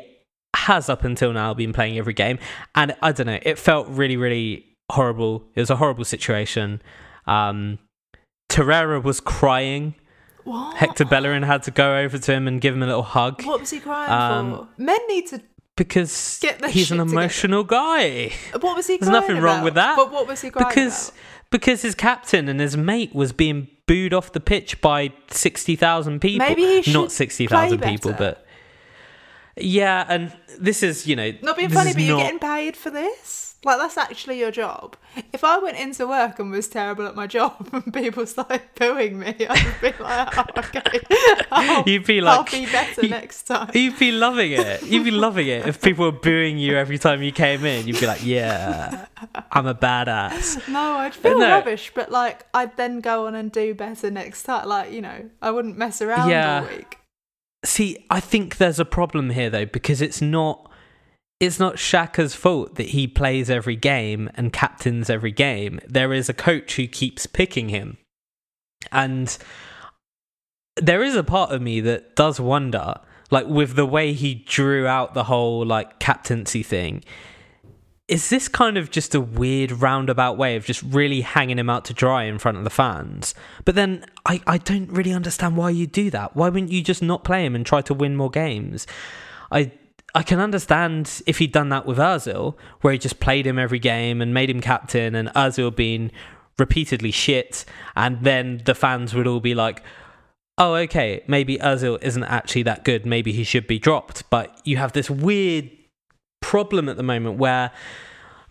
has 0.55 0.89
up 0.89 1.03
until 1.03 1.33
now 1.33 1.53
been 1.53 1.73
playing 1.73 1.97
every 1.97 2.13
game. 2.13 2.39
And 2.75 2.95
I 3.01 3.11
don't 3.11 3.27
know, 3.27 3.39
it 3.41 3.57
felt 3.57 3.87
really, 3.89 4.17
really 4.17 4.65
horrible. 4.91 5.43
It 5.55 5.59
was 5.59 5.69
a 5.69 5.75
horrible 5.75 6.05
situation. 6.05 6.81
Um, 7.25 7.79
Torreira 8.49 9.03
was 9.03 9.19
crying. 9.19 9.95
What? 10.43 10.77
Hector 10.77 11.03
Bellerin 11.05 11.43
had 11.43 11.63
to 11.63 11.71
go 11.71 11.97
over 11.97 12.17
to 12.17 12.31
him 12.33 12.47
and 12.47 12.61
give 12.61 12.73
him 12.73 12.81
a 12.81 12.85
little 12.87 13.03
hug 13.03 13.43
What 13.45 13.59
was 13.59 13.69
he 13.69 13.79
crying 13.81 14.09
Um, 14.11 14.55
for? 14.55 14.67
Men 14.81 14.99
need 15.09 15.27
to. 15.27 15.41
because 15.75 16.39
he's 16.39 16.51
an 16.53 16.69
shit 16.69 16.81
together. 16.89 17.01
emotional 17.01 17.63
guy. 17.65 18.31
What 18.53 18.75
was 18.77 18.87
he 18.87 18.97
There's 18.97 19.09
nothing 19.11 19.39
wrong 19.41 19.63
with 19.63 19.73
that. 19.73 19.97
But 19.97 20.11
what 20.11 20.25
was 20.27 20.39
he 20.41 20.49
crying 20.49 20.69
because 20.69 21.09
about? 21.09 21.19
Because 21.49 21.81
his 21.81 21.95
captain 21.95 22.47
and 22.49 22.59
his 22.59 22.75
mate 22.75 23.13
was 23.15 23.31
being 23.31 23.67
booed 23.85 24.13
off 24.13 24.33
the 24.33 24.39
pitch 24.39 24.81
by 24.81 25.13
60,000 25.31 26.19
people. 26.19 26.45
Maybe 26.47 26.61
he 26.63 26.81
should 26.81 26.93
not 26.93 27.11
60,000 27.11 27.81
people, 27.81 28.13
but 28.13 28.45
yeah, 29.55 30.05
and 30.07 30.31
this 30.59 30.83
is, 30.83 31.07
you 31.07 31.15
know, 31.15 31.31
Not 31.41 31.57
being 31.57 31.69
funny, 31.69 31.93
but 31.93 32.01
you're 32.01 32.19
getting 32.19 32.39
paid 32.39 32.75
for 32.75 32.89
this? 32.89 33.46
Like, 33.63 33.79
that's 33.79 33.97
actually 33.97 34.39
your 34.39 34.51
job. 34.51 34.95
If 35.33 35.43
I 35.43 35.57
went 35.57 35.77
into 35.77 36.07
work 36.07 36.37
and 36.37 36.51
was 36.51 36.67
terrible 36.67 37.07
at 37.07 37.15
my 37.15 37.25
job 37.25 37.67
and 37.73 37.91
people 37.91 38.25
started 38.27 38.61
booing 38.75 39.17
me, 39.19 39.35
I'd 39.49 39.75
be 39.81 39.91
like, 39.99 40.37
oh, 40.37 40.45
okay. 40.57 40.99
I'll, 41.51 41.83
You'd 41.89 42.05
be 42.05 42.21
like, 42.21 42.37
I'll 42.37 42.43
be 42.59 42.65
better 42.71 43.01
you- 43.01 43.09
next 43.09 43.43
time. 43.43 43.71
You'd 43.73 43.97
be 43.97 44.11
loving 44.11 44.51
it. 44.51 44.83
You'd 44.83 45.03
be 45.03 45.11
loving 45.11 45.47
it 45.47 45.65
if 45.67 45.81
people 45.81 46.05
were 46.05 46.11
booing 46.17 46.59
you 46.59 46.77
every 46.77 46.99
time 46.99 47.23
you 47.23 47.31
came 47.31 47.65
in. 47.65 47.87
You'd 47.87 47.99
be 47.99 48.05
like, 48.05 48.23
"Yeah, 48.23 49.07
I'm 49.51 49.65
a 49.65 49.75
badass." 49.75 50.67
No, 50.77 50.93
I'd 50.97 51.15
feel 51.15 51.39
no. 51.39 51.49
rubbish, 51.49 51.91
but 51.95 52.11
like, 52.11 52.45
I'd 52.53 52.77
then 52.77 52.99
go 53.01 53.25
on 53.25 53.33
and 53.35 53.51
do 53.51 53.73
better 53.73 54.11
next 54.11 54.43
time. 54.43 54.67
Like, 54.67 54.91
you 54.91 55.01
know, 55.01 55.29
I 55.41 55.49
wouldn't 55.51 55.77
mess 55.77 56.01
around 56.01 56.29
Yeah. 56.29 56.61
all 56.69 56.77
week. 56.77 56.99
See, 57.65 58.05
I 58.11 58.19
think 58.19 58.57
there's 58.57 58.79
a 58.79 58.85
problem 58.85 59.31
here 59.31 59.49
though 59.49 59.65
because 59.65 59.99
it's 60.01 60.21
not 60.21 60.66
it's 61.39 61.59
not 61.59 61.75
Xhaka's 61.75 62.35
fault 62.35 62.75
that 62.75 62.89
he 62.89 63.07
plays 63.07 63.49
every 63.49 63.75
game 63.75 64.29
and 64.35 64.51
captains 64.51 65.09
every 65.09 65.31
game. 65.31 65.79
There 65.87 66.13
is 66.13 66.29
a 66.29 66.33
coach 66.33 66.75
who 66.75 66.87
keeps 66.87 67.27
picking 67.27 67.69
him. 67.69 67.97
And 68.91 69.37
there 70.75 71.03
is 71.03 71.15
a 71.15 71.23
part 71.23 71.51
of 71.51 71.61
me 71.61 71.79
that 71.81 72.15
does 72.15 72.39
wonder 72.39 72.95
like 73.29 73.47
with 73.47 73.75
the 73.75 73.85
way 73.85 74.13
he 74.13 74.35
drew 74.35 74.87
out 74.87 75.13
the 75.13 75.25
whole 75.25 75.65
like 75.65 75.99
captaincy 75.99 76.63
thing 76.63 77.03
is 78.07 78.29
this 78.29 78.47
kind 78.47 78.77
of 78.77 78.89
just 78.89 79.13
a 79.13 79.19
weird 79.19 79.71
roundabout 79.71 80.37
way 80.37 80.55
of 80.55 80.65
just 80.65 80.81
really 80.81 81.21
hanging 81.21 81.59
him 81.59 81.69
out 81.69 81.83
to 81.85 81.93
dry 81.93 82.23
in 82.23 82.39
front 82.39 82.57
of 82.57 82.63
the 82.63 82.69
fans? 82.69 83.35
But 83.65 83.75
then 83.75 84.05
I, 84.25 84.41
I 84.47 84.57
don't 84.57 84.89
really 84.89 85.11
understand 85.11 85.57
why 85.57 85.71
you 85.71 85.87
do 85.87 86.09
that. 86.11 86.35
Why 86.35 86.47
wouldn't 86.47 86.71
you 86.71 86.81
just 86.81 87.03
not 87.03 87.25
play 87.25 87.45
him 87.45 87.53
and 87.53 87.65
try 87.65 87.81
to 87.81 87.93
win 87.93 88.15
more 88.15 88.29
games? 88.29 88.87
I 89.51 89.71
I 90.15 90.23
can 90.23 90.39
understand 90.39 91.21
if 91.27 91.37
he'd 91.37 91.51
done 91.51 91.69
that 91.69 91.85
with 91.85 91.97
Ozil, 91.97 92.55
where 92.81 92.93
he 92.93 92.99
just 92.99 93.19
played 93.19 93.45
him 93.45 93.59
every 93.59 93.79
game 93.79 94.21
and 94.21 94.33
made 94.33 94.49
him 94.49 94.61
captain, 94.61 95.15
and 95.15 95.29
Ozil 95.29 95.75
being 95.75 96.11
repeatedly 96.57 97.11
shit, 97.11 97.65
and 97.95 98.23
then 98.23 98.61
the 98.65 98.73
fans 98.73 99.13
would 99.13 99.27
all 99.27 99.39
be 99.39 99.53
like, 99.53 99.83
oh, 100.57 100.73
okay, 100.75 101.23
maybe 101.27 101.57
Ozil 101.57 102.01
isn't 102.01 102.23
actually 102.23 102.63
that 102.63 102.83
good. 102.83 103.05
Maybe 103.05 103.31
he 103.31 103.43
should 103.43 103.67
be 103.67 103.77
dropped. 103.77 104.27
But 104.29 104.59
you 104.63 104.77
have 104.77 104.93
this 104.93 105.09
weird 105.09 105.69
problem 106.41 106.89
at 106.89 106.97
the 106.97 107.03
moment 107.03 107.37
where 107.37 107.71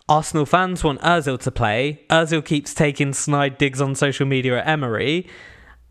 Arsenal 0.07 0.45
fans 0.45 0.83
want 0.83 1.01
Ozil 1.01 1.39
to 1.41 1.51
play. 1.51 2.05
Ozil 2.09 2.45
keeps 2.45 2.73
taking 2.73 3.11
snide 3.11 3.57
digs 3.57 3.81
on 3.81 3.93
social 3.93 4.25
media 4.25 4.59
at 4.59 4.67
Emery. 4.67 5.27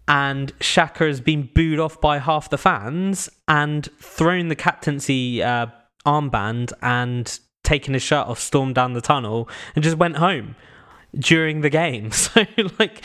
And 0.08 0.56
Xhaka 0.58 1.06
has 1.06 1.20
been 1.20 1.50
booed 1.54 1.80
off 1.80 2.00
by 2.00 2.18
half 2.18 2.48
the 2.48 2.58
fans 2.58 3.28
and 3.48 3.88
thrown 4.00 4.48
the 4.48 4.54
captaincy 4.54 5.42
uh, 5.42 5.66
armband 6.06 6.72
and 6.80 7.38
taken 7.64 7.94
his 7.94 8.02
shirt 8.02 8.26
off, 8.26 8.38
stormed 8.38 8.76
down 8.76 8.92
the 8.92 9.00
tunnel, 9.00 9.48
and 9.74 9.82
just 9.82 9.96
went 9.96 10.16
home 10.16 10.54
during 11.18 11.60
the 11.60 11.70
game. 11.70 12.10
So, 12.12 12.44
like, 12.78 13.04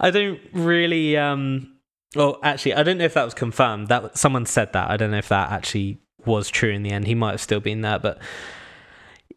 I 0.00 0.10
don't 0.10 0.40
really. 0.52 1.16
Um, 1.16 1.76
well, 2.16 2.38
actually, 2.42 2.74
I 2.74 2.82
don't 2.82 2.98
know 2.98 3.04
if 3.04 3.14
that 3.14 3.24
was 3.24 3.34
confirmed. 3.34 3.88
That 3.88 4.18
someone 4.18 4.46
said 4.46 4.72
that. 4.72 4.90
I 4.90 4.96
don't 4.96 5.10
know 5.10 5.18
if 5.18 5.28
that 5.28 5.50
actually 5.52 5.98
was 6.26 6.48
true 6.48 6.70
in 6.70 6.82
the 6.82 6.90
end. 6.90 7.06
He 7.06 7.14
might 7.14 7.32
have 7.32 7.40
still 7.40 7.60
been 7.60 7.82
there, 7.82 7.98
but 7.98 8.18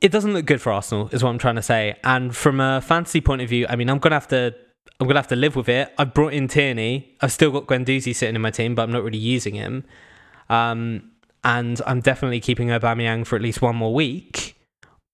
it 0.01 0.11
doesn't 0.11 0.33
look 0.33 0.45
good 0.45 0.61
for 0.61 0.71
Arsenal, 0.71 1.09
is 1.11 1.23
what 1.23 1.29
I'm 1.29 1.37
trying 1.37 1.55
to 1.55 1.61
say. 1.61 1.95
And 2.03 2.35
from 2.35 2.59
a 2.59 2.81
fantasy 2.81 3.21
point 3.21 3.41
of 3.41 3.49
view, 3.49 3.65
I 3.69 3.75
mean, 3.75 3.89
I'm 3.89 3.99
gonna 3.99 4.15
have 4.15 4.27
to. 4.29 4.55
I'm 4.99 5.07
gonna 5.07 5.19
have 5.19 5.27
to 5.29 5.35
live 5.35 5.55
with 5.55 5.69
it. 5.69 5.93
I've 5.97 6.13
brought 6.13 6.33
in 6.33 6.47
Tierney. 6.47 7.15
I've 7.21 7.31
still 7.31 7.51
got 7.51 7.67
Guendouzi 7.67 8.15
sitting 8.15 8.35
in 8.35 8.41
my 8.41 8.51
team, 8.51 8.75
but 8.75 8.83
I'm 8.83 8.91
not 8.91 9.03
really 9.03 9.17
using 9.17 9.55
him. 9.55 9.83
Um, 10.49 11.11
and 11.43 11.81
I'm 11.85 11.99
definitely 11.99 12.39
keeping 12.39 12.69
Aubameyang 12.69 13.25
for 13.25 13.35
at 13.35 13.41
least 13.41 13.61
one 13.61 13.75
more 13.75 13.93
week. 13.93 14.55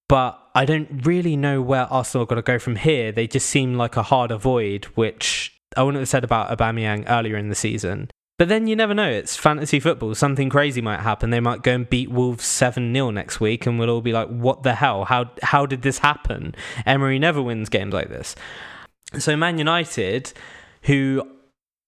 But 0.08 0.40
I 0.56 0.66
don't 0.66 1.06
really 1.06 1.36
know 1.36 1.62
where 1.62 1.84
Arsenal 1.84 2.28
are 2.30 2.36
to 2.36 2.42
go 2.42 2.60
from 2.60 2.76
here. 2.76 3.12
They 3.12 3.28
just 3.28 3.48
seem 3.48 3.76
like 3.76 3.96
a 3.96 4.04
harder 4.04 4.36
avoid, 4.36 4.86
which 4.96 5.60
I 5.78 5.84
wouldn't 5.84 6.02
have 6.02 6.10
said 6.10 6.24
about 6.24 6.56
Aubameyang 6.56 7.06
earlier 7.08 7.38
in 7.38 7.50
the 7.50 7.56
season. 7.56 8.10
But 8.40 8.48
then 8.48 8.68
you 8.68 8.76
never 8.76 8.94
know. 8.94 9.10
It's 9.10 9.36
fantasy 9.36 9.80
football. 9.80 10.16
Something 10.16 10.50
crazy 10.50 10.82
might 10.82 11.02
happen. 11.02 11.30
They 11.30 11.40
might 11.42 11.62
go 11.62 11.74
and 11.74 11.90
beat 11.90 12.10
Wolves 12.10 12.46
7 12.46 12.94
0 12.94 13.12
next 13.12 13.40
week, 13.40 13.66
and 13.66 13.78
we'll 13.78 13.90
all 13.90 14.02
be 14.02 14.14
like, 14.14 14.30
what 14.30 14.64
the 14.64 14.76
hell? 14.76 15.06
How, 15.06 15.30
how 15.44 15.66
did 15.66 15.82
this 15.82 16.00
happen? 16.00 16.56
Emery 16.86 17.20
never 17.20 17.42
wins 17.42 17.70
games 17.70 17.94
like 17.94 18.10
this. 18.10 18.36
So, 19.18 19.36
Man 19.36 19.58
United, 19.58 20.34
who 20.84 21.24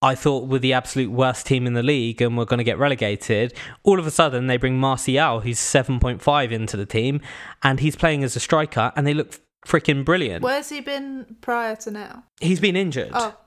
I 0.01 0.15
thought 0.15 0.47
were 0.47 0.59
the 0.59 0.73
absolute 0.73 1.11
worst 1.11 1.45
team 1.45 1.67
in 1.67 1.73
the 1.73 1.83
league 1.83 2.21
and 2.21 2.35
were 2.35 2.45
going 2.45 2.57
to 2.57 2.63
get 2.63 2.79
relegated. 2.79 3.53
All 3.83 3.99
of 3.99 4.07
a 4.07 4.11
sudden, 4.11 4.47
they 4.47 4.57
bring 4.57 4.79
Martial, 4.79 5.41
who's 5.41 5.59
7.5 5.59 6.51
into 6.51 6.75
the 6.75 6.87
team, 6.87 7.21
and 7.61 7.79
he's 7.79 7.95
playing 7.95 8.23
as 8.23 8.35
a 8.35 8.39
striker, 8.39 8.91
and 8.95 9.05
they 9.05 9.13
look 9.13 9.39
freaking 9.65 10.03
brilliant. 10.03 10.43
Where's 10.43 10.69
he 10.69 10.81
been 10.81 11.37
prior 11.41 11.75
to 11.77 11.91
now? 11.91 12.23
He's 12.39 12.59
been 12.59 12.75
injured. 12.75 13.11
Oh, 13.13 13.37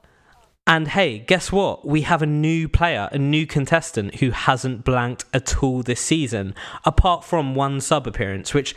And 0.69 0.87
hey, 0.87 1.19
guess 1.19 1.51
what? 1.51 1.85
We 1.85 2.03
have 2.03 2.23
a 2.23 2.27
new 2.27 2.69
player, 2.69 3.09
a 3.11 3.19
new 3.19 3.49
contestant 3.49 4.17
who 4.17 4.31
hasn't 4.31 4.85
blanked 4.85 5.25
at 5.35 5.61
all 5.61 5.83
this 5.83 6.01
season, 6.01 6.55
apart 6.85 7.25
from 7.25 7.57
one 7.57 7.81
sub 7.81 8.07
appearance, 8.07 8.55
which 8.55 8.77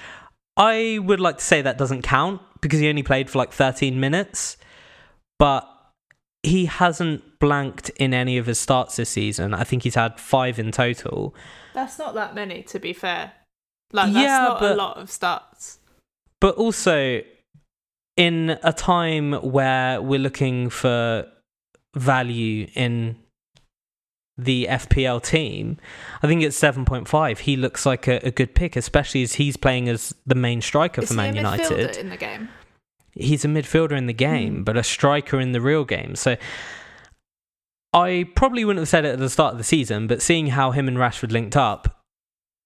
I 0.57 0.97
would 1.03 1.19
like 1.19 1.37
to 1.37 1.43
say 1.43 1.61
that 1.61 1.77
doesn't 1.77 2.01
count 2.01 2.41
because 2.61 2.79
he 2.79 2.89
only 2.89 3.03
played 3.03 3.29
for 3.29 3.37
like 3.37 3.51
13 3.51 3.99
minutes. 3.99 4.57
But 5.39 5.67
he 6.43 6.65
hasn't 6.65 7.39
blanked 7.39 7.89
in 7.91 8.13
any 8.13 8.38
of 8.38 8.45
his 8.45 8.59
starts 8.59 8.95
this 8.95 9.09
season. 9.09 9.53
I 9.53 9.63
think 9.63 9.83
he's 9.83 9.95
had 9.95 10.19
five 10.19 10.59
in 10.59 10.71
total. 10.71 11.35
that's 11.73 11.99
not 11.99 12.13
that 12.15 12.33
many, 12.33 12.63
to 12.63 12.79
be 12.79 12.93
fair. 12.93 13.33
Like, 13.93 14.13
that's 14.13 14.23
Yeah, 14.23 14.39
not 14.49 14.61
a 14.63 14.73
lot 14.75 14.97
of 14.97 15.09
starts. 15.11 15.79
But 16.39 16.55
also, 16.55 17.21
in 18.15 18.57
a 18.63 18.73
time 18.73 19.33
where 19.33 20.01
we're 20.01 20.19
looking 20.19 20.69
for 20.69 21.25
value 21.95 22.67
in 22.75 23.15
the 24.38 24.67
FPL 24.69 25.23
team, 25.23 25.77
I 26.21 26.27
think 26.27 26.43
it's 26.43 26.59
7.5. 26.59 27.39
He 27.39 27.55
looks 27.55 27.85
like 27.85 28.07
a, 28.07 28.19
a 28.23 28.31
good 28.31 28.53
pick, 28.55 28.75
especially 28.75 29.23
as 29.23 29.33
he's 29.35 29.57
playing 29.57 29.89
as 29.89 30.13
the 30.25 30.35
main 30.35 30.61
striker 30.61 31.01
Is 31.01 31.09
for 31.09 31.15
Man 31.15 31.35
United. 31.35 31.97
in 31.97 32.09
the 32.09 32.17
game? 32.17 32.49
He's 33.20 33.45
a 33.45 33.47
midfielder 33.47 33.97
in 33.97 34.07
the 34.07 34.13
game, 34.13 34.57
Hmm. 34.57 34.63
but 34.63 34.78
a 34.78 34.84
striker 34.84 35.39
in 35.39 35.51
the 35.51 35.61
real 35.61 35.86
game. 35.86 36.15
So 36.15 36.38
I 37.93 38.30
probably 38.36 38.65
wouldn't 38.65 38.82
have 38.82 38.89
said 38.89 39.05
it 39.05 39.13
at 39.13 39.20
the 39.20 39.30
start 39.30 39.53
of 39.53 39.57
the 39.57 39.63
season, 39.63 40.07
but 40.07 40.22
seeing 40.22 40.47
how 40.47 40.72
him 40.72 40.88
and 40.88 40.97
Rashford 40.97 41.32
linked 41.32 41.55
up, 41.55 42.03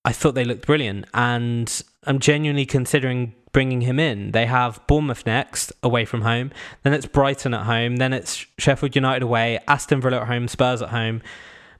I 0.04 0.12
thought 0.12 0.36
they 0.36 0.46
looked 0.46 0.66
brilliant. 0.66 1.06
And 1.14 1.84
I'm 2.06 2.20
genuinely 2.20 2.66
considering 2.66 3.36
bringing 3.52 3.82
him 3.82 4.00
in. 4.00 4.32
They 4.32 4.46
have 4.46 4.80
Bournemouth 4.88 5.26
next, 5.26 5.74
away 5.84 6.06
from 6.06 6.22
home. 6.22 6.52
Then 6.84 6.94
it's 6.94 7.06
Brighton 7.06 7.54
at 7.54 7.66
home. 7.66 7.98
Then 7.98 8.14
it's 8.14 8.46
Sheffield 8.58 8.96
United 8.96 9.24
away, 9.24 9.60
Aston 9.68 10.02
Villa 10.02 10.22
at 10.22 10.28
home, 10.28 10.48
Spurs 10.48 10.82
at 10.82 10.90
home, 10.90 11.22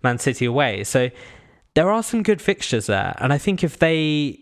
Man 0.04 0.18
City 0.20 0.46
away. 0.46 0.84
So 0.84 1.10
there 1.74 1.90
are 1.90 2.04
some 2.04 2.24
good 2.24 2.42
fixtures 2.42 2.88
there. 2.88 3.16
And 3.20 3.32
I 3.32 3.38
think 3.38 3.64
if 3.64 3.80
they 3.80 4.41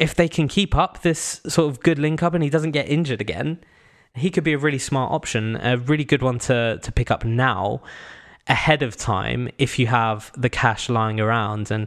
if 0.00 0.14
they 0.14 0.28
can 0.28 0.48
keep 0.48 0.74
up 0.74 1.02
this 1.02 1.40
sort 1.46 1.70
of 1.70 1.80
good 1.80 1.98
link 1.98 2.22
up 2.22 2.34
and 2.34 2.42
he 2.42 2.50
doesn't 2.50 2.70
get 2.72 2.88
injured 2.88 3.20
again, 3.20 3.60
he 4.14 4.30
could 4.30 4.42
be 4.42 4.54
a 4.54 4.58
really 4.58 4.78
smart 4.78 5.12
option, 5.12 5.56
a 5.56 5.76
really 5.76 6.04
good 6.04 6.22
one 6.22 6.38
to 6.40 6.80
to 6.82 6.90
pick 6.90 7.10
up 7.10 7.24
now 7.24 7.82
ahead 8.48 8.82
of 8.82 8.96
time 8.96 9.48
if 9.58 9.78
you 9.78 9.86
have 9.86 10.32
the 10.36 10.48
cash 10.48 10.88
lying 10.88 11.20
around 11.20 11.70
and 11.70 11.86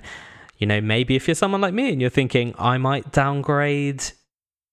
you 0.59 0.67
know 0.67 0.79
maybe 0.79 1.15
if 1.15 1.27
you're 1.27 1.35
someone 1.35 1.59
like 1.59 1.73
me 1.73 1.91
and 1.91 1.99
you're 1.99 2.09
thinking 2.09 2.53
I 2.57 2.77
might 2.77 3.11
downgrade 3.11 4.03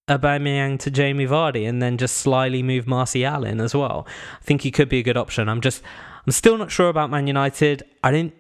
Aubameyang 0.07 0.79
to 0.81 0.91
Jamie 0.91 1.27
Vardy 1.27 1.67
and 1.69 1.81
then 1.81 1.97
just 1.97 2.19
slyly 2.19 2.63
move 2.63 2.87
Martial 2.87 3.45
in 3.45 3.61
as 3.61 3.75
well. 3.75 4.07
I 4.41 4.45
think 4.45 4.61
he 4.61 4.71
could 4.71 4.89
be 4.89 4.99
a 4.99 5.03
good 5.03 5.17
option. 5.17 5.49
I'm 5.49 5.63
just 5.63 5.83
I'm 6.27 6.33
still 6.33 6.59
not 6.59 6.71
sure 6.71 6.91
about 6.91 7.11
Man 7.11 7.27
United. 7.27 7.83
I 8.05 8.11
didn't 8.11 8.35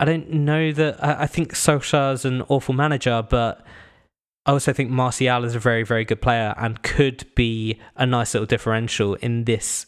I 0.00 0.04
don't 0.04 0.30
know 0.30 0.72
that 0.72 1.02
I, 1.02 1.22
I 1.22 1.26
think 1.26 1.54
Solskjaer's 1.54 2.24
an 2.24 2.42
awful 2.48 2.74
manager, 2.74 3.22
but 3.22 3.64
I 4.46 4.52
also 4.52 4.72
think 4.72 4.90
Martial 4.90 5.44
is 5.44 5.54
a 5.54 5.58
very, 5.58 5.82
very 5.82 6.04
good 6.04 6.22
player 6.22 6.54
and 6.56 6.82
could 6.82 7.26
be 7.34 7.78
a 7.96 8.06
nice 8.06 8.34
little 8.34 8.46
differential 8.46 9.14
in 9.16 9.44
this 9.44 9.86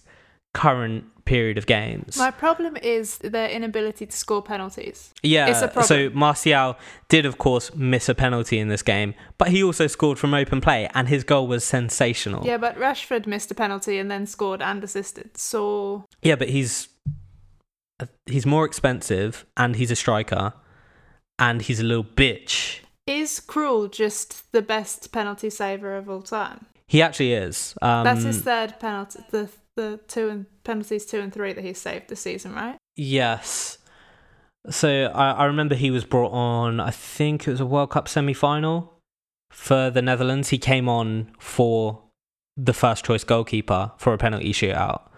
current 0.53 1.05
period 1.24 1.57
of 1.57 1.66
games. 1.66 2.18
My 2.18 2.30
problem 2.30 2.76
is 2.76 3.18
their 3.18 3.48
inability 3.48 4.07
to 4.07 4.16
score 4.16 4.42
penalties. 4.42 5.12
yeah, 5.22 5.48
it's 5.48 5.62
a 5.62 5.68
problem. 5.68 5.86
so 5.86 6.11
Martial 6.11 6.76
did, 7.09 7.26
of 7.26 7.38
course, 7.38 7.74
miss 7.74 8.09
a 8.09 8.14
penalty 8.14 8.59
in 8.59 8.68
this 8.68 8.82
game, 8.82 9.14
but 9.38 9.48
he 9.48 9.62
also 9.62 9.86
scored 9.86 10.18
from 10.18 10.34
open 10.34 10.61
play, 10.61 10.88
and 10.94 11.09
his 11.09 11.24
goal 11.24 11.46
was 11.46 11.64
sensational. 11.64 12.44
Yeah, 12.44 12.57
but 12.57 12.76
Rashford 12.76 13.26
missed 13.26 13.50
a 13.50 13.55
penalty 13.55 13.98
and 13.98 14.11
then 14.11 14.26
scored 14.26 14.61
and 14.61 14.82
assisted. 14.82 15.36
So 15.36 16.05
Yeah, 16.22 16.36
but 16.36 16.48
he's 16.48 16.88
uh, 18.00 18.07
he's 18.26 18.46
more 18.46 18.64
expensive, 18.64 19.46
and 19.57 19.76
he's 19.76 19.90
a 19.90 19.96
striker, 19.96 20.55
and 21.38 21.62
he's 21.62 21.80
a 21.80 21.84
little 21.84 22.05
bitch. 22.05 22.80
Is 23.07 23.40
Krul 23.44 23.90
just 23.90 24.50
the 24.53 24.62
best 24.62 25.12
penalty 25.12 25.50
saver 25.50 25.96
of 25.96 26.09
all 26.09 26.22
time? 26.22 26.66
He 26.86 27.03
actually 27.03 27.32
is. 27.32 27.74
Um, 27.82 28.05
That's 28.05 28.22
his 28.22 28.42
third 28.42 28.78
penalty. 28.78 29.20
The 29.30 29.48
the 29.76 29.98
two 30.07 30.28
and 30.28 30.46
penalties 30.64 31.07
two 31.07 31.18
and 31.20 31.32
three 31.32 31.53
that 31.55 31.64
he 31.64 31.72
saved 31.72 32.09
this 32.09 32.20
season, 32.20 32.55
right? 32.55 32.76
Yes. 32.96 33.78
So 34.70 35.07
I, 35.14 35.32
I 35.32 35.44
remember 35.46 35.74
he 35.74 35.90
was 35.90 36.05
brought 36.05 36.30
on. 36.32 36.78
I 36.78 36.90
think 36.90 37.48
it 37.48 37.50
was 37.50 37.61
a 37.61 37.66
World 37.66 37.90
Cup 37.90 38.07
semi-final 38.09 38.92
for 39.50 39.90
the 39.90 40.03
Netherlands. 40.03 40.50
He 40.50 40.59
came 40.59 40.88
on 40.88 41.32
for 41.40 42.03
the 42.57 42.74
first 42.74 43.05
choice 43.05 43.24
goalkeeper 43.24 43.90
for 43.96 44.12
a 44.12 44.18
penalty 44.18 44.53
shootout, 44.53 45.09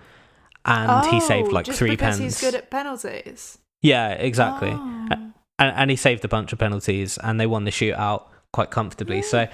and 0.65 1.05
he 1.13 1.21
saved 1.21 1.49
Oh, 1.49 1.51
like 1.55 1.67
just 1.67 1.79
three 1.79 1.97
pens. 1.97 2.19
he's 2.19 2.41
good 2.41 2.55
at 2.55 2.71
penalties. 2.71 3.59
yeah, 3.83 4.11
exactly. 4.13 4.71
Oh. 4.73 5.24
And, 5.59 5.75
and 5.77 5.91
he 5.91 5.97
saved 5.97 6.25
a 6.25 6.29
bunch 6.29 6.53
of 6.53 6.59
penalties, 6.59 7.19
and 7.19 7.41
they 7.41 7.47
won 7.47 7.65
the 7.65 7.71
shootout 7.71 8.25
quite 8.53 8.71
comfortably. 8.71 9.23
So 9.23 9.49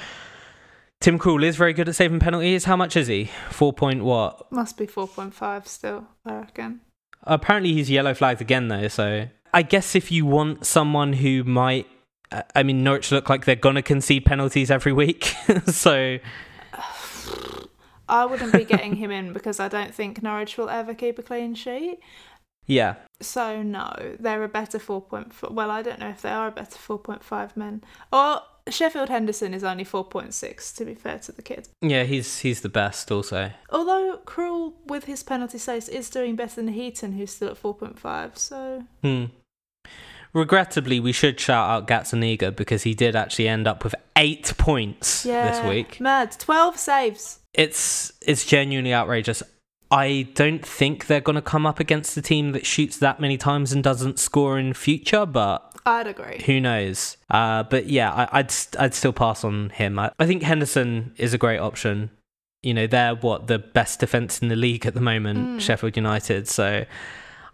Tim 1.00 1.18
Krul 1.18 1.42
is 1.42 1.56
very 1.56 1.72
good 1.72 1.88
at 1.88 1.96
saving 1.96 2.20
penalties. 2.20 2.64
How 2.64 2.76
much 2.76 2.94
is 2.94 3.06
he? 3.06 3.30
Four 3.50 3.72
point 3.72 4.04
what? 4.04 4.52
Must 4.52 4.76
be 4.76 4.86
four 4.86 5.08
point 5.08 5.34
five 5.34 5.66
still, 5.66 6.06
I 6.26 6.34
reckon. 6.34 6.82
Apparently, 7.22 7.72
he's 7.72 7.90
yellow 7.90 8.14
flagged 8.14 8.42
again 8.42 8.68
though. 8.68 8.88
So 8.88 9.28
I 9.54 9.62
guess 9.62 9.94
if 9.94 10.12
you 10.12 10.26
want 10.26 10.66
someone 10.66 11.14
who 11.14 11.42
might, 11.44 11.86
uh, 12.30 12.42
I 12.54 12.62
mean, 12.62 12.84
Norwich 12.84 13.10
look 13.12 13.30
like 13.30 13.46
they're 13.46 13.56
gonna 13.56 13.82
concede 13.82 14.26
penalties 14.26 14.70
every 14.70 14.92
week. 14.92 15.24
so 15.66 16.18
I 18.08 18.26
wouldn't 18.26 18.52
be 18.52 18.64
getting 18.64 18.96
him 18.96 19.10
in 19.10 19.32
because 19.32 19.58
I 19.58 19.68
don't 19.68 19.94
think 19.94 20.22
Norwich 20.22 20.58
will 20.58 20.68
ever 20.68 20.92
keep 20.92 21.18
a 21.18 21.22
clean 21.22 21.54
sheet. 21.54 22.00
Yeah, 22.70 22.94
So 23.20 23.62
no, 23.62 23.92
they're 24.20 24.44
a 24.44 24.48
better 24.48 24.78
four 24.78 25.00
point 25.02 25.32
four. 25.34 25.50
Well, 25.50 25.70
I 25.70 25.82
don't 25.82 25.98
know 25.98 26.08
if 26.10 26.22
they 26.22 26.30
are 26.30 26.48
a 26.48 26.52
better 26.52 26.78
four 26.78 26.98
point 26.98 27.24
five 27.24 27.56
men. 27.56 27.82
Or 28.12 28.42
Sheffield 28.68 29.08
Henderson 29.08 29.52
is 29.54 29.64
only 29.64 29.82
four 29.84 30.04
point 30.04 30.32
six. 30.34 30.72
To 30.74 30.84
be 30.84 30.94
fair 30.94 31.18
to 31.20 31.32
the 31.32 31.42
kid, 31.42 31.68
yeah, 31.82 32.04
he's 32.04 32.38
he's 32.38 32.60
the 32.60 32.68
best 32.68 33.10
also. 33.10 33.50
although 33.70 34.20
Krul 34.24 34.74
with 34.86 35.04
his 35.04 35.22
penalty 35.24 35.58
saves 35.58 35.88
is 35.88 36.08
doing 36.10 36.36
better 36.36 36.56
than 36.56 36.68
Heaton, 36.68 37.12
who's 37.12 37.32
still 37.32 37.48
at 37.48 37.56
four 37.58 37.74
point 37.74 37.98
five. 37.98 38.38
So 38.38 38.84
Hmm. 39.02 39.24
Regrettably, 40.32 41.00
we 41.00 41.10
should 41.10 41.40
shout 41.40 41.68
out 41.68 41.88
Gazzaniga 41.88 42.54
because 42.54 42.84
he 42.84 42.94
did 42.94 43.16
actually 43.16 43.48
end 43.48 43.66
up 43.66 43.82
with 43.82 43.96
eight 44.16 44.52
points 44.58 45.26
yeah, 45.26 45.50
this 45.50 45.68
week. 45.68 46.00
mad 46.00 46.36
twelve 46.38 46.78
saves. 46.78 47.40
it's 47.52 48.12
it's 48.22 48.44
genuinely 48.46 48.94
outrageous. 48.94 49.42
I 49.90 50.28
don't 50.34 50.64
think 50.64 51.06
they're 51.06 51.20
going 51.20 51.36
to 51.36 51.42
come 51.42 51.66
up 51.66 51.80
against 51.80 52.16
a 52.16 52.22
team 52.22 52.52
that 52.52 52.64
shoots 52.64 52.96
that 52.98 53.18
many 53.20 53.36
times 53.36 53.72
and 53.72 53.82
doesn't 53.82 54.18
score 54.20 54.58
in 54.58 54.72
future, 54.72 55.26
but 55.26 55.72
I'd 55.84 56.06
agree. 56.06 56.42
who 56.46 56.60
knows? 56.60 57.16
Uh, 57.28 57.64
but 57.64 57.86
yeah, 57.86 58.12
I, 58.12 58.38
I'd 58.38 58.50
st- 58.50 58.80
I'd 58.80 58.94
still 58.94 59.12
pass 59.12 59.42
on 59.44 59.70
him. 59.70 59.98
I, 59.98 60.12
I 60.18 60.26
think 60.26 60.42
Henderson 60.42 61.12
is 61.16 61.34
a 61.34 61.38
great 61.38 61.58
option. 61.58 62.10
You 62.62 62.74
know, 62.74 62.86
they're 62.86 63.14
what 63.16 63.46
the 63.46 63.58
best 63.58 64.00
defense 64.00 64.38
in 64.40 64.48
the 64.48 64.56
league 64.56 64.86
at 64.86 64.94
the 64.94 65.00
moment, 65.00 65.38
Mm. 65.38 65.60
Sheffield 65.60 65.96
United. 65.96 66.46
So 66.46 66.84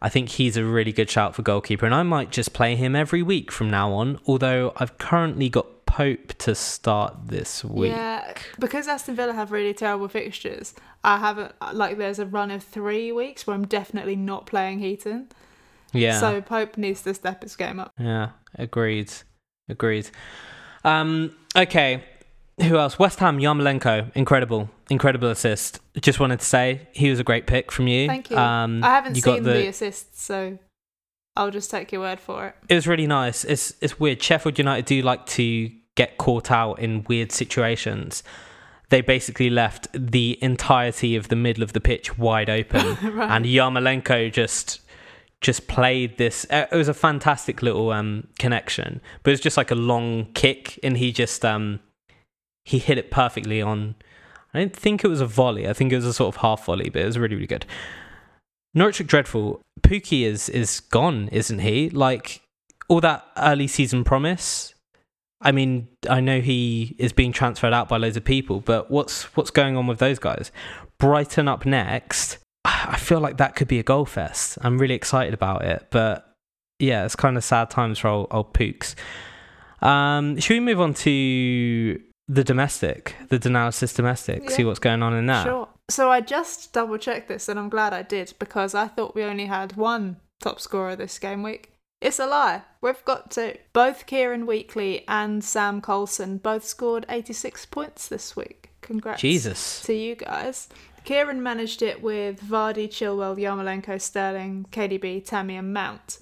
I 0.03 0.09
think 0.11 0.31
he's 0.31 0.57
a 0.57 0.65
really 0.65 0.93
good 0.93 1.09
shout 1.09 1.35
for 1.35 1.43
goalkeeper, 1.43 1.87
and 1.87 1.95
I 1.95 2.03
might 2.03 2.31
just 2.33 2.53
play 2.53 2.77
him 2.77 2.95
every 2.97 3.23
week 3.23 3.51
from 3.51 3.71
now 3.71 3.93
on. 3.93 4.19
Although 4.27 4.73
I've 4.77 4.99
currently 4.99 5.49
got 5.49 5.67
Pope 5.87 6.35
to 6.39 6.55
start 6.55 7.17
this 7.27 7.65
week. 7.65 7.93
Yeah, 7.93 8.35
because 8.59 8.87
Aston 8.89 9.15
Villa 9.15 9.33
have 9.33 9.51
really 9.51 9.73
terrible 9.73 10.09
fixtures. 10.09 10.75
I 11.03 11.19
haven't 11.19 11.55
like 11.73 11.97
there's 11.97 12.19
a 12.19 12.27
run 12.27 12.51
of 12.51 12.63
three 12.63 13.13
weeks 13.13 13.47
where 13.47 13.55
I'm 13.55 13.67
definitely 13.67 14.17
not 14.17 14.47
playing 14.47 14.81
Heaton. 14.81 15.29
Yeah. 15.93 16.21
So 16.21 16.43
Pope 16.43 16.77
needs 16.77 17.03
to 17.03 17.15
step 17.15 17.43
his 17.43 17.57
game 17.57 17.81
up. 17.81 17.93
Yeah, 17.99 18.31
agreed. 18.57 19.13
Agreed. 19.69 20.11
Um, 20.85 21.35
okay. 21.57 22.05
Who 22.63 22.79
else? 22.79 22.99
West 22.99 23.19
Ham, 23.19 23.39
Yarmolenko. 23.39 24.13
Incredible. 24.15 24.71
Incredible 24.89 25.29
assist. 25.29 25.81
Just 26.01 26.21
wanted 26.21 26.41
to 26.41 26.47
say 26.47 26.89
he 26.93 27.11
was 27.11 27.21
a 27.21 27.25
great 27.25 27.47
pick 27.47 27.71
from 27.71 27.87
you. 27.87 28.07
Thank 28.07 28.31
you. 28.31 28.39
Um, 28.39 28.83
I 28.83 28.89
haven't 28.89 29.17
you 29.17 29.23
seen 29.23 29.43
the... 29.43 29.53
the, 29.53 29.67
assists, 29.67 30.23
so 30.23 30.59
I'll 31.37 31.51
just 31.51 31.71
take 31.71 31.93
your 31.93 32.01
word 32.01 32.21
for 32.21 32.47
it. 32.49 32.55
It 32.69 32.75
was 32.75 32.87
really 32.87 33.07
nice. 33.07 33.45
It's 33.45 33.75
it's 33.81 34.01
weird. 34.01 34.23
Sheffield 34.23 34.59
United 34.59 34.85
do 34.87 35.03
like 35.03 35.27
to 35.27 35.71
get 35.95 36.19
caught 36.19 36.51
out 36.51 36.79
in 36.79 37.05
weird 37.09 37.33
situations. 37.33 38.23
They 38.89 39.01
basically 39.01 39.51
left 39.51 39.89
the 39.93 40.39
entirety 40.43 41.17
of 41.17 41.29
the 41.29 41.37
middle 41.37 41.63
of 41.65 41.73
the 41.73 41.81
pitch 41.81 42.17
wide 42.19 42.49
open. 42.49 42.97
right. 43.15 43.31
and 43.31 43.45
Yarmolenko 43.45 44.33
just 44.33 44.81
just 45.41 45.67
played 45.69 46.17
this. 46.19 46.47
uh, 46.51 46.67
It 46.73 46.77
was 46.77 46.89
a 46.89 46.95
fantastic 46.95 47.63
little 47.63 47.91
um, 47.93 48.29
connection, 48.39 49.01
but 49.23 49.31
it 49.31 49.35
was 49.35 49.41
just 49.41 49.57
like 49.57 49.71
a 49.71 49.75
long 49.75 50.27
kick, 50.35 50.79
and 50.83 50.97
he 50.97 51.13
just 51.13 51.45
um, 51.45 51.81
he 52.65 52.79
hit 52.79 52.97
it 52.99 53.11
perfectly 53.11 53.61
on. 53.61 53.97
I 54.55 54.61
don't 54.61 54.75
think 54.75 55.05
it 55.05 55.09
was 55.09 55.21
a 55.21 55.27
volley. 55.27 55.69
I 55.69 55.75
think 55.75 55.93
it 55.93 55.97
was 55.97 56.07
a 56.07 56.15
sort 56.15 56.35
of 56.35 56.41
half 56.41 56.65
volley, 56.65 56.89
but 56.89 57.03
it 57.03 57.07
was 57.07 57.19
really 57.19 57.35
really 57.35 57.47
good. 57.47 57.67
Norwich 58.77 59.05
dreadful. 59.07 59.61
Pukki 59.81 60.23
is 60.25 60.49
is 60.49 60.81
gone, 60.81 61.29
isn't 61.33 61.59
he? 61.61 61.91
Like 61.91 62.43
all 62.89 63.01
that 63.01 63.25
early 63.37 63.67
season 63.67 64.05
promise. 64.05 64.75
I 65.41 65.53
mean, 65.53 65.89
I 66.09 66.21
know 66.21 66.41
he 66.41 66.95
is 66.99 67.13
being 67.13 67.33
transferred 67.33 67.73
out 67.73 67.89
by 67.89 67.97
loads 67.97 68.17
of 68.17 68.25
people, 68.25 68.61
but 68.61 68.91
what's 68.91 69.25
what's 69.37 69.51
going 69.51 69.77
on 69.77 69.87
with 69.87 69.99
those 69.99 70.19
guys? 70.19 70.53
Brighton 70.99 71.49
up 71.49 71.67
next. 71.67 72.39
I 72.65 72.97
feel 72.97 73.21
like 73.21 73.39
that 73.39 73.57
could 73.57 73.69
be 73.69 73.79
a 73.79 73.83
goal 73.83 74.05
fest. 74.07 74.59
I'm 74.61 74.79
really 74.79 74.95
excited 74.95 75.35
about 75.35 75.65
it, 75.65 75.87
but 75.91 76.35
yeah, 76.79 77.05
it's 77.05 77.17
kind 77.17 77.37
of 77.37 77.45
sad 77.45 77.71
times 77.71 77.99
for 77.99 78.09
old, 78.09 78.29
old 78.31 78.53
Pooks. 78.53 78.95
Um, 79.81 80.39
should 80.39 80.55
we 80.55 80.61
move 80.61 80.81
on 80.81 80.95
to 80.95 82.01
the 82.29 82.45
domestic, 82.45 83.15
the 83.29 83.39
Danalysis 83.39 83.95
domestic, 83.95 84.43
Yeah. 84.45 84.51
see 84.51 84.65
what's 84.65 84.79
going 84.81 85.03
on 85.03 85.15
in 85.15 85.27
that? 85.27 85.45
Sure. 85.45 85.69
So 85.89 86.11
I 86.11 86.21
just 86.21 86.73
double 86.73 86.99
checked 86.99 87.29
this, 87.29 87.49
and 87.49 87.59
I'm 87.59 87.69
glad 87.69 87.93
I 87.93 88.03
did 88.03 88.35
because 88.39 88.75
I 88.75 88.89
thought 88.89 89.15
we 89.15 89.23
only 89.23 89.47
had 89.47 89.77
one 89.77 90.17
top 90.41 90.61
scorer 90.61 90.97
this 90.97 91.19
game 91.19 91.43
week. 91.43 91.73
It's 92.01 92.19
a 92.19 92.27
lie. 92.27 92.63
We've 92.81 93.05
got 93.05 93.31
two. 93.31 93.57
Both 93.73 94.07
Kieran 94.07 94.47
Weekly 94.47 95.05
and 95.09 95.43
Sam 95.43 95.81
Colson 95.81 96.39
both 96.39 96.65
scored 96.65 97.07
86 97.09 97.67
points 97.67 98.09
this 98.09 98.37
week. 98.37 98.71
Congrats 98.83 99.21
Jesus. 99.21 99.83
to 99.83 99.95
you 99.95 100.15
guys. 100.15 100.69
Kieran 101.05 101.43
managed 101.43 101.83
it 101.83 102.03
with 102.03 102.41
Vardy, 102.43 102.89
Chilwell, 102.89 103.39
Yarmolenko, 103.39 104.01
Sterling, 104.01 104.67
KDB, 104.73 105.25
Tammy, 105.25 105.57
and 105.57 105.73
Mount. 105.73 106.19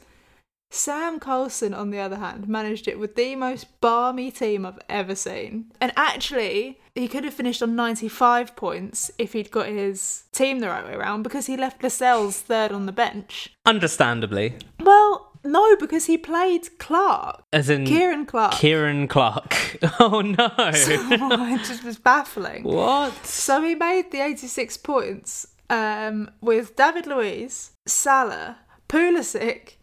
Sam 0.70 1.18
Colson, 1.18 1.72
on 1.72 1.90
the 1.90 2.00
other 2.00 2.16
hand, 2.16 2.48
managed 2.48 2.86
it 2.86 2.98
with 2.98 3.14
the 3.14 3.34
most 3.36 3.80
balmy 3.80 4.30
team 4.30 4.66
I've 4.66 4.80
ever 4.88 5.14
seen. 5.14 5.72
And 5.80 5.92
actually, 5.96 6.80
he 6.94 7.08
could 7.08 7.24
have 7.24 7.34
finished 7.34 7.62
on 7.62 7.74
95 7.76 8.54
points 8.56 9.10
if 9.18 9.32
he'd 9.32 9.50
got 9.50 9.66
his 9.66 10.24
team 10.32 10.60
the 10.60 10.68
right 10.68 10.84
way 10.84 10.94
around 10.94 11.22
because 11.24 11.46
he 11.46 11.56
left 11.56 11.82
Lascelles 11.82 12.40
third 12.40 12.70
on 12.72 12.86
the 12.86 12.92
bench. 12.92 13.52
Understandably, 13.66 14.54
Well, 14.80 15.32
no, 15.46 15.76
because 15.76 16.06
he 16.06 16.16
played 16.16 16.78
Clark. 16.78 17.42
as 17.52 17.68
in 17.68 17.84
Ciaran 17.84 18.24
Clark. 18.26 18.54
Ciaran 18.54 19.08
Clark. 19.08 19.78
Oh 20.00 20.20
no! 20.22 20.48
So 20.72 20.92
it 20.92 21.58
just 21.64 21.84
was 21.84 21.98
baffling. 21.98 22.62
what? 22.62 23.26
So 23.26 23.62
he 23.62 23.74
made 23.74 24.10
the 24.10 24.20
86 24.20 24.76
points 24.78 25.46
um, 25.68 26.30
with 26.40 26.76
David 26.76 27.06
Luiz, 27.06 27.72
Salah, 27.86 28.58
Pulisic, 28.88 29.74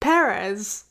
Perez, 0.00 0.84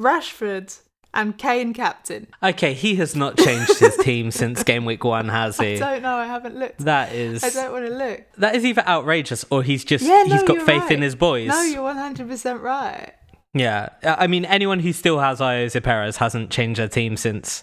Rashford, 0.00 0.80
and 1.14 1.36
Kane 1.38 1.72
captain. 1.72 2.26
Okay, 2.42 2.74
he 2.74 2.96
has 2.96 3.14
not 3.16 3.38
changed 3.38 3.78
his 3.78 3.96
team 3.98 4.30
since 4.30 4.62
game 4.62 4.84
week 4.84 5.04
one, 5.04 5.28
has 5.28 5.58
he? 5.58 5.74
I 5.74 5.78
don't 5.78 6.02
know, 6.02 6.16
I 6.16 6.26
haven't 6.26 6.56
looked. 6.56 6.78
That 6.80 7.12
is 7.12 7.42
I 7.42 7.50
don't 7.50 7.72
want 7.72 7.86
to 7.86 7.92
look. 7.94 8.22
that 8.38 8.54
is 8.56 8.64
either 8.64 8.86
outrageous 8.86 9.44
or 9.50 9.62
he's 9.62 9.84
just 9.84 10.04
Yeah, 10.04 10.24
he's 10.24 10.42
no, 10.42 10.46
got 10.46 10.56
you're 10.56 10.66
faith 10.66 10.82
right. 10.82 10.92
in 10.92 11.02
his 11.02 11.14
boys. 11.14 11.48
No, 11.48 11.62
you're 11.62 11.82
100% 11.94 12.60
right. 12.60 13.12
Yeah, 13.56 13.90
I 14.02 14.26
mean, 14.26 14.44
anyone 14.44 14.80
who 14.80 14.92
still 14.92 15.20
has 15.20 15.38
Ayoze 15.38 15.80
Perez 15.82 16.16
hasn't 16.16 16.50
changed 16.50 16.80
their 16.80 16.88
team 16.88 17.16
since. 17.16 17.62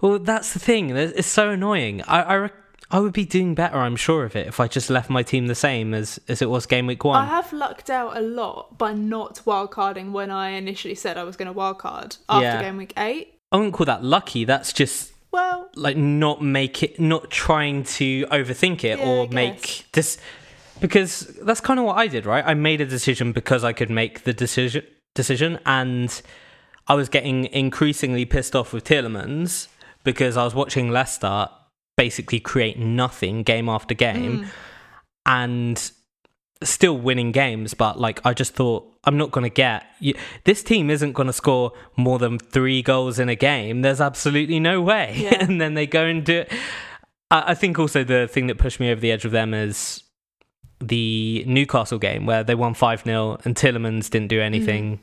Well, 0.00 0.20
that's 0.20 0.52
the 0.52 0.60
thing. 0.60 0.90
It's 0.90 1.26
so 1.26 1.50
annoying. 1.50 2.02
I, 2.02 2.44
I, 2.44 2.50
I 2.90 3.00
would 3.00 3.12
be 3.12 3.24
doing 3.24 3.54
better, 3.54 3.76
I'm 3.78 3.96
sure 3.96 4.24
of 4.24 4.36
it, 4.36 4.46
if 4.46 4.60
I 4.60 4.68
just 4.68 4.90
left 4.90 5.08
my 5.10 5.22
team 5.22 5.46
the 5.46 5.54
same 5.54 5.94
as, 5.94 6.20
as 6.28 6.42
it 6.42 6.50
was 6.50 6.66
game 6.66 6.86
week 6.86 7.02
one. 7.04 7.20
I 7.20 7.26
have 7.26 7.52
lucked 7.52 7.90
out 7.90 8.16
a 8.16 8.20
lot 8.20 8.76
by 8.78 8.92
not 8.92 9.36
wildcarding 9.46 10.12
when 10.12 10.30
I 10.30 10.50
initially 10.50 10.94
said 10.94 11.16
I 11.16 11.24
was 11.24 11.36
going 11.36 11.48
to 11.48 11.54
wildcard 11.58 12.18
after 12.28 12.44
Yeah. 12.44 12.60
game 12.62 12.76
week 12.76 12.92
8. 12.96 13.32
I 13.52 13.56
wouldn't 13.56 13.74
call 13.74 13.86
that 13.86 14.04
lucky. 14.04 14.44
That's 14.44 14.72
just 14.72 15.12
Well, 15.32 15.70
like 15.74 15.96
not 15.96 16.42
make 16.42 16.82
it, 16.82 17.00
not 17.00 17.30
trying 17.30 17.84
to 17.84 18.26
overthink 18.26 18.84
it 18.84 18.98
Yeah, 18.98 19.06
or 19.08 19.28
make 19.28 19.86
this. 19.92 20.18
Because 20.80 21.20
that's 21.42 21.60
kind 21.60 21.78
of 21.80 21.86
what 21.86 21.96
I 21.96 22.06
did, 22.06 22.26
right? 22.26 22.44
I 22.46 22.54
made 22.54 22.80
a 22.80 22.86
decision 22.86 23.32
because 23.32 23.64
I 23.64 23.72
could 23.72 23.90
make 23.90 24.24
the 24.24 24.32
decision, 24.32 24.84
decision, 25.14 25.58
and 25.64 26.20
I 26.86 26.94
was 26.94 27.08
getting 27.08 27.46
increasingly 27.46 28.24
pissed 28.24 28.54
off 28.54 28.72
with 28.72 28.84
Tielemans 28.84 29.68
because 30.02 30.36
I 30.36 30.44
was 30.44 30.54
watching 30.54 30.90
Leicester 30.90 31.48
basically 31.96 32.40
create 32.40 32.78
nothing 32.78 33.42
game 33.42 33.68
after 33.68 33.94
game 33.94 34.42
Mm. 34.44 34.48
and 35.26 35.92
still 36.62 36.96
winning 36.98 37.32
games. 37.32 37.74
But 37.74 38.00
like, 38.00 38.24
I 38.24 38.32
just 38.34 38.54
thought 38.54 38.90
I'm 39.04 39.16
not 39.16 39.30
going 39.30 39.44
to 39.44 39.50
get 39.50 39.84
you, 40.00 40.14
this 40.44 40.62
team 40.62 40.90
isn't 40.90 41.12
going 41.12 41.26
to 41.26 41.32
score 41.32 41.72
more 41.96 42.18
than 42.18 42.38
three 42.38 42.82
goals 42.82 43.18
in 43.18 43.28
a 43.28 43.34
game. 43.36 43.82
There's 43.82 44.00
absolutely 44.00 44.60
no 44.60 44.80
way. 44.80 45.14
Yeah. 45.16 45.34
and 45.40 45.60
then 45.60 45.74
they 45.74 45.86
go 45.86 46.04
and 46.04 46.24
do 46.24 46.40
it. 46.40 46.52
I, 47.30 47.50
I 47.52 47.54
think 47.54 47.78
also 47.78 48.02
the 48.04 48.28
thing 48.28 48.46
that 48.48 48.58
pushed 48.58 48.80
me 48.80 48.90
over 48.90 49.00
the 49.00 49.12
edge 49.12 49.24
with 49.24 49.32
them 49.32 49.54
is 49.54 50.02
the 50.80 51.44
Newcastle 51.46 51.98
game 51.98 52.26
where 52.26 52.42
they 52.44 52.54
won 52.54 52.74
5 52.74 53.02
0 53.04 53.38
and 53.44 53.54
Tielemans 53.54 54.10
didn't 54.10 54.28
do 54.28 54.40
anything, 54.40 55.00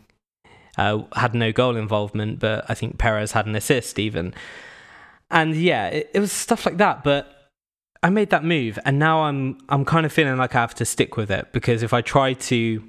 uh, 0.78 1.04
had 1.16 1.34
no 1.34 1.52
goal 1.52 1.76
involvement, 1.76 2.40
but 2.40 2.66
I 2.70 2.74
think 2.74 2.98
Perez 2.98 3.32
had 3.32 3.46
an 3.46 3.56
assist 3.56 3.98
even. 3.98 4.34
And 5.32 5.56
yeah, 5.56 5.88
it, 5.88 6.12
it 6.14 6.20
was 6.20 6.32
stuff 6.32 6.66
like 6.66 6.78
that. 6.78 7.04
But 7.04 7.28
I 8.04 8.10
made 8.10 8.30
that 8.32 8.44
move, 8.44 8.78
and 8.86 9.00
now 9.00 9.22
I'm 9.22 9.58
I'm 9.70 9.86
kind 9.86 10.06
of 10.06 10.12
feeling 10.12 10.38
like 10.38 10.56
I 10.56 10.62
have 10.62 10.76
to 10.76 10.86
stick 10.86 11.18
with 11.18 11.32
it 11.32 11.54
because 11.54 11.84
if 11.84 11.94
I 11.94 12.02
try 12.02 12.34
to 12.34 12.84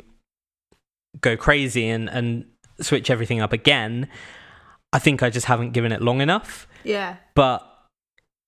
go 1.21 1.37
crazy 1.37 1.89
and 1.89 2.09
and 2.09 2.45
switch 2.81 3.11
everything 3.11 3.41
up 3.41 3.53
again, 3.53 4.09
I 4.93 4.99
think 4.99 5.23
I 5.23 5.31
just 5.31 5.47
haven't 5.47 5.73
given 5.73 5.93
it 5.93 6.03
long 6.03 6.21
enough. 6.21 6.67
yeah. 6.85 7.17
But 7.35 7.69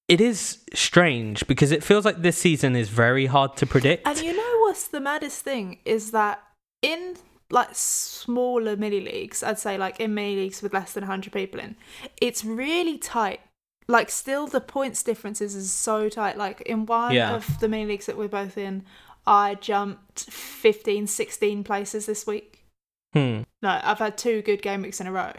it 0.07 0.21
is 0.21 0.59
strange 0.75 1.47
because 1.47 1.73
it 1.73 1.83
feels 1.83 2.05
like 2.05 2.21
this 2.21 2.37
season 2.37 2.77
is 2.77 2.91
very 2.91 3.27
hard 3.27 3.57
to 3.57 3.67
predict. 3.67 4.07
And 4.07 4.19
you 4.19 4.37
know 4.37 4.61
what's 4.61 4.89
the 4.89 5.01
maddest 5.01 5.43
thing 5.43 5.79
is 5.87 6.11
that 6.11 6.43
in 6.83 7.17
like 7.51 7.71
smaller 7.73 8.77
mini 8.77 9.01
leagues, 9.01 9.43
I'd 9.43 9.59
say 9.59 9.79
like 9.79 10.01
in 10.01 10.13
mini 10.15 10.37
leagues 10.37 10.61
with 10.61 10.75
less 10.75 10.93
than 10.93 11.03
100 11.03 11.33
people 11.33 11.59
in, 11.59 11.77
it's 12.21 12.45
really 12.45 12.99
tight. 12.99 13.41
Like 13.87 14.11
still 14.11 14.47
the 14.47 14.61
points 14.61 15.03
differences 15.03 15.55
is 15.55 15.73
so 15.73 16.09
tight. 16.09 16.39
Like 16.39 16.63
in 16.63 16.87
one 16.87 17.13
Yeah. 17.13 17.35
of 17.35 17.61
the 17.61 17.69
mini 17.69 17.87
leagues 17.87 18.07
that 18.07 18.17
we're 18.17 18.29
both 18.29 18.57
in, 18.57 18.85
I 19.27 19.57
jumped 19.57 20.21
15, 20.31 21.07
16 21.07 21.65
places 21.65 22.07
this 22.07 22.27
week. 22.27 22.65
Hmm. 23.13 23.43
No, 23.63 23.81
I've 23.83 23.99
had 23.99 24.17
two 24.19 24.43
good 24.43 24.63
game 24.63 24.83
weeks 24.83 25.01
in 25.01 25.07
a 25.07 25.13
row. 25.13 25.33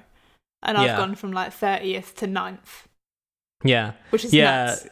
And 0.63 0.77
I've 0.77 0.87
Yeah. 0.87 0.97
gone 0.97 1.15
from 1.15 1.31
like 1.31 1.51
30th 1.53 2.15
to 2.17 2.27
9th, 2.27 2.87
Yeah. 3.63 3.93
which 4.09 4.25
is 4.25 4.33
Yeah. 4.33 4.65
nuts. 4.65 4.87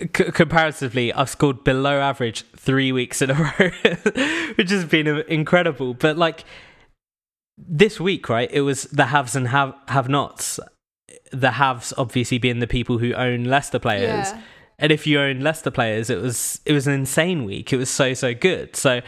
C- 0.00 0.08
comparatively, 0.32 1.12
I've 1.12 1.30
scored 1.30 1.62
below 1.62 2.00
average 2.00 2.44
three 2.56 2.90
weeks 2.90 3.22
in 3.22 3.30
a 3.30 3.34
row, 3.58 3.70
which 4.56 4.70
has 4.70 4.84
been 4.84 5.06
incredible. 5.28 5.94
But 5.94 6.16
like 6.16 6.44
this 7.56 8.00
week, 8.00 8.28
right? 8.28 8.50
It 8.52 8.62
was 8.62 8.84
the 8.84 9.06
haves 9.06 9.36
and 9.36 9.48
have 9.48 9.74
have 9.88 10.08
nots. 10.08 10.58
The 11.34 11.52
haves 11.52 11.92
obviously 11.98 12.38
being 12.38 12.60
the 12.60 12.66
people 12.66 12.98
who 12.98 13.12
own 13.14 13.44
Leicester 13.44 13.78
players, 13.78 14.28
Yeah. 14.28 14.40
and 14.78 14.92
if 14.92 15.06
you 15.06 15.20
own 15.20 15.40
Leicester 15.40 15.70
players, 15.70 16.10
it 16.10 16.20
was 16.20 16.60
it 16.64 16.72
was 16.72 16.86
an 16.86 16.92
insane 16.94 17.44
week. 17.44 17.72
It 17.72 17.76
was 17.76 17.90
so 17.90 18.14
so 18.14 18.34
good. 18.34 18.76
So 18.76 19.00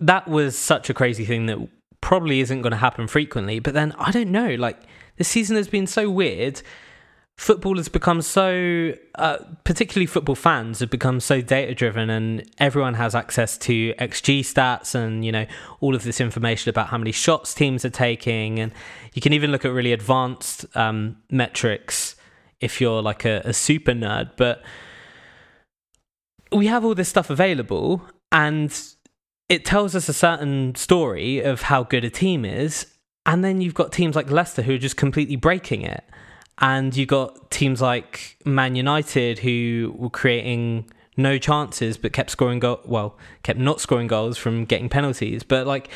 that 0.00 0.26
was 0.28 0.58
such 0.58 0.90
a 0.90 0.94
crazy 0.94 1.24
thing 1.24 1.46
that 1.46 1.58
probably 2.00 2.40
isn't 2.40 2.62
going 2.62 2.72
to 2.72 2.76
happen 2.76 3.06
frequently. 3.06 3.58
But 3.60 3.74
then 3.74 3.92
I 3.98 4.10
don't 4.10 4.30
know. 4.32 4.54
Like 4.56 4.80
this 5.16 5.28
season 5.28 5.56
has 5.56 5.68
been 5.68 5.86
so 5.86 6.10
weird. 6.10 6.62
Football 7.38 7.76
has 7.78 7.88
become 7.88 8.22
so, 8.22 8.92
uh, 9.16 9.38
particularly 9.64 10.06
football 10.06 10.34
fans 10.34 10.78
have 10.78 10.90
become 10.90 11.18
so 11.18 11.40
data 11.40 11.74
driven, 11.74 12.08
and 12.08 12.48
everyone 12.58 12.94
has 12.94 13.14
access 13.14 13.58
to 13.58 13.94
XG 13.94 14.40
stats 14.40 14.94
and 14.94 15.24
you 15.24 15.32
know 15.32 15.46
all 15.80 15.94
of 15.94 16.04
this 16.04 16.20
information 16.20 16.68
about 16.68 16.88
how 16.88 16.98
many 16.98 17.10
shots 17.10 17.52
teams 17.54 17.84
are 17.84 17.90
taking, 17.90 18.60
and 18.60 18.72
you 19.14 19.20
can 19.22 19.32
even 19.32 19.50
look 19.50 19.64
at 19.64 19.72
really 19.72 19.92
advanced 19.92 20.66
um, 20.76 21.16
metrics 21.30 22.14
if 22.60 22.80
you're 22.80 23.02
like 23.02 23.24
a, 23.24 23.42
a 23.44 23.52
super 23.52 23.92
nerd. 23.92 24.30
But 24.36 24.62
we 26.52 26.66
have 26.66 26.84
all 26.84 26.94
this 26.94 27.08
stuff 27.08 27.28
available, 27.28 28.02
and 28.30 28.72
it 29.48 29.64
tells 29.64 29.94
us 29.94 30.08
a 30.08 30.14
certain 30.14 30.74
story 30.74 31.40
of 31.40 31.62
how 31.62 31.82
good 31.82 32.04
a 32.04 32.10
team 32.10 32.44
is. 32.44 32.86
And 33.24 33.44
then 33.44 33.60
you've 33.60 33.74
got 33.74 33.92
teams 33.92 34.16
like 34.16 34.30
Leicester 34.30 34.62
who 34.62 34.74
are 34.74 34.78
just 34.78 34.96
completely 34.96 35.36
breaking 35.36 35.82
it. 35.82 36.04
And 36.58 36.94
you've 36.96 37.08
got 37.08 37.50
teams 37.50 37.80
like 37.80 38.36
Man 38.44 38.76
United 38.76 39.40
who 39.40 39.94
were 39.96 40.10
creating 40.10 40.90
no 41.16 41.38
chances 41.38 41.96
but 41.96 42.12
kept 42.12 42.30
scoring 42.30 42.62
well, 42.84 43.16
kept 43.42 43.58
not 43.58 43.80
scoring 43.80 44.06
goals 44.06 44.38
from 44.38 44.64
getting 44.64 44.88
penalties. 44.88 45.42
But 45.42 45.66
like 45.66 45.88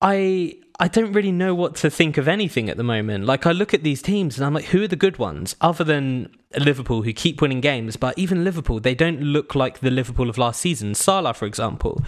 I 0.00 0.54
I 0.80 0.86
don't 0.86 1.12
really 1.12 1.32
know 1.32 1.54
what 1.54 1.74
to 1.76 1.90
think 1.90 2.18
of 2.18 2.28
anything 2.28 2.68
at 2.70 2.76
the 2.76 2.84
moment. 2.84 3.24
Like 3.24 3.46
I 3.46 3.52
look 3.52 3.74
at 3.74 3.82
these 3.82 4.00
teams 4.00 4.38
and 4.38 4.46
I'm 4.46 4.54
like, 4.54 4.66
who 4.66 4.84
are 4.84 4.88
the 4.88 4.96
good 4.96 5.18
ones? 5.18 5.56
Other 5.60 5.82
than 5.82 6.36
Liverpool 6.56 7.02
who 7.02 7.12
keep 7.12 7.42
winning 7.42 7.60
games, 7.60 7.96
but 7.96 8.16
even 8.16 8.44
Liverpool, 8.44 8.78
they 8.78 8.94
don't 8.94 9.20
look 9.20 9.56
like 9.56 9.80
the 9.80 9.90
Liverpool 9.90 10.30
of 10.30 10.38
last 10.38 10.60
season. 10.60 10.94
Salah, 10.94 11.34
for 11.34 11.46
example, 11.46 12.00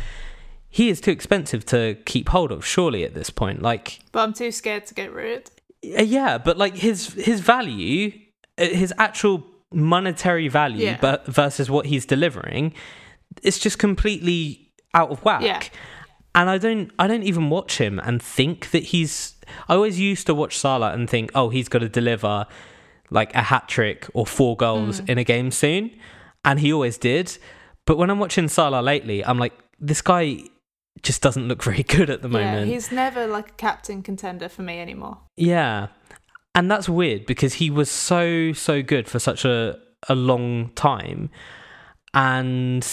he 0.69 0.89
is 0.89 1.01
too 1.01 1.11
expensive 1.11 1.67
to 1.67 1.97
keep 2.05 2.29
hold 2.29 2.53
of, 2.53 2.65
surely 2.65 3.03
at 3.03 3.15
this 3.15 3.29
point. 3.29 3.61
Like 3.61 3.99
But 4.13 4.21
I'm 4.21 4.33
too 4.33 4.53
scared 4.53 4.87
to 4.87 4.95
get 4.95 5.13
rid. 5.13 5.51
Uh, 5.85 6.03
yeah, 6.03 6.39
but 6.39 6.57
like 6.59 6.77
his 6.77 7.15
his 7.15 7.41
value, 7.41 8.13
uh, 8.59 8.65
his 8.67 8.93
actual 8.99 9.45
monetary 9.73 10.49
value, 10.49 10.85
Yeah. 10.87 10.99
but 11.01 11.27
versus 11.27 11.71
what 11.71 11.87
he's 11.87 12.05
delivering, 12.07 12.75
it's 13.43 13.59
just 13.59 13.79
completely 13.79 14.73
out 14.95 15.11
of 15.11 15.25
whack. 15.25 15.43
Yeah. 15.43 15.61
And 16.35 16.49
I 16.51 16.59
don't 16.59 16.91
I 16.99 17.07
don't 17.07 17.23
even 17.25 17.51
watch 17.51 17.79
him 17.79 17.99
and 18.01 18.23
think 18.23 18.71
that 18.71 18.85
he's 18.85 19.35
I 19.69 19.75
always 19.75 19.99
used 19.99 20.27
to 20.27 20.35
watch 20.35 20.57
Salah 20.59 20.93
and 20.93 21.09
think, 21.11 21.31
oh, 21.35 21.49
he's 21.49 21.69
got 21.69 21.81
to 21.81 21.89
deliver 21.89 22.47
like 23.11 23.35
a 23.35 23.43
hat 23.43 23.69
trick 23.69 24.07
or 24.15 24.27
four 24.27 24.57
goals 24.57 25.01
Mm. 25.01 25.09
in 25.11 25.19
a 25.19 25.25
game 25.25 25.51
soon. 25.51 25.91
And 26.45 26.61
he 26.61 26.73
always 26.73 26.99
did. 26.99 27.37
But 27.85 27.99
when 27.99 28.11
I'm 28.11 28.19
watching 28.21 28.49
Salah 28.49 28.81
lately, 28.83 29.25
I'm 29.25 29.39
like, 29.39 29.53
this 29.81 30.01
guy 30.03 30.45
just 31.03 31.23
doesn't 31.23 31.49
look 31.49 31.63
very 31.63 31.83
good 31.97 32.11
at 32.11 32.23
the 32.23 32.29
moment. 32.29 32.69
Yeah, 32.69 32.75
he's 32.75 32.91
never 32.93 33.27
like 33.27 33.51
a 33.51 33.55
captain 33.55 34.03
contender 34.03 34.49
for 34.49 34.63
me 34.63 34.81
anymore. 34.81 35.19
Yeah. 35.37 35.89
And 36.55 36.71
that's 36.71 36.89
weird 36.89 37.27
because 37.27 37.55
he 37.55 37.71
was 37.71 37.91
so, 37.91 38.53
so 38.53 38.83
good 38.83 39.09
for 39.09 39.19
such 39.19 39.45
a, 39.45 39.79
a 40.09 40.15
long 40.15 40.71
time. 40.75 41.31
And 42.13 42.87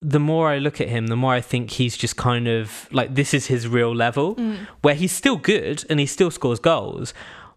the 0.00 0.20
more 0.20 0.48
I 0.48 0.58
look 0.58 0.80
at 0.80 0.88
him, 0.88 1.08
the 1.08 1.16
more 1.16 1.32
I 1.32 1.40
think 1.40 1.70
he's 1.72 1.96
just 1.96 2.16
kind 2.16 2.46
of 2.46 2.88
like 2.92 3.14
this 3.14 3.34
is 3.34 3.46
his 3.46 3.66
real 3.66 3.94
level, 3.94 4.36
Mm. 4.36 4.66
where 4.82 4.94
he's 4.94 5.12
still 5.12 5.36
good 5.36 5.84
and 5.90 5.98
he 5.98 6.06
still 6.06 6.30
scores 6.30 6.58
goals, 6.60 7.14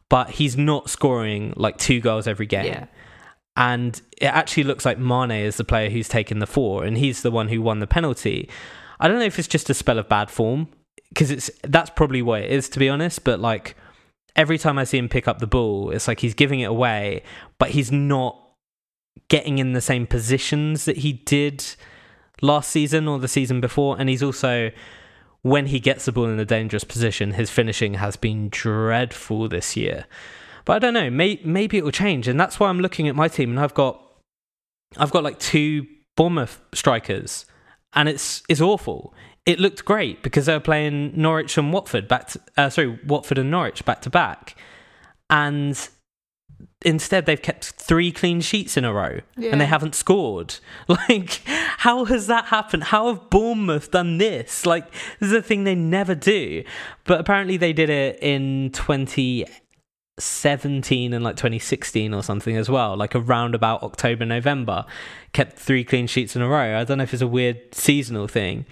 but 0.09 0.31
he's 0.31 0.57
not 0.57 0.89
scoring 0.89 1.53
like 1.55 1.77
two 1.77 1.99
goals 1.99 2.27
every 2.27 2.45
game. 2.45 2.65
Yeah. 2.65 2.85
And 3.55 3.99
it 4.21 4.27
actually 4.27 4.63
looks 4.63 4.85
like 4.85 4.97
Mane 4.99 5.31
is 5.31 5.57
the 5.57 5.63
player 5.63 5.89
who's 5.89 6.07
taken 6.07 6.39
the 6.39 6.45
four, 6.47 6.83
and 6.83 6.97
he's 6.97 7.21
the 7.23 7.31
one 7.31 7.49
who 7.49 7.61
won 7.61 7.79
the 7.79 7.87
penalty. 7.87 8.49
I 8.99 9.07
don't 9.07 9.19
know 9.19 9.25
if 9.25 9.39
it's 9.39 9.47
just 9.47 9.69
a 9.69 9.73
spell 9.73 9.99
of 9.99 10.09
bad 10.09 10.29
form, 10.29 10.67
because 11.09 11.31
it's 11.31 11.49
that's 11.63 11.89
probably 11.89 12.21
what 12.21 12.41
it 12.41 12.51
is 12.51 12.69
to 12.69 12.79
be 12.79 12.89
honest. 12.89 13.23
But 13.23 13.39
like 13.39 13.75
every 14.35 14.57
time 14.57 14.77
I 14.77 14.83
see 14.83 14.97
him 14.97 15.09
pick 15.09 15.27
up 15.27 15.39
the 15.39 15.47
ball, 15.47 15.91
it's 15.91 16.07
like 16.07 16.19
he's 16.19 16.33
giving 16.33 16.59
it 16.59 16.65
away, 16.65 17.23
but 17.57 17.71
he's 17.71 17.91
not 17.91 18.41
getting 19.29 19.57
in 19.57 19.73
the 19.73 19.81
same 19.81 20.05
positions 20.07 20.85
that 20.85 20.97
he 20.97 21.13
did 21.13 21.65
last 22.41 22.69
season 22.69 23.07
or 23.07 23.19
the 23.19 23.27
season 23.27 23.59
before. 23.59 23.99
And 23.99 24.09
he's 24.09 24.23
also, 24.23 24.71
when 25.41 25.67
he 25.67 25.79
gets 25.79 26.05
the 26.05 26.11
ball 26.11 26.25
in 26.25 26.39
a 26.39 26.45
dangerous 26.45 26.83
position, 26.83 27.33
his 27.33 27.49
finishing 27.49 27.95
has 27.95 28.15
been 28.15 28.49
dreadful 28.49 29.49
this 29.49 29.75
year. 29.75 30.05
But 30.65 30.77
I 30.77 30.79
don't 30.79 30.93
know, 30.93 31.09
may, 31.09 31.41
maybe 31.43 31.77
it 31.77 31.83
will 31.83 31.91
change. 31.91 32.27
And 32.27 32.39
that's 32.39 32.59
why 32.59 32.69
I'm 32.69 32.79
looking 32.79 33.07
at 33.07 33.15
my 33.15 33.27
team 33.27 33.49
and 33.49 33.59
I've 33.59 33.73
got, 33.73 34.01
I've 34.97 35.11
got 35.11 35.23
like 35.23 35.39
two 35.39 35.87
Bournemouth 36.15 36.61
strikers 36.73 37.45
and 37.97 38.07
it's, 38.07 38.43
it's 38.47 38.61
awful. 38.61 39.13
It 39.45 39.59
looked 39.59 39.83
great 39.83 40.23
because 40.23 40.45
they 40.45 40.53
were 40.53 40.59
playing 40.61 41.11
Norwich 41.19 41.57
and 41.57 41.73
Watford 41.73 42.07
back 42.07 42.27
to, 42.29 42.39
uh, 42.55 42.69
sorry, 42.69 42.97
Watford 43.05 43.37
and 43.37 43.51
Norwich 43.51 43.83
back 43.83 44.01
to 44.03 44.09
back. 44.09 44.55
And 45.29 45.77
instead 46.85 47.25
they've 47.25 47.41
kept 47.41 47.65
three 47.71 48.11
clean 48.11 48.39
sheets 48.41 48.77
in 48.77 48.85
a 48.85 48.93
row 48.93 49.19
Yeah. 49.35 49.51
and 49.51 49.59
they 49.59 49.65
haven't 49.65 49.95
scored. 49.95 50.55
Like, 50.87 51.41
how 51.79 52.05
has 52.05 52.27
that 52.27 52.45
happened? 52.45 52.85
How 52.85 53.07
have 53.07 53.29
Bournemouth 53.29 53.91
done 53.91 54.17
this? 54.17 54.65
Like, 54.65 54.89
this 55.19 55.29
is 55.29 55.33
a 55.33 55.41
thing 55.41 55.63
they 55.63 55.75
never 55.75 56.15
do. 56.15 56.63
But 57.05 57.19
apparently 57.19 57.57
they 57.57 57.73
did 57.73 57.89
it 57.89 58.19
in 58.21 58.71
2017 60.17 61.13
and 61.13 61.23
like 61.23 61.35
2016 61.35 62.13
or 62.13 62.23
something 62.23 62.57
as 62.57 62.69
well, 62.69 62.97
like 62.97 63.15
around 63.15 63.53
about 63.53 63.83
October, 63.83 64.25
November. 64.25 64.83
Kept 65.31 65.57
three 65.57 65.83
clean 65.83 66.07
sheets 66.07 66.35
in 66.35 66.41
a 66.41 66.47
row. 66.47 66.79
I 66.79 66.83
don't 66.83 66.97
know 66.97 67.03
if 67.03 67.13
it's 67.13 67.21
a 67.21 67.27
weird 67.27 67.73
seasonal 67.73 68.27
thing. 68.27 68.65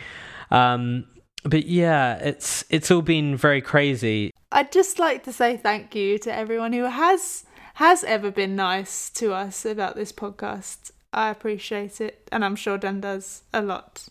Um, 0.49 1.05
but 1.43 1.67
yeah, 1.67 2.15
it's 2.15 2.65
it's 2.69 2.89
all 2.89 3.03
been 3.03 3.35
very 3.35 3.61
crazy. 3.61 4.31
I'd 4.51 4.71
just 4.71 4.97
like 4.97 5.23
to 5.25 5.33
say 5.33 5.55
thank 5.57 5.93
you 5.93 6.17
to 6.19 6.35
everyone 6.35 6.73
who 6.73 6.85
has 6.85 7.45
has 7.75 8.03
ever 8.03 8.31
been 8.31 8.55
nice 8.55 9.11
to 9.11 9.33
us 9.33 9.65
about 9.65 9.95
this 9.95 10.11
podcast. 10.11 10.89
I 11.13 11.29
appreciate 11.29 12.01
it, 12.01 12.27
and 12.31 12.43
I'm 12.43 12.55
sure 12.55 12.79
Dan 12.79 13.01
does 13.01 13.43
a 13.53 13.61
lot. 13.61 14.07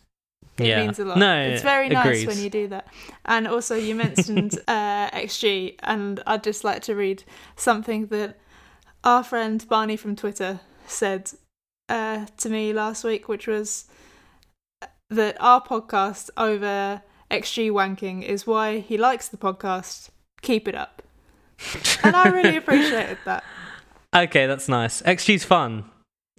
It 0.58 0.66
Yeah. 0.66 0.84
means 0.84 0.98
a 0.98 1.04
lot. 1.04 1.18
No, 1.18 1.40
it's 1.42 1.62
very 1.62 1.88
nice 1.88 2.24
when 2.26 2.38
you 2.38 2.48
do 2.50 2.68
that. 2.68 2.86
And 3.24 3.48
also, 3.48 3.74
you 3.74 3.94
mentioned 3.94 4.58
uh, 4.68 5.10
XG, 5.10 5.76
and 5.82 6.22
I'd 6.26 6.44
just 6.44 6.62
like 6.64 6.82
to 6.82 6.94
read 6.94 7.24
something 7.56 8.06
that 8.06 8.38
our 9.02 9.24
friend 9.24 9.66
Barney 9.68 9.96
from 9.96 10.14
Twitter 10.16 10.60
said 10.86 11.32
uh, 11.88 12.26
to 12.38 12.48
me 12.48 12.72
last 12.72 13.02
week, 13.04 13.28
which 13.28 13.46
was 13.46 13.86
that 15.10 15.36
our 15.40 15.62
podcast 15.62 16.30
over 16.36 17.02
XG 17.30 17.70
wanking 17.70 18.22
is 18.22 18.46
why 18.46 18.78
he 18.78 18.96
likes 18.96 19.28
the 19.28 19.36
podcast. 19.36 20.10
Keep 20.42 20.68
it 20.68 20.74
up. 20.74 21.02
and 22.02 22.14
I 22.14 22.28
really 22.28 22.56
appreciated 22.56 23.18
that. 23.24 23.42
Okay, 24.14 24.46
that's 24.46 24.68
nice. 24.68 25.02
XG's 25.02 25.44
fun. 25.44 25.84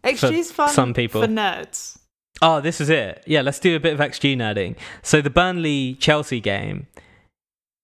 XG's 0.03 0.51
fun 0.51 0.70
some 0.70 0.93
people. 0.93 1.22
for 1.22 1.28
nerds. 1.28 1.97
Oh, 2.41 2.59
this 2.61 2.81
is 2.81 2.89
it. 2.89 3.23
Yeah, 3.25 3.41
let's 3.41 3.59
do 3.59 3.75
a 3.75 3.79
bit 3.79 3.93
of 3.93 3.99
XG 3.99 4.36
nerding. 4.36 4.75
So 5.01 5.21
the 5.21 5.29
Burnley 5.29 5.95
Chelsea 5.95 6.39
game, 6.39 6.88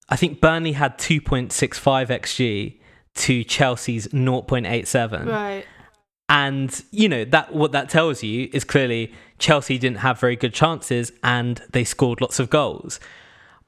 I 0.10 0.16
think 0.16 0.42
Burnley 0.42 0.74
had 0.74 0.98
2.65 0.98 2.08
XG 2.08 2.80
to 3.16 3.44
Chelsea's 3.44 4.08
0.87. 4.10 5.26
Right. 5.26 5.66
And 6.30 6.84
you 6.92 7.10
know 7.10 7.26
that 7.26 7.54
what 7.54 7.74
that 7.74 7.90
tells 7.90 8.24
you 8.24 8.50
is 8.54 8.64
clearly 8.64 9.14
Chelsea 9.38 9.78
didn't 9.78 9.98
have 9.98 10.18
very 10.18 10.38
good 10.38 10.54
chances 10.54 11.12
and 11.24 11.62
they 11.72 11.84
scored 11.84 12.22
lots 12.22 12.40
of 12.40 12.50
goals. 12.50 13.02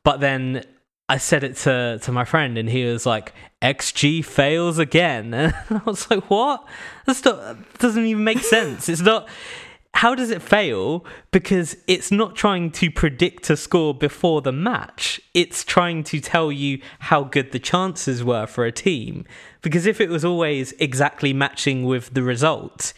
But 0.06 0.22
then 0.22 0.64
I 1.10 1.18
said 1.18 1.44
it 1.44 1.58
to 1.58 2.00
to 2.02 2.12
my 2.14 2.24
friend 2.24 2.58
and 2.58 2.70
he 2.70 2.86
was 2.86 3.06
like, 3.06 3.34
"XG 3.62 4.24
fails 4.24 4.80
again," 4.80 5.34
and 5.34 5.54
I 5.70 5.82
was 5.86 6.10
like, 6.10 6.30
"What? 6.30 6.66
That 7.06 7.58
doesn't 7.80 8.06
even 8.06 8.24
make 8.24 8.40
sense. 8.40 8.88
It's 8.88 9.02
not." 9.02 9.28
How 9.96 10.16
does 10.16 10.32
it 10.32 10.42
fail? 10.42 11.06
Because 11.32 11.78
it's 11.88 12.12
not 12.12 12.36
trying 12.36 12.72
to 12.72 12.90
predict 12.90 13.50
a 13.50 13.56
score 13.56 13.94
before 13.94 14.42
the 14.42 14.52
match. 14.52 15.22
It's 15.34 15.64
trying 15.64 16.04
to 16.06 16.20
tell 16.20 16.52
you 16.52 16.82
how 17.00 17.24
good 17.24 17.52
the 17.52 17.60
chances 17.60 18.24
were 18.24 18.48
for 18.48 18.66
a 18.66 18.72
team. 18.72 19.26
Because 19.62 19.86
if 19.86 20.02
it 20.02 20.10
was 20.10 20.26
always 20.26 20.72
exactly 20.74 21.32
matching 21.32 21.86
with 21.86 22.14
the 22.14 22.24
result, 22.24 22.94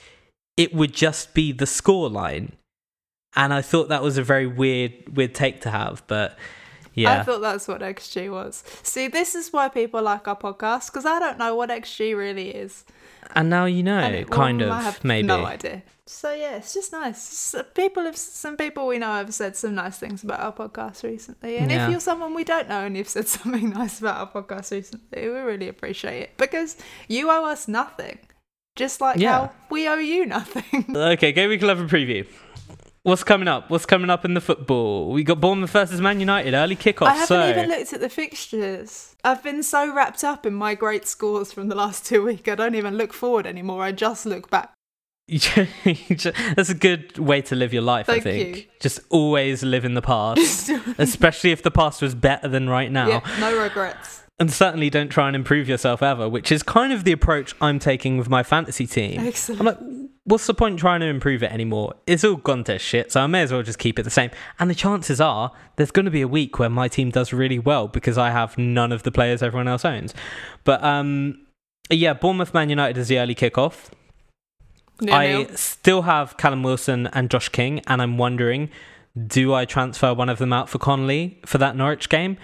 it 0.57 0.73
would 0.73 0.93
just 0.93 1.33
be 1.33 1.51
the 1.51 1.67
score 1.67 2.09
line. 2.09 2.53
And 3.35 3.53
I 3.53 3.61
thought 3.61 3.89
that 3.89 4.01
was 4.01 4.17
a 4.17 4.23
very 4.23 4.47
weird 4.47 5.15
weird 5.17 5.35
take 5.35 5.59
to 5.61 5.69
have, 5.71 6.01
but 6.07 6.37
yeah. 6.93 7.19
I 7.19 7.23
thought 7.23 7.41
that's 7.41 7.67
what 7.67 7.81
XG 7.81 8.31
was. 8.31 8.63
See, 8.81 9.09
this 9.09 9.35
is 9.35 9.51
why 9.51 9.67
people 9.67 10.01
like 10.01 10.25
our 10.29 10.37
podcast 10.37 10.85
because 10.87 11.05
I 11.05 11.19
don't 11.19 11.37
know 11.37 11.53
what 11.53 11.69
XG 11.69 12.15
really 12.15 12.51
is. 12.55 12.85
and 13.35 13.49
now 13.49 13.65
you 13.65 13.83
know, 13.83 13.97
And 13.99 14.29
kind 14.31 14.61
well, 14.61 14.71
of, 14.71 14.77
I 14.77 14.81
have 14.83 15.03
maybe. 15.03 15.27
no 15.27 15.45
idea. 15.45 15.83
So 16.07 16.31
yeah, 16.33 16.57
it's 16.57 16.73
just 16.73 16.91
nice. 16.91 17.55
People 17.73 18.03
have 18.03 18.15
some 18.15 18.57
people 18.57 18.85
we 18.85 18.99
know 18.99 19.13
have 19.13 19.33
said 19.33 19.55
some 19.55 19.73
nice 19.73 19.97
things 19.97 20.23
about 20.23 20.39
our 20.39 20.53
podcast 20.53 21.03
recently, 21.03 21.57
and 21.57 21.71
Yeah. 21.71 21.85
if 21.85 21.91
you're 21.91 21.99
someone 21.99 22.35
we 22.35 22.43
don't 22.43 22.69
know 22.69 22.81
and 22.85 22.95
you've 22.95 23.09
said 23.09 23.27
something 23.37 23.71
nice 23.71 23.99
about 23.99 24.17
our 24.17 24.43
podcast 24.43 24.71
recently, 24.71 25.27
we 25.27 25.35
really 25.39 25.67
appreciate 25.67 26.21
it 26.21 26.37
because 26.37 26.77
you 27.07 27.31
owe 27.31 27.45
us 27.45 27.67
nothing, 27.67 28.19
just 28.75 29.01
like 29.01 29.17
Yeah. 29.17 29.31
how 29.47 29.51
we 29.71 29.87
owe 29.87 29.95
you 29.95 30.27
nothing. 30.27 30.85
Okay, 30.95 31.31
Game 31.31 31.49
Week 31.49 31.61
11 31.63 31.89
preview. 31.89 32.27
What's 33.01 33.23
coming 33.23 33.47
up? 33.47 33.69
What's 33.71 33.85
coming 33.87 34.09
up 34.11 34.25
in 34.25 34.33
the 34.35 34.41
football? 34.41 35.11
We 35.11 35.23
got 35.23 35.39
Bournemouth 35.39 35.69
versus 35.71 36.01
Man 36.01 36.19
United, 36.19 36.53
early 36.55 36.75
kickoff. 36.75 37.07
I 37.07 37.13
haven't 37.13 37.27
so 37.27 37.49
even 37.49 37.69
looked 37.69 37.93
at 37.93 37.99
the 37.99 38.09
fixtures. 38.09 39.15
I've 39.23 39.43
been 39.43 39.61
so 39.63 39.91
wrapped 39.93 40.23
up 40.23 40.45
in 40.45 40.53
my 40.53 40.73
great 40.75 41.07
scores 41.07 41.51
from 41.51 41.67
the 41.67 41.75
last 41.75 42.05
two 42.09 42.23
weeks. 42.23 42.47
I 42.49 42.55
don't 42.55 42.75
even 42.75 42.95
look 42.95 43.11
forward 43.13 43.45
anymore. 43.47 43.83
I 43.83 43.91
just 43.91 44.25
look 44.27 44.49
back. 44.51 44.71
that's 46.55 46.69
a 46.69 46.75
good 46.75 47.17
way 47.17 47.41
to 47.41 47.55
live 47.55 47.73
your 47.73 47.81
life, 47.81 48.09
I 48.09 48.19
think. 48.19 48.57
you. 48.57 48.63
Just 48.79 48.99
always 49.09 49.63
live 49.63 49.83
in 49.83 49.95
the 49.95 50.01
past, 50.01 50.69
especially 50.99 51.51
if 51.51 51.63
the 51.63 51.71
past 51.71 52.01
was 52.01 52.13
better 52.13 52.47
than 52.47 52.69
right 52.69 52.91
now. 52.91 53.07
Yeah, 53.07 53.37
no 53.39 53.61
regrets. 53.61 54.23
And 54.39 54.51
certainly 54.51 54.89
don't 54.89 55.09
try 55.09 55.27
and 55.27 55.35
improve 55.35 55.67
yourself 55.67 56.03
ever, 56.03 56.27
which 56.27 56.51
is 56.51 56.61
kind 56.61 56.91
of 56.91 57.05
the 57.05 57.11
approach 57.13 57.55
I'm 57.61 57.79
taking 57.79 58.17
with 58.17 58.29
my 58.29 58.43
fantasy 58.43 58.85
team. 58.85 59.21
Excellent. 59.21 59.61
I'm 59.61 59.65
like, 59.65 59.77
what's 60.25 60.45
the 60.45 60.53
point 60.53 60.77
trying 60.77 60.99
to 60.99 61.05
improve 61.07 61.41
it 61.41 61.51
anymore? 61.51 61.95
It's 62.05 62.23
all 62.23 62.35
gone 62.35 62.63
to 62.65 62.77
shit, 62.77 63.11
so 63.13 63.21
I 63.21 63.27
may 63.27 63.41
as 63.41 63.51
well 63.51 63.63
just 63.63 63.79
keep 63.79 63.97
it 63.97 64.03
the 64.03 64.09
same. 64.09 64.29
And 64.59 64.69
the 64.69 64.75
chances 64.75 65.21
are 65.21 65.53
there's 65.77 65.91
going 65.91 66.05
to 66.05 66.11
be 66.11 66.21
a 66.21 66.27
week 66.27 66.59
where 66.59 66.69
my 66.69 66.87
team 66.87 67.09
does 67.11 67.31
really 67.31 67.59
well 67.59 67.87
because 67.87 68.17
I 68.17 68.29
have 68.29 68.57
none 68.57 68.91
of 68.91 69.03
the 69.03 69.11
players 69.11 69.41
everyone 69.41 69.69
else 69.69 69.85
owns. 69.85 70.13
But 70.65 70.83
um, 70.83 71.45
yeah, 71.89 72.13
Bournemouth 72.13 72.53
Man 72.53 72.69
United 72.69 72.97
is 72.99 73.07
the 73.07 73.17
early 73.17 73.35
kickoff. 73.35 73.89
I 75.09 75.47
still 75.55 76.03
have 76.03 76.37
Callum 76.37 76.63
Wilson 76.63 77.07
and 77.07 77.29
Josh 77.29 77.49
King, 77.49 77.81
and 77.87 78.01
I'm 78.01 78.17
wondering, 78.17 78.69
do 79.27 79.53
I 79.53 79.65
transfer 79.65 80.13
one 80.13 80.29
of 80.29 80.37
them 80.37 80.53
out 80.53 80.69
for 80.69 80.77
Connolly 80.77 81.39
for 81.45 81.57
that 81.57 81.75
Norwich 81.75 82.09
game, 82.09 82.37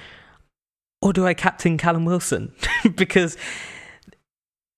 or 1.01 1.13
do 1.13 1.25
I 1.25 1.33
captain 1.33 1.77
Callum 1.77 2.05
Wilson? 2.05 2.53
because 2.95 3.37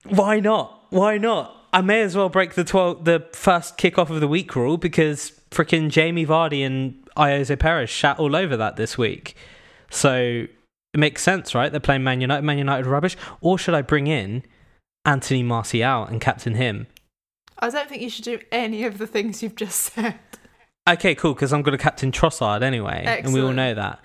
why 0.05 0.39
not? 0.39 0.85
Why 0.89 1.17
not? 1.17 1.67
I 1.73 1.81
may 1.81 2.01
as 2.01 2.15
well 2.15 2.29
break 2.29 2.53
the 2.53 2.63
12, 2.63 3.05
the 3.05 3.25
first 3.33 3.77
kickoff 3.77 4.09
of 4.09 4.19
the 4.19 4.27
week 4.27 4.55
rule 4.55 4.77
because 4.77 5.31
freaking 5.49 5.89
Jamie 5.89 6.25
Vardy 6.25 6.63
and 6.65 7.03
Ayoze 7.17 7.57
Perez 7.57 7.89
shat 7.89 8.19
all 8.19 8.35
over 8.35 8.55
that 8.57 8.75
this 8.75 8.97
week. 8.97 9.35
So 9.89 10.45
it 10.93 10.99
makes 10.99 11.23
sense, 11.23 11.55
right? 11.55 11.71
They're 11.71 11.79
playing 11.79 12.03
Man 12.03 12.21
United. 12.21 12.43
Man 12.43 12.59
United 12.59 12.85
rubbish. 12.85 13.17
Or 13.41 13.57
should 13.57 13.73
I 13.73 13.81
bring 13.81 14.05
in 14.05 14.43
Anthony 15.03 15.41
Martial 15.41 16.03
and 16.03 16.21
captain 16.21 16.55
him? 16.55 16.87
I 17.59 17.69
don't 17.69 17.87
think 17.87 18.01
you 18.01 18.09
should 18.09 18.25
do 18.25 18.39
any 18.51 18.83
of 18.83 18.97
the 18.97 19.07
things 19.07 19.41
you've 19.41 19.55
just 19.55 19.79
said. 19.93 20.19
Okay, 20.87 21.15
cool. 21.15 21.33
Because 21.33 21.53
I'm 21.53 21.61
going 21.61 21.77
to 21.77 21.81
captain 21.81 22.11
Trossard 22.11 22.61
anyway, 22.61 23.03
and 23.23 23.33
we 23.33 23.41
all 23.41 23.53
know 23.53 23.73
that. 23.73 23.99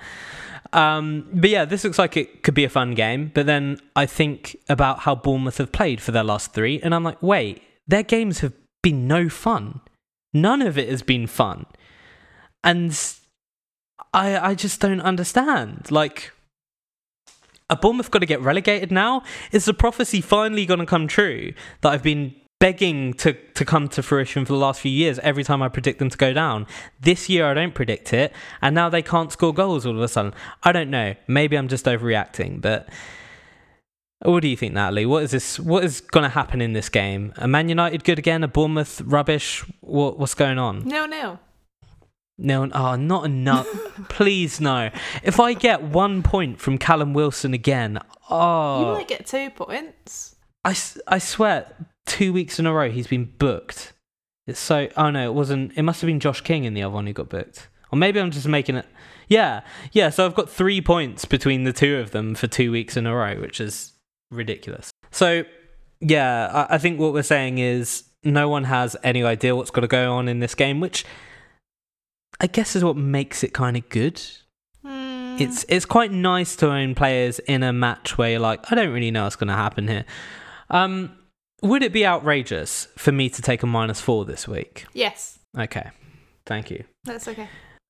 Um, 0.72 1.28
but 1.32 1.50
yeah, 1.50 1.64
this 1.64 1.84
looks 1.84 1.98
like 1.98 2.16
it 2.16 2.42
could 2.42 2.54
be 2.54 2.64
a 2.64 2.68
fun 2.68 2.94
game. 2.94 3.30
But 3.34 3.46
then 3.46 3.80
I 3.96 4.06
think 4.06 4.56
about 4.68 5.00
how 5.00 5.14
Bournemouth 5.14 5.58
have 5.58 5.72
played 5.72 6.00
for 6.00 6.12
their 6.12 6.24
last 6.24 6.52
three, 6.52 6.80
and 6.80 6.94
I'm 6.94 7.04
like, 7.04 7.22
wait, 7.22 7.62
their 7.86 8.02
games 8.02 8.40
have 8.40 8.52
been 8.82 9.08
no 9.08 9.28
fun. 9.28 9.80
None 10.34 10.62
of 10.62 10.76
it 10.76 10.88
has 10.88 11.02
been 11.02 11.26
fun, 11.26 11.66
and 12.62 12.96
I 14.12 14.38
I 14.50 14.54
just 14.54 14.80
don't 14.80 15.00
understand. 15.00 15.90
Like, 15.90 16.32
are 17.70 17.76
Bournemouth 17.76 18.10
got 18.10 18.18
to 18.18 18.26
get 18.26 18.40
relegated 18.42 18.92
now? 18.92 19.22
Is 19.52 19.64
the 19.64 19.74
prophecy 19.74 20.20
finally 20.20 20.66
going 20.66 20.80
to 20.80 20.86
come 20.86 21.08
true 21.08 21.54
that 21.80 21.92
I've 21.92 22.02
been 22.02 22.34
begging 22.58 23.12
to, 23.14 23.32
to 23.54 23.64
come 23.64 23.88
to 23.88 24.02
fruition 24.02 24.44
for 24.44 24.52
the 24.52 24.58
last 24.58 24.80
few 24.80 24.90
years 24.90 25.18
every 25.20 25.44
time 25.44 25.62
I 25.62 25.68
predict 25.68 25.98
them 25.98 26.10
to 26.10 26.16
go 26.16 26.32
down? 26.32 26.66
This 27.00 27.28
year 27.28 27.46
I 27.46 27.54
don't 27.54 27.74
predict 27.74 28.12
it, 28.12 28.32
and 28.60 28.74
now 28.74 28.88
they 28.88 29.02
can't 29.02 29.32
score 29.32 29.54
goals 29.54 29.86
all 29.86 29.96
of 29.96 30.02
a 30.02 30.08
sudden. 30.08 30.34
I 30.62 30.72
don't 30.72 30.90
know. 30.90 31.14
Maybe 31.26 31.56
I'm 31.56 31.68
just 31.68 31.86
overreacting, 31.86 32.60
but. 32.60 32.88
What 34.22 34.42
do 34.42 34.48
you 34.48 34.56
think, 34.56 34.74
Natalie? 34.74 35.06
What 35.06 35.22
is 35.22 35.30
this? 35.30 35.60
What 35.60 35.84
is 35.84 36.00
going 36.00 36.24
to 36.24 36.28
happen 36.28 36.60
in 36.60 36.72
this 36.72 36.88
game? 36.88 37.32
A 37.36 37.46
Man 37.46 37.68
United 37.68 38.02
good 38.02 38.18
again? 38.18 38.42
A 38.42 38.48
Bournemouth 38.48 39.00
rubbish? 39.02 39.64
What 39.80 40.18
what's 40.18 40.34
going 40.34 40.58
on? 40.58 40.82
No 40.88 41.06
no. 41.06 41.38
No, 42.38 42.68
oh, 42.72 42.94
not 42.94 43.24
enough. 43.24 43.66
Please 44.08 44.60
no. 44.60 44.90
If 45.24 45.40
I 45.40 45.54
get 45.54 45.82
one 45.82 46.22
point 46.22 46.60
from 46.60 46.78
Callum 46.78 47.12
Wilson 47.12 47.52
again, 47.52 47.98
oh. 48.30 48.80
You 48.80 48.98
might 48.98 49.08
get 49.08 49.26
two 49.26 49.50
points. 49.50 50.36
I, 50.64 50.76
I 51.06 51.18
swear, 51.18 51.72
two 52.06 52.32
weeks 52.32 52.58
in 52.58 52.66
a 52.66 52.72
row 52.72 52.90
he's 52.90 53.06
been 53.06 53.26
booked. 53.38 53.92
It's 54.46 54.58
so. 54.58 54.88
Oh 54.96 55.10
no, 55.10 55.30
it 55.30 55.34
wasn't. 55.34 55.72
It 55.76 55.82
must 55.82 56.00
have 56.00 56.08
been 56.08 56.20
Josh 56.20 56.40
King 56.40 56.64
in 56.64 56.74
the 56.74 56.82
other 56.82 56.94
one 56.94 57.06
who 57.06 57.12
got 57.12 57.28
booked. 57.28 57.68
Or 57.90 57.98
maybe 57.98 58.20
I'm 58.20 58.30
just 58.30 58.48
making 58.48 58.76
it. 58.76 58.86
Yeah, 59.28 59.60
yeah. 59.92 60.10
So 60.10 60.24
I've 60.24 60.34
got 60.34 60.48
three 60.50 60.80
points 60.80 61.24
between 61.24 61.64
the 61.64 61.72
two 61.72 61.96
of 61.96 62.12
them 62.12 62.34
for 62.34 62.46
two 62.46 62.72
weeks 62.72 62.96
in 62.96 63.06
a 63.06 63.14
row, 63.14 63.40
which 63.40 63.60
is 63.60 63.92
ridiculous. 64.30 64.90
So 65.10 65.44
yeah, 66.00 66.66
I, 66.70 66.74
I 66.74 66.78
think 66.78 66.98
what 66.98 67.12
we're 67.12 67.22
saying 67.22 67.58
is 67.58 68.04
no 68.24 68.48
one 68.48 68.64
has 68.64 68.96
any 69.02 69.22
idea 69.22 69.54
what's 69.54 69.70
going 69.70 69.82
to 69.82 69.88
go 69.88 70.14
on 70.14 70.28
in 70.28 70.40
this 70.40 70.54
game, 70.54 70.80
which 70.80 71.04
I 72.40 72.46
guess 72.46 72.76
is 72.76 72.84
what 72.84 72.96
makes 72.96 73.42
it 73.42 73.52
kind 73.52 73.76
of 73.76 73.88
good. 73.88 74.22
Hmm. 74.82 75.36
It's 75.38 75.64
it's 75.68 75.84
quite 75.84 76.12
nice 76.12 76.56
to 76.56 76.70
own 76.70 76.94
players 76.94 77.38
in 77.40 77.62
a 77.62 77.72
match 77.72 78.16
where 78.16 78.30
you're 78.30 78.40
like, 78.40 78.70
I 78.72 78.74
don't 78.74 78.92
really 78.92 79.10
know 79.10 79.24
what's 79.24 79.36
going 79.36 79.48
to 79.48 79.54
happen 79.54 79.88
here. 79.88 80.04
Um, 80.70 81.16
would 81.62 81.82
it 81.82 81.92
be 81.92 82.06
outrageous 82.06 82.88
for 82.96 83.12
me 83.12 83.28
to 83.30 83.42
take 83.42 83.62
a 83.62 83.66
minus 83.66 84.00
four 84.00 84.24
this 84.24 84.46
week? 84.46 84.86
yes. 84.92 85.38
Okay, 85.58 85.90
thank 86.46 86.70
you. 86.70 86.84
That's 87.04 87.26
okay. 87.26 87.48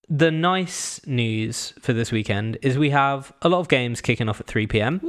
The 0.08 0.30
nice 0.30 1.04
news 1.06 1.74
for 1.80 1.92
this 1.92 2.10
weekend 2.12 2.56
is 2.62 2.78
we 2.78 2.90
have 2.90 3.32
a 3.42 3.48
lot 3.48 3.58
of 3.58 3.68
games 3.68 4.00
kicking 4.00 4.28
off 4.28 4.40
at 4.40 4.46
3 4.46 4.66
p.m. 4.68 5.00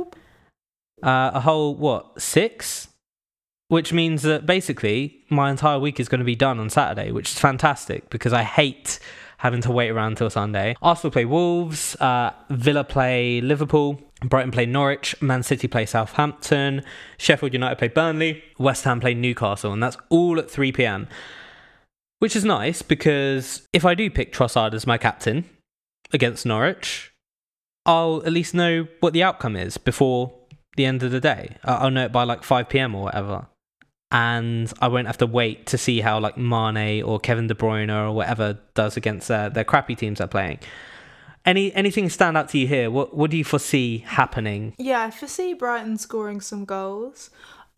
Uh, 1.02 1.32
a 1.34 1.40
whole, 1.40 1.76
what, 1.76 2.20
six? 2.22 2.90
Which 3.70 3.94
means 3.94 4.24
that 4.24 4.46
basically 4.46 5.24
my 5.30 5.52
entire 5.52 5.80
week 5.80 6.00
is 6.00 6.10
going 6.10 6.20
to 6.20 6.26
be 6.26 6.36
done 6.36 6.60
on 6.60 6.70
Saturday, 6.70 7.12
which 7.12 7.30
is 7.30 7.40
fantastic 7.40 8.10
because 8.10 8.34
I 8.34 8.44
hate 8.44 9.00
having 9.40 9.62
to 9.62 9.72
wait 9.72 9.90
around 9.90 10.18
till 10.18 10.30
Sunday. 10.30 10.76
Arsenal 10.82 11.12
play 11.12 11.26
Wolves, 11.26 11.96
uh, 11.96 12.32
Villa 12.50 12.84
play 12.84 13.40
Liverpool, 13.42 14.00
Brighton 14.22 14.52
play 14.52 14.66
Norwich, 14.66 15.20
Man 15.22 15.44
City 15.44 15.68
play 15.68 15.86
Southampton, 15.86 16.84
Sheffield 17.18 17.54
United 17.54 17.78
play 17.78 17.88
Burnley, 17.88 18.44
West 18.58 18.84
Ham 18.84 19.00
play 19.00 19.14
Newcastle, 19.14 19.72
and 19.72 19.82
that's 19.82 19.98
all 20.10 20.40
at 20.40 20.52
3 20.52 20.74
p.m. 20.74 21.08
Which 22.20 22.36
is 22.36 22.44
nice 22.44 22.82
because 22.82 23.66
if 23.72 23.86
I 23.86 23.96
do 23.96 24.10
pick 24.10 24.34
Trossard 24.34 24.74
as 24.74 24.86
my 24.86 24.98
captain 24.98 25.50
against 26.12 26.46
Norwich, 26.46 27.14
I'll 27.86 28.22
at 28.26 28.34
least 28.34 28.54
know 28.54 28.88
what 29.00 29.14
the 29.14 29.24
outcome 29.24 29.56
is 29.56 29.78
before 29.78 30.34
the 30.76 30.86
end 30.86 31.02
of 31.02 31.12
the 31.12 31.22
day. 31.22 31.56
I'll 31.64 31.92
know 31.92 32.06
it 32.06 32.12
by 32.12 32.24
like 32.24 32.44
5 32.44 32.68
p.m. 32.68 32.94
or 32.94 33.04
whatever. 33.04 33.48
And 34.12 34.72
I 34.82 34.88
won't 34.88 35.08
have 35.08 35.20
to 35.20 35.28
wait 35.28 35.68
to 35.68 35.78
see 35.78 36.02
how 36.02 36.20
like 36.20 36.38
Mane 36.38 37.04
or 37.04 37.20
Kevin 37.20 37.48
De 37.48 37.54
Bruyne 37.54 37.94
or 37.94 38.12
whatever 38.12 38.58
does 38.74 38.98
against 38.98 39.28
their, 39.28 39.50
their 39.50 39.64
crappy 39.64 39.96
teams 39.96 40.18
they're 40.18 40.28
playing. 40.28 40.60
Any 41.46 41.74
anything 41.74 42.10
stand 42.10 42.38
out 42.38 42.50
to 42.50 42.58
you 42.58 42.68
here? 42.68 42.92
What 42.92 43.16
what 43.16 43.32
do 43.32 43.38
you 43.38 43.46
foresee 43.46 44.00
happening? 44.00 44.74
Yeah, 44.78 45.04
I 45.04 45.12
foresee 45.12 45.54
Brighton 45.54 45.98
scoring 45.98 46.42
some 46.42 46.66
goals. 46.66 47.30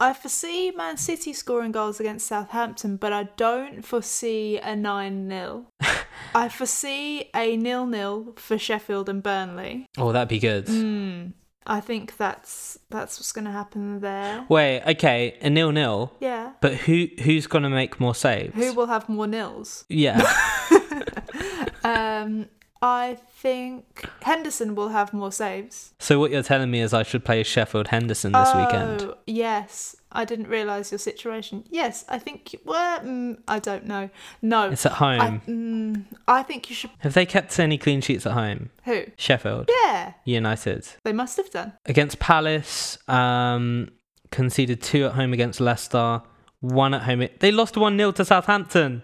I 0.02 0.14
foresee 0.14 0.72
Man 0.72 0.98
City 0.98 1.32
scoring 1.32 1.72
goals 1.72 2.00
against 2.00 2.26
Southampton, 2.26 2.96
but 2.98 3.14
I 3.14 3.26
don't 3.38 3.86
foresee 3.86 4.58
a 4.58 4.76
9 4.76 5.30
0. 5.30 5.68
I 6.34 6.50
foresee 6.50 7.30
a 7.36 7.56
nil 7.56 7.86
nil 7.86 8.34
for 8.36 8.58
Sheffield 8.58 9.10
and 9.10 9.22
Burnley. 9.22 9.86
Oh, 10.00 10.12
that'd 10.12 10.28
be 10.28 10.40
good. 10.40 10.66
Mm, 10.66 11.34
I 11.68 11.80
think 11.80 12.18
that's 12.18 12.80
that's 12.90 13.20
what's 13.20 13.32
going 13.32 13.46
to 13.46 13.52
happen 13.52 14.00
there. 14.00 14.46
Wait, 14.50 14.82
okay, 14.96 15.38
a 15.42 15.50
nil 15.50 15.72
nil, 15.72 16.12
Yeah. 16.20 16.54
but 16.60 16.74
who 16.74 17.08
who's 17.22 17.46
gonna 17.48 17.70
make 17.70 18.00
more 18.00 18.16
saves? 18.16 18.56
Who 18.56 18.74
will 18.74 18.88
have 18.88 19.08
more 19.08 19.28
nils? 19.28 19.86
yeah. 19.90 20.22
Um, 21.84 22.46
I 22.82 23.18
think 23.38 24.08
Henderson 24.22 24.76
will 24.76 24.90
have 24.90 25.14
more 25.14 25.32
saves. 25.32 25.94
so 26.00 26.20
what 26.20 26.32
you're 26.32 26.44
telling 26.44 26.70
me 26.72 26.82
is 26.82 26.94
I 26.94 27.04
should 27.04 27.26
play 27.26 27.44
Sheffield 27.44 27.88
Henderson 27.88 28.32
this 28.34 28.54
weekend. 28.56 29.02
Oh, 29.04 29.18
yes. 29.26 29.96
I 30.12 30.26
didn't 30.26 30.48
realise 30.48 30.92
your 30.92 31.00
situation. 31.00 31.64
Yes, 31.70 32.06
I 32.10 32.20
think. 32.20 32.56
Well, 32.66 33.00
mm, 33.00 33.38
I 33.48 33.60
don't 33.60 33.86
know. 33.86 34.10
No. 34.42 34.70
It's 34.70 34.86
at 34.86 35.02
I, 35.02 35.18
home. 35.18 35.42
mm, 35.48 36.18
I 36.28 36.44
think 36.44 36.70
you 36.70 36.76
should. 36.76 36.90
Have 37.00 37.14
they 37.14 37.26
kept 37.26 37.58
any 37.60 37.78
clean 37.78 38.02
sheets 38.02 38.26
at 38.26 38.34
home? 38.34 38.70
Who? 38.86 39.04
Sheffield 39.18 39.70
Yeah, 39.84 40.14
United 40.26 40.88
they 41.04 41.14
must 41.14 41.38
have 41.38 41.50
done. 41.50 41.74
against 41.86 42.20
Palace. 42.20 42.98
Um, 43.08 43.90
conceded 44.32 44.82
two 44.82 45.06
at 45.06 45.14
home 45.14 45.34
against 45.34 45.60
Leicester. 45.60 46.22
One 46.60 46.94
at 46.94 47.04
home. 47.04 47.28
They 47.40 47.52
lost 47.52 47.76
one 47.78 47.98
0 47.98 48.12
to 48.14 48.26
Southampton. 48.26 49.04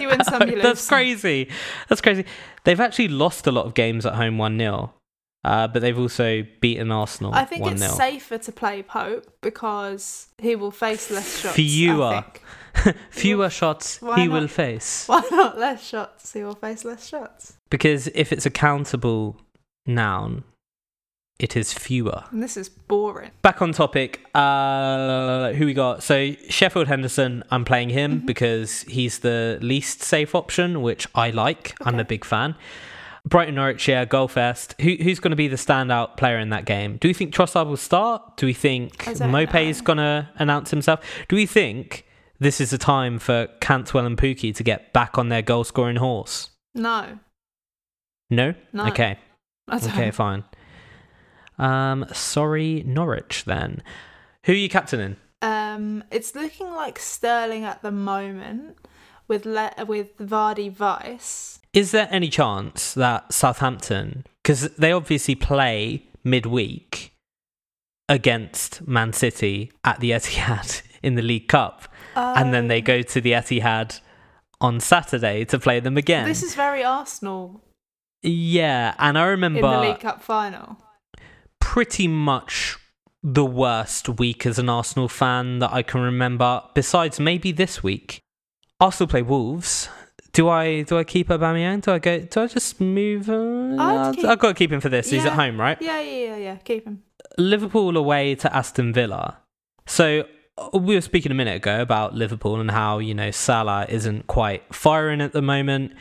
You 0.00 0.08
win 0.08 0.22
some, 0.24 0.48
you 0.48 0.54
lose 0.56 0.62
That's 0.64 0.86
crazy. 0.88 1.48
That's 1.88 2.00
crazy. 2.00 2.24
They've 2.64 2.80
actually 2.80 3.08
lost 3.08 3.46
a 3.46 3.52
lot 3.52 3.66
of 3.66 3.74
games 3.74 4.04
at 4.04 4.14
home 4.14 4.36
one 4.38 4.58
0 4.58 4.92
uh, 5.44 5.66
but 5.68 5.80
they've 5.82 5.98
also 5.98 6.44
beaten 6.60 6.90
Arsenal 6.92 7.32
I 7.34 7.44
think 7.44 7.62
one 7.62 7.74
it's 7.74 7.96
safer 7.96 8.38
to 8.38 8.52
play 8.52 8.82
Pope 8.82 9.26
because 9.40 10.28
he 10.38 10.54
will 10.56 10.70
face 10.70 11.10
less 11.10 11.40
shots. 11.40 11.54
Fewer. 11.56 12.24
Fewer 13.10 13.50
shots 13.50 14.00
Why 14.00 14.20
he 14.20 14.26
not? 14.26 14.40
will 14.40 14.48
face. 14.48 15.04
Why 15.08 15.22
not 15.30 15.58
less 15.58 15.86
shots? 15.86 16.32
He 16.32 16.42
will 16.44 16.54
face 16.54 16.84
less 16.84 17.08
shots. 17.08 17.54
Because 17.70 18.06
if 18.08 18.32
it's 18.32 18.46
a 18.46 18.50
countable 18.50 19.36
noun, 19.86 20.44
it 21.38 21.56
is 21.56 21.72
fewer. 21.72 22.24
And 22.30 22.42
this 22.42 22.56
is 22.58 22.68
boring. 22.68 23.30
Back 23.42 23.62
on 23.62 23.72
topic, 23.72 24.20
uh, 24.34 25.52
who 25.54 25.64
we 25.66 25.72
got? 25.74 26.02
So 26.02 26.32
Sheffield 26.50 26.86
Henderson, 26.86 27.42
I'm 27.50 27.64
playing 27.64 27.88
him 27.90 28.18
Mm-hmm. 28.18 28.26
because 28.26 28.82
he's 28.82 29.20
the 29.20 29.58
least 29.62 30.02
safe 30.02 30.34
option, 30.34 30.82
which 30.82 31.06
I 31.14 31.30
like. 31.30 31.74
I'm 31.80 31.98
a 31.98 32.04
big 32.04 32.24
fan. 32.26 32.56
Brighton 33.24 33.54
Norwich, 33.54 33.86
yeah, 33.86 34.04
goal 34.04 34.28
first. 34.28 34.74
Who, 34.80 34.94
who's 35.00 35.20
going 35.20 35.30
to 35.30 35.36
be 35.36 35.48
the 35.48 35.56
standout 35.56 36.16
player 36.16 36.38
in 36.38 36.50
that 36.50 36.64
game? 36.64 36.96
Do 36.96 37.08
we 37.08 37.14
think 37.14 37.34
Trossard 37.34 37.66
will 37.66 37.76
start? 37.76 38.36
Do 38.36 38.46
we 38.46 38.54
think 38.54 39.06
I 39.06 39.14
don't 39.14 39.30
Maupay's 39.30 39.80
know. 39.80 39.84
going 39.84 39.98
to 39.98 40.28
announce 40.36 40.70
himself? 40.70 41.00
Do 41.28 41.36
we 41.36 41.46
think 41.46 42.06
this 42.38 42.60
is 42.60 42.72
a 42.72 42.78
time 42.78 43.18
for 43.18 43.48
Cantwell 43.60 44.06
and 44.06 44.16
Pukki 44.16 44.54
to 44.54 44.62
get 44.62 44.92
back 44.92 45.18
on 45.18 45.28
their 45.28 45.42
goal 45.42 45.64
scoring 45.64 45.96
horse? 45.96 46.50
No. 46.74 47.18
No? 48.30 48.54
No. 48.72 48.86
Okay. 48.88 49.18
Okay, 49.70 50.10
fine. 50.10 50.44
Um, 51.58 52.06
sorry, 52.12 52.82
Norwich 52.86 53.44
then. 53.44 53.82
Who 54.46 54.52
are 54.52 54.56
you 54.56 54.68
captaining? 54.68 55.16
Um, 55.42 56.04
it's 56.10 56.34
looking 56.34 56.70
like 56.70 56.98
Sterling 56.98 57.64
at 57.64 57.82
the 57.82 57.90
moment 57.90 58.76
with 59.30 59.46
le- 59.46 59.72
with 59.86 60.14
Vardy 60.18 60.70
Vice. 60.70 61.58
Is 61.72 61.92
there 61.92 62.08
any 62.10 62.28
chance 62.28 62.92
that 62.94 63.32
Southampton, 63.32 64.24
because 64.42 64.62
they 64.76 64.92
obviously 64.92 65.34
play 65.36 66.04
midweek 66.24 67.14
against 68.08 68.86
Man 68.86 69.12
City 69.12 69.72
at 69.84 70.00
the 70.00 70.10
Etihad 70.10 70.82
in 71.02 71.14
the 71.14 71.22
League 71.22 71.48
Cup, 71.48 71.88
and 72.14 72.52
then 72.52 72.68
they 72.68 72.78
Um, 72.80 72.84
go 72.84 73.02
to 73.02 73.20
the 73.20 73.32
Etihad 73.32 74.00
on 74.60 74.80
Saturday 74.80 75.44
to 75.46 75.58
play 75.58 75.80
them 75.80 75.96
again? 75.96 76.26
This 76.26 76.42
is 76.42 76.54
very 76.54 76.84
Arsenal 76.84 77.62
yeah, 78.22 78.94
and 78.98 79.16
I 79.16 79.24
remember 79.28 79.60
in 79.60 79.64
the 79.64 79.80
League 79.80 80.00
Cup 80.00 80.22
final. 80.22 80.76
pretty 81.58 82.06
much 82.06 82.76
the 83.22 83.46
worst 83.46 84.08
week 84.10 84.44
as 84.44 84.58
an 84.58 84.68
Arsenal 84.68 85.08
fan 85.08 85.58
that 85.60 85.72
I 85.72 85.82
can 85.82 86.00
remember. 86.02 86.62
Besides, 86.74 87.18
maybe 87.18 87.50
this 87.52 87.82
week, 87.82 88.20
Arsenal 88.80 89.08
play 89.08 89.22
Wolves. 89.22 89.88
Do 90.32 90.48
I 90.48 90.82
do 90.82 90.96
I 90.98 91.04
keep 91.04 91.28
Aubameyang? 91.28 91.82
Do 91.82 91.92
I 91.92 91.98
go? 91.98 92.20
Do 92.20 92.40
I 92.42 92.46
just 92.46 92.80
move? 92.80 93.28
Uh, 93.28 93.76
I'd 93.78 94.14
keep- 94.16 94.24
I've 94.24 94.38
got 94.38 94.48
to 94.48 94.54
keep 94.54 94.72
him 94.72 94.80
for 94.80 94.88
this. 94.88 95.10
He's 95.10 95.24
Yeah. 95.24 95.30
at 95.30 95.36
home, 95.36 95.60
right? 95.60 95.76
Yeah, 95.80 96.00
yeah, 96.00 96.26
yeah, 96.26 96.36
yeah. 96.36 96.56
Keep 96.56 96.86
him. 96.86 97.02
Liverpool 97.36 97.96
away 97.96 98.34
to 98.36 98.54
Aston 98.56 98.92
Villa. 98.92 99.38
So 99.86 100.24
we 100.72 100.94
were 100.94 101.00
speaking 101.00 101.32
a 101.32 101.34
minute 101.34 101.56
ago 101.56 101.80
about 101.80 102.14
Liverpool 102.14 102.60
and 102.60 102.70
how 102.70 102.98
you 102.98 103.14
know 103.14 103.30
Salah 103.30 103.86
isn't 103.88 104.26
quite 104.28 104.62
firing 104.74 105.20
at 105.20 105.32
the 105.32 105.42
moment. 105.42 105.92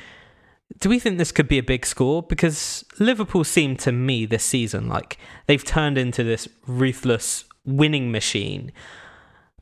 Do 0.80 0.90
we 0.90 1.00
think 1.00 1.18
this 1.18 1.32
could 1.32 1.48
be 1.48 1.58
a 1.58 1.64
big 1.64 1.84
score? 1.86 2.22
Because 2.22 2.86
Liverpool 3.00 3.44
seem 3.44 3.76
to 3.78 3.92
me 3.92 4.26
this 4.28 4.44
season 4.44 4.88
like 4.88 5.18
they've 5.48 5.64
turned 5.64 5.98
into 5.98 6.24
this 6.24 6.48
ruthless 6.68 7.46
winning 7.66 8.12
machine. 8.12 8.72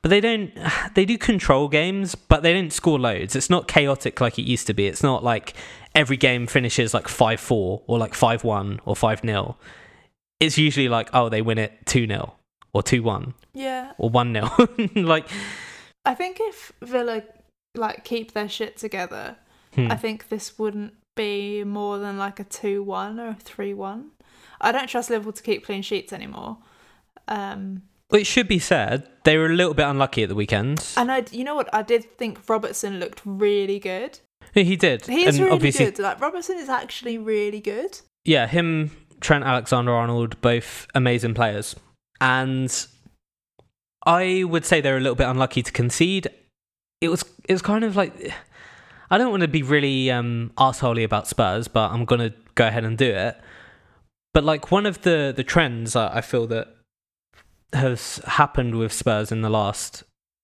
But 0.07 0.11
they 0.11 0.21
don't 0.21 0.53
they 0.93 1.03
do 1.03 1.17
control 1.17 1.67
games, 1.67 2.15
but 2.15 2.41
they 2.41 2.53
don't 2.53 2.71
score 2.71 2.97
loads. 2.97 3.35
It's 3.35 3.49
not 3.49 3.67
chaotic 3.67 4.21
like 4.21 4.39
it 4.39 4.43
used 4.43 4.65
to 4.67 4.73
be. 4.73 4.87
It's 4.87 5.03
not 5.03 5.21
like 5.21 5.53
every 5.93 6.15
game 6.15 6.47
finishes 6.47 6.93
like 6.93 7.07
5-4 7.07 7.81
or 7.85 7.97
like 7.97 8.13
5-1 8.13 8.79
or 8.85 8.95
5-0. 8.95 9.55
It's 10.39 10.57
usually 10.57 10.87
like 10.87 11.09
oh 11.13 11.27
they 11.27 11.41
win 11.41 11.57
it 11.57 11.73
2-0 11.87 12.31
or 12.71 12.83
2-1 12.83 13.33
Yeah. 13.53 13.91
or 13.97 14.09
1-0. 14.09 15.05
like 15.05 15.27
I 16.05 16.15
think 16.15 16.37
if 16.39 16.71
Villa 16.81 17.23
like 17.75 18.05
keep 18.05 18.31
their 18.31 18.47
shit 18.47 18.77
together, 18.77 19.35
hmm. 19.75 19.91
I 19.91 19.97
think 19.97 20.29
this 20.29 20.57
wouldn't 20.57 20.93
be 21.17 21.65
more 21.65 21.97
than 21.99 22.17
like 22.17 22.39
a 22.39 22.45
two-one 22.45 23.19
or 23.19 23.29
a 23.29 23.35
three-one. 23.35 24.11
I 24.61 24.71
don't 24.71 24.87
trust 24.87 25.09
Liverpool 25.09 25.33
to 25.33 25.43
keep 25.43 25.65
clean 25.65 25.81
sheets 25.81 26.13
anymore. 26.13 26.59
Um, 27.27 27.81
It 28.11 28.25
should 28.25 28.47
be 28.47 28.59
said 28.59 29.07
they 29.23 29.37
were 29.37 29.47
a 29.47 29.55
little 29.55 29.73
bit 29.73 29.85
unlucky 29.85 30.23
at 30.23 30.29
the 30.29 30.35
weekend. 30.35 30.85
and 30.95 31.11
I, 31.11 31.25
you 31.31 31.43
know 31.43 31.55
what, 31.55 31.73
I 31.73 31.81
did 31.81 32.17
think 32.17 32.47
Robertson 32.47 32.99
looked 32.99 33.21
really 33.25 33.79
good. 33.79 34.19
he 34.53 34.75
did. 34.75 35.05
He 35.05 35.25
is 35.25 35.35
and 35.35 35.45
really 35.45 35.55
obviously, 35.55 35.85
good. 35.85 35.99
Like 35.99 36.21
Robertson 36.21 36.57
is 36.57 36.69
actually 36.69 37.17
really 37.17 37.59
good. 37.59 37.99
yeah, 38.23 38.47
him, 38.47 38.91
Trent 39.19 39.43
Alexander 39.43 39.91
Arnold, 39.91 40.39
both 40.41 40.87
amazing 40.95 41.33
players. 41.33 41.75
And 42.21 42.73
I 44.05 44.43
would 44.45 44.63
say 44.65 44.79
they're 44.79 44.97
a 44.97 45.01
little 45.01 45.15
bit 45.15 45.27
unlucky 45.27 45.61
to 45.63 45.71
concede. 45.71 46.27
It 47.01 47.09
was 47.09 47.25
it 47.47 47.53
was 47.53 47.61
kind 47.61 47.83
of 47.83 47.95
like 47.95 48.33
I 49.11 49.17
don't 49.17 49.31
want 49.31 49.41
to 49.41 49.47
be 49.47 49.63
really 49.63 50.09
um 50.09 50.51
arseholey 50.57 51.03
about 51.03 51.27
Spurs, 51.27 51.67
but 51.67 51.91
I'm 51.91 52.05
gonna 52.05 52.33
go 52.55 52.67
ahead 52.67 52.85
and 52.85 52.97
do 52.97 53.09
it. 53.09 53.37
But 54.33 54.43
like 54.43 54.71
one 54.71 54.85
of 54.85 55.01
the 55.01 55.33
the 55.35 55.43
trends 55.43 55.95
I, 55.95 56.17
I 56.17 56.21
feel 56.21 56.47
that 56.47 56.76
has 57.73 58.21
happened 58.25 58.75
with 58.75 58.93
Spurs 58.93 59.31
in 59.31 59.41
the 59.41 59.49
last 59.49 60.03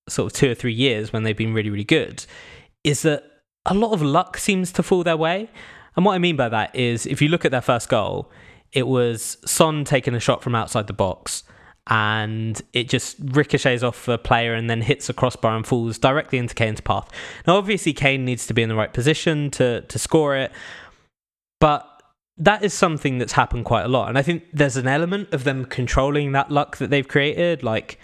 sort 0.09 0.31
of 0.31 0.37
two 0.37 0.51
or 0.51 0.55
three 0.55 0.73
years 0.73 1.13
when 1.13 1.23
they've 1.23 1.37
been 1.37 1.53
really, 1.53 1.69
really 1.69 1.83
good 1.83 2.25
is 2.83 3.03
that 3.03 3.23
a 3.65 3.73
lot 3.73 3.93
of 3.93 4.01
luck 4.01 4.37
seems 4.37 4.71
to 4.73 4.83
fall 4.83 5.03
their 5.03 5.17
way. 5.17 5.49
And 5.95 6.05
what 6.05 6.13
I 6.13 6.17
mean 6.17 6.35
by 6.35 6.49
that 6.49 6.75
is 6.75 7.05
if 7.05 7.21
you 7.21 7.29
look 7.29 7.45
at 7.45 7.51
their 7.51 7.61
first 7.61 7.87
goal, 7.87 8.29
it 8.73 8.87
was 8.87 9.37
Son 9.45 9.85
taking 9.85 10.15
a 10.15 10.19
shot 10.19 10.43
from 10.43 10.55
outside 10.55 10.87
the 10.87 10.93
box 10.93 11.43
and 11.87 12.61
it 12.71 12.89
just 12.89 13.17
ricochets 13.19 13.83
off 13.83 14.07
a 14.07 14.17
player 14.17 14.53
and 14.53 14.69
then 14.69 14.81
hits 14.81 15.09
a 15.09 15.13
crossbar 15.13 15.55
and 15.55 15.67
falls 15.67 15.97
directly 15.97 16.39
into 16.39 16.55
Kane's 16.55 16.81
path. 16.81 17.09
Now, 17.45 17.57
obviously, 17.57 17.93
Kane 17.93 18.25
needs 18.25 18.47
to 18.47 18.53
be 18.53 18.63
in 18.63 18.69
the 18.69 18.75
right 18.75 18.93
position 18.93 19.51
to, 19.51 19.81
to 19.81 19.99
score 19.99 20.35
it, 20.35 20.51
but 21.59 21.92
that 22.37 22.63
is 22.63 22.73
something 22.73 23.17
that's 23.17 23.33
happened 23.33 23.65
quite 23.65 23.85
a 23.85 23.87
lot. 23.87 24.09
And 24.09 24.17
I 24.17 24.21
think 24.21 24.43
there's 24.51 24.77
an 24.77 24.87
element 24.87 25.33
of 25.33 25.43
them 25.43 25.65
controlling 25.65 26.31
that 26.31 26.51
luck 26.51 26.77
that 26.77 26.89
they've 26.89 27.07
created. 27.07 27.63
Like, 27.63 27.99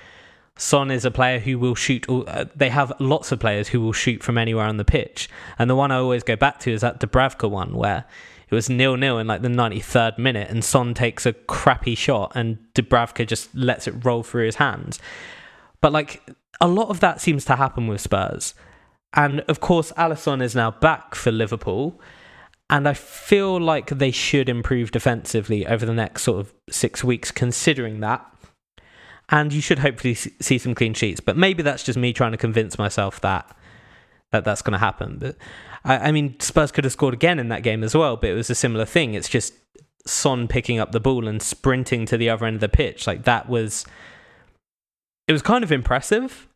Son 0.55 0.91
is 0.91 1.05
a 1.05 1.11
player 1.11 1.39
who 1.39 1.57
will 1.57 1.75
shoot. 1.75 2.07
All, 2.07 2.25
uh, 2.27 2.45
they 2.55 2.69
have 2.69 2.93
lots 2.99 3.31
of 3.31 3.39
players 3.39 3.69
who 3.69 3.81
will 3.81 3.93
shoot 3.93 4.21
from 4.21 4.37
anywhere 4.37 4.65
on 4.65 4.77
the 4.77 4.85
pitch. 4.85 5.29
And 5.57 5.69
the 5.69 5.75
one 5.75 5.91
I 5.91 5.97
always 5.97 6.23
go 6.23 6.35
back 6.35 6.59
to 6.61 6.71
is 6.71 6.81
that 6.81 6.99
Dubravka 6.99 7.49
one, 7.49 7.75
where 7.75 8.05
it 8.49 8.55
was 8.55 8.69
nil 8.69 8.97
nil 8.97 9.19
in 9.19 9.27
like 9.27 9.41
the 9.41 9.47
93rd 9.47 10.17
minute, 10.17 10.49
and 10.49 10.63
Son 10.63 10.93
takes 10.93 11.25
a 11.25 11.33
crappy 11.33 11.95
shot, 11.95 12.33
and 12.35 12.59
Dubravka 12.75 13.25
just 13.25 13.53
lets 13.55 13.87
it 13.87 14.05
roll 14.05 14.21
through 14.21 14.45
his 14.45 14.55
hands. 14.55 14.99
But 15.81 15.91
like 15.91 16.21
a 16.61 16.67
lot 16.67 16.89
of 16.89 16.99
that 16.99 17.21
seems 17.21 17.45
to 17.45 17.55
happen 17.55 17.87
with 17.87 18.01
Spurs. 18.01 18.53
And 19.13 19.39
of 19.41 19.59
course, 19.59 19.91
Alisson 19.93 20.41
is 20.41 20.55
now 20.55 20.71
back 20.71 21.15
for 21.15 21.31
Liverpool. 21.31 21.99
And 22.69 22.87
I 22.87 22.93
feel 22.93 23.59
like 23.59 23.87
they 23.89 24.11
should 24.11 24.47
improve 24.47 24.91
defensively 24.91 25.65
over 25.65 25.85
the 25.85 25.93
next 25.93 26.23
sort 26.23 26.39
of 26.39 26.53
six 26.69 27.03
weeks, 27.03 27.31
considering 27.31 27.99
that. 28.01 28.25
And 29.29 29.51
you 29.51 29.61
should 29.61 29.79
hopefully 29.79 30.13
see 30.15 30.57
some 30.57 30.75
clean 30.75 30.93
sheets. 30.93 31.19
But 31.19 31.37
maybe 31.37 31.63
that's 31.63 31.83
just 31.83 31.97
me 31.97 32.13
trying 32.13 32.31
to 32.31 32.37
convince 32.37 32.77
myself 32.77 33.21
that 33.21 33.55
that 34.31 34.43
that's 34.43 34.61
going 34.61 34.73
to 34.73 34.79
happen. 34.79 35.17
But 35.17 35.35
I, 35.83 35.97
I 35.97 36.11
mean, 36.11 36.39
Spurs 36.39 36.71
could 36.71 36.83
have 36.83 36.93
scored 36.93 37.15
again 37.15 37.39
in 37.39 37.49
that 37.49 37.63
game 37.63 37.83
as 37.83 37.95
well. 37.95 38.15
But 38.17 38.29
it 38.29 38.35
was 38.35 38.49
a 38.51 38.55
similar 38.55 38.85
thing. 38.85 39.15
It's 39.15 39.29
just 39.29 39.53
Son 40.05 40.47
picking 40.47 40.79
up 40.79 40.91
the 40.91 40.99
ball 40.99 41.27
and 41.27 41.41
sprinting 41.41 42.05
to 42.07 42.17
the 42.17 42.29
other 42.29 42.45
end 42.45 42.55
of 42.55 42.61
the 42.61 42.69
pitch. 42.69 43.07
Like 43.07 43.23
that 43.23 43.49
was, 43.49 43.85
it 45.27 45.33
was 45.33 45.41
kind 45.41 45.63
of 45.63 45.71
impressive, 45.71 46.47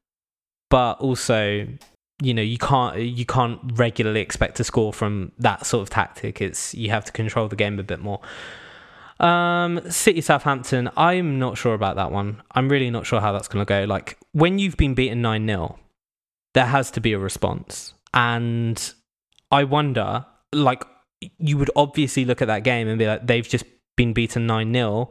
but 0.69 0.99
also 0.99 1.67
you 2.21 2.33
know 2.33 2.41
you 2.41 2.57
can't 2.57 2.99
you 2.99 3.25
can't 3.25 3.59
regularly 3.75 4.21
expect 4.21 4.57
to 4.57 4.63
score 4.63 4.93
from 4.93 5.31
that 5.39 5.65
sort 5.65 5.81
of 5.81 5.89
tactic. 5.89 6.41
It's 6.41 6.73
you 6.73 6.89
have 6.89 7.05
to 7.05 7.11
control 7.11 7.47
the 7.47 7.55
game 7.55 7.79
a 7.79 7.83
bit 7.83 7.99
more. 7.99 8.19
Um 9.19 9.79
city 9.89 10.21
southampton 10.21 10.89
i'm 10.97 11.39
not 11.39 11.57
sure 11.57 11.73
about 11.73 11.95
that 11.95 12.11
one. 12.11 12.41
I'm 12.51 12.69
really 12.69 12.89
not 12.89 13.05
sure 13.05 13.21
how 13.21 13.31
that's 13.31 13.47
going 13.47 13.65
to 13.65 13.69
go. 13.69 13.85
Like 13.85 14.17
when 14.31 14.59
you've 14.59 14.77
been 14.77 14.93
beaten 14.95 15.21
9-0 15.21 15.77
there 16.53 16.65
has 16.65 16.91
to 16.91 17.01
be 17.01 17.13
a 17.13 17.19
response. 17.19 17.93
And 18.13 18.93
i 19.51 19.63
wonder 19.63 20.25
like 20.51 20.83
you 21.37 21.57
would 21.57 21.71
obviously 21.75 22.25
look 22.25 22.41
at 22.41 22.47
that 22.47 22.63
game 22.63 22.87
and 22.87 22.99
be 22.99 23.05
like 23.05 23.25
they've 23.25 23.47
just 23.47 23.65
been 23.95 24.13
beaten 24.13 24.47
9-0 24.47 25.09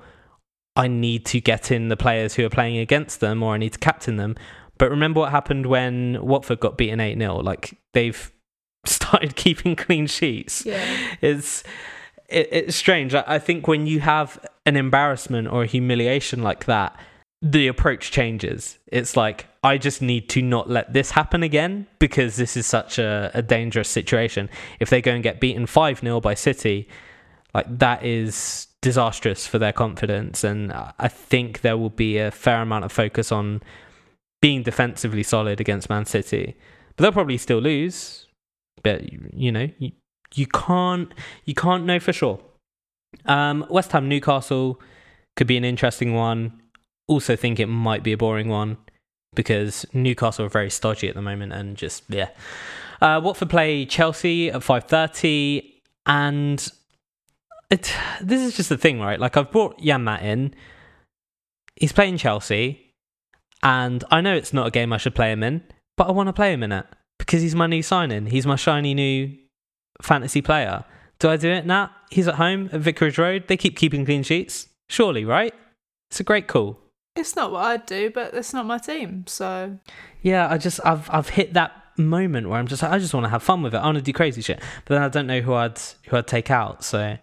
i 0.76 0.88
need 0.88 1.24
to 1.26 1.40
get 1.40 1.70
in 1.70 1.88
the 1.88 1.96
players 1.96 2.34
who 2.34 2.44
are 2.44 2.50
playing 2.50 2.76
against 2.78 3.20
them 3.20 3.42
or 3.42 3.54
i 3.54 3.56
need 3.56 3.72
to 3.72 3.78
captain 3.78 4.16
them 4.16 4.34
but 4.82 4.90
remember 4.90 5.20
what 5.20 5.30
happened 5.30 5.66
when 5.66 6.18
Watford 6.20 6.58
got 6.58 6.76
beaten 6.76 6.98
8 6.98 7.16
0? 7.16 7.36
Like, 7.36 7.78
they've 7.92 8.32
started 8.84 9.36
keeping 9.36 9.76
clean 9.76 10.08
sheets. 10.08 10.66
Yeah. 10.66 10.84
It's, 11.20 11.62
it, 12.28 12.48
it's 12.50 12.74
strange. 12.74 13.14
I, 13.14 13.22
I 13.24 13.38
think 13.38 13.68
when 13.68 13.86
you 13.86 14.00
have 14.00 14.44
an 14.66 14.74
embarrassment 14.74 15.46
or 15.46 15.62
a 15.62 15.66
humiliation 15.66 16.42
like 16.42 16.64
that, 16.64 16.98
the 17.40 17.68
approach 17.68 18.10
changes. 18.10 18.80
It's 18.88 19.16
like, 19.16 19.46
I 19.62 19.78
just 19.78 20.02
need 20.02 20.28
to 20.30 20.42
not 20.42 20.68
let 20.68 20.92
this 20.92 21.12
happen 21.12 21.44
again 21.44 21.86
because 22.00 22.34
this 22.34 22.56
is 22.56 22.66
such 22.66 22.98
a, 22.98 23.30
a 23.34 23.40
dangerous 23.40 23.88
situation. 23.88 24.50
If 24.80 24.90
they 24.90 25.00
go 25.00 25.12
and 25.12 25.22
get 25.22 25.38
beaten 25.38 25.66
5 25.66 26.00
0 26.00 26.20
by 26.20 26.34
City, 26.34 26.88
like, 27.54 27.66
that 27.78 28.04
is 28.04 28.66
disastrous 28.80 29.46
for 29.46 29.60
their 29.60 29.72
confidence. 29.72 30.42
And 30.42 30.72
I 30.72 31.06
think 31.06 31.60
there 31.60 31.78
will 31.78 31.88
be 31.88 32.18
a 32.18 32.32
fair 32.32 32.62
amount 32.62 32.84
of 32.84 32.90
focus 32.90 33.30
on 33.30 33.62
being 34.42 34.62
defensively 34.62 35.22
solid 35.22 35.58
against 35.60 35.88
Man 35.88 36.04
City. 36.04 36.54
But 36.94 37.04
they'll 37.04 37.12
probably 37.12 37.38
still 37.38 37.60
lose. 37.60 38.26
But 38.82 39.10
you 39.32 39.50
know, 39.50 39.70
you, 39.78 39.92
you 40.34 40.46
can't 40.46 41.14
you 41.46 41.54
can't 41.54 41.86
know 41.86 41.98
for 41.98 42.12
sure. 42.12 42.40
Um, 43.24 43.64
West 43.70 43.92
Ham 43.92 44.08
Newcastle 44.08 44.78
could 45.36 45.46
be 45.46 45.56
an 45.56 45.64
interesting 45.64 46.12
one. 46.12 46.60
Also 47.08 47.36
think 47.36 47.58
it 47.58 47.66
might 47.66 48.02
be 48.02 48.12
a 48.12 48.16
boring 48.16 48.48
one 48.48 48.76
because 49.34 49.86
Newcastle 49.92 50.46
are 50.46 50.50
very 50.50 50.70
stodgy 50.70 51.08
at 51.08 51.14
the 51.14 51.22
moment 51.22 51.52
and 51.52 51.76
just 51.76 52.02
yeah. 52.08 52.28
Uh, 53.00 53.20
Watford 53.22 53.50
play 53.50 53.86
Chelsea 53.86 54.50
at 54.50 54.62
five 54.62 54.84
thirty, 54.84 55.80
and 56.06 56.68
it 57.70 57.94
this 58.20 58.42
is 58.42 58.56
just 58.56 58.68
the 58.68 58.78
thing, 58.78 59.00
right? 59.00 59.18
Like 59.18 59.36
I've 59.36 59.50
brought 59.50 59.78
Janmaat 59.78 60.22
in. 60.22 60.54
He's 61.76 61.92
playing 61.92 62.18
Chelsea. 62.18 62.91
And 63.62 64.02
I 64.10 64.20
know 64.20 64.34
it's 64.34 64.52
not 64.52 64.66
a 64.66 64.70
game 64.70 64.92
I 64.92 64.96
should 64.96 65.14
play 65.14 65.30
him 65.30 65.42
in, 65.42 65.62
but 65.96 66.08
I 66.08 66.12
want 66.12 66.28
to 66.28 66.32
play 66.32 66.52
him 66.52 66.62
in 66.62 66.72
it 66.72 66.86
because 67.18 67.42
he's 67.42 67.54
my 67.54 67.66
new 67.66 67.82
signing. 67.82 68.26
He's 68.26 68.46
my 68.46 68.56
shiny 68.56 68.94
new 68.94 69.36
fantasy 70.00 70.42
player. 70.42 70.84
Do 71.18 71.28
I 71.30 71.36
do 71.36 71.50
it? 71.50 71.64
Nah. 71.64 71.90
He's 72.10 72.26
at 72.26 72.34
home 72.34 72.68
at 72.72 72.80
Vicarage 72.80 73.18
Road. 73.18 73.44
They 73.46 73.56
keep 73.56 73.76
keeping 73.76 74.04
clean 74.04 74.22
sheets. 74.22 74.68
Surely, 74.88 75.24
right? 75.24 75.54
It's 76.10 76.20
a 76.20 76.24
great 76.24 76.48
call. 76.48 76.78
It's 77.14 77.36
not 77.36 77.52
what 77.52 77.64
I'd 77.64 77.86
do, 77.86 78.10
but 78.10 78.34
it's 78.34 78.52
not 78.52 78.66
my 78.66 78.78
team, 78.78 79.24
so 79.26 79.78
Yeah, 80.22 80.48
I 80.50 80.58
just 80.58 80.80
I've 80.84 81.08
I've 81.10 81.28
hit 81.28 81.52
that 81.54 81.72
moment 81.98 82.48
where 82.48 82.58
I'm 82.58 82.66
just 82.66 82.82
like, 82.82 82.90
I 82.90 82.98
just 82.98 83.12
want 83.12 83.24
to 83.24 83.30
have 83.30 83.42
fun 83.42 83.62
with 83.62 83.74
it. 83.74 83.78
I 83.78 83.84
want 83.84 83.98
to 83.98 84.02
do 84.02 84.12
crazy 84.12 84.40
shit, 84.40 84.60
but 84.84 84.94
then 84.94 85.02
I 85.02 85.08
don't 85.08 85.26
know 85.26 85.40
who 85.40 85.52
I'd 85.54 85.78
who 86.08 86.16
I'd 86.16 86.26
take 86.26 86.50
out. 86.50 86.84
So 86.84 87.18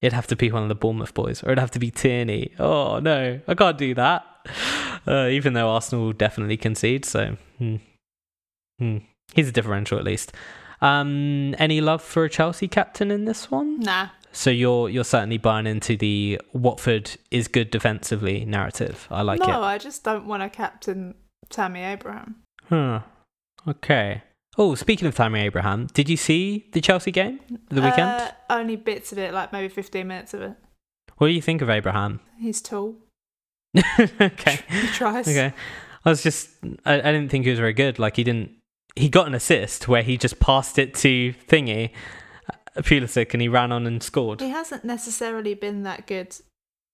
it'd 0.00 0.12
have 0.12 0.28
to 0.28 0.36
be 0.36 0.50
one 0.50 0.62
of 0.62 0.68
the 0.68 0.74
Bournemouth 0.74 1.12
boys, 1.12 1.42
or 1.42 1.48
it'd 1.48 1.58
have 1.58 1.72
to 1.72 1.78
be 1.78 1.90
Tierney. 1.90 2.52
Oh 2.58 3.00
no, 3.00 3.40
I 3.46 3.54
can't 3.54 3.76
do 3.76 3.94
that. 3.94 4.24
Uh, 5.04 5.26
even 5.26 5.52
though 5.52 5.68
Arsenal 5.68 6.04
will 6.04 6.12
definitely 6.12 6.56
concede, 6.56 7.04
so 7.04 7.36
hmm. 7.58 7.76
Hmm. 8.78 8.98
he's 9.34 9.48
a 9.48 9.52
differential 9.52 9.98
at 9.98 10.04
least. 10.04 10.32
Um, 10.80 11.56
any 11.58 11.80
love 11.80 12.00
for 12.00 12.24
a 12.24 12.30
Chelsea 12.30 12.68
captain 12.68 13.10
in 13.10 13.24
this 13.24 13.50
one? 13.50 13.80
nah. 13.80 14.10
So 14.32 14.50
you're 14.50 14.88
you're 14.88 15.04
certainly 15.04 15.38
buying 15.38 15.66
into 15.66 15.96
the 15.96 16.40
Watford 16.52 17.16
is 17.30 17.48
good 17.48 17.70
defensively 17.70 18.44
narrative. 18.44 19.06
I 19.10 19.22
like 19.22 19.40
no, 19.40 19.46
it. 19.46 19.48
No, 19.48 19.62
I 19.62 19.78
just 19.78 20.04
don't 20.04 20.26
want 20.26 20.42
to 20.42 20.48
captain 20.48 21.14
Tammy 21.50 21.82
Abraham. 21.82 22.36
Huh. 22.68 23.00
Okay. 23.68 24.22
Oh, 24.58 24.74
speaking 24.74 25.06
of 25.06 25.14
Tammy 25.14 25.40
Abraham, 25.40 25.86
did 25.94 26.08
you 26.08 26.16
see 26.16 26.68
the 26.72 26.80
Chelsea 26.80 27.10
game 27.10 27.40
the 27.68 27.80
weekend? 27.80 28.08
Uh, 28.08 28.30
only 28.50 28.76
bits 28.76 29.12
of 29.12 29.18
it, 29.18 29.32
like 29.32 29.52
maybe 29.52 29.68
15 29.68 30.06
minutes 30.06 30.34
of 30.34 30.42
it. 30.42 30.54
what 31.16 31.28
do 31.28 31.32
you 31.32 31.40
think 31.40 31.62
of 31.62 31.70
Abraham? 31.70 32.20
He's 32.38 32.60
tall. 32.60 32.96
okay. 34.20 34.60
He 34.68 34.86
tries. 34.88 35.28
Okay. 35.28 35.52
I 36.04 36.10
was 36.10 36.22
just, 36.22 36.50
I, 36.84 36.94
I 36.94 37.12
didn't 37.12 37.28
think 37.30 37.44
he 37.44 37.50
was 37.50 37.60
very 37.60 37.72
good. 37.72 37.98
Like 37.98 38.16
he 38.16 38.24
didn't, 38.24 38.50
he 38.96 39.08
got 39.08 39.26
an 39.26 39.34
assist 39.34 39.88
where 39.88 40.02
he 40.02 40.16
just 40.16 40.40
passed 40.40 40.78
it 40.78 40.94
to 40.96 41.32
Thingy, 41.48 41.90
uh, 42.50 42.82
Pulisic, 42.82 43.32
and 43.32 43.40
he 43.40 43.48
ran 43.48 43.72
on 43.72 43.86
and 43.86 44.02
scored. 44.02 44.40
He 44.40 44.50
hasn't 44.50 44.84
necessarily 44.84 45.54
been 45.54 45.84
that 45.84 46.06
good 46.06 46.36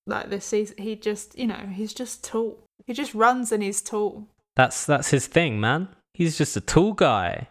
like 0.07 0.31
this 0.31 0.45
season. 0.45 0.77
He 0.79 0.95
just, 0.95 1.39
you 1.39 1.47
know, 1.47 1.69
he's 1.73 1.93
just 1.93 2.23
tall. 2.23 2.59
He 2.87 2.93
just 2.93 3.15
runs 3.15 3.51
and 3.51 3.63
he's 3.63 3.83
tall. 3.83 4.29
That's 4.57 4.87
that's 4.87 5.11
his 5.11 5.27
thing, 5.27 5.61
man. 5.61 5.89
He's 6.15 6.39
just 6.39 6.57
a 6.57 6.61
tall 6.61 6.93
guy. 6.93 7.49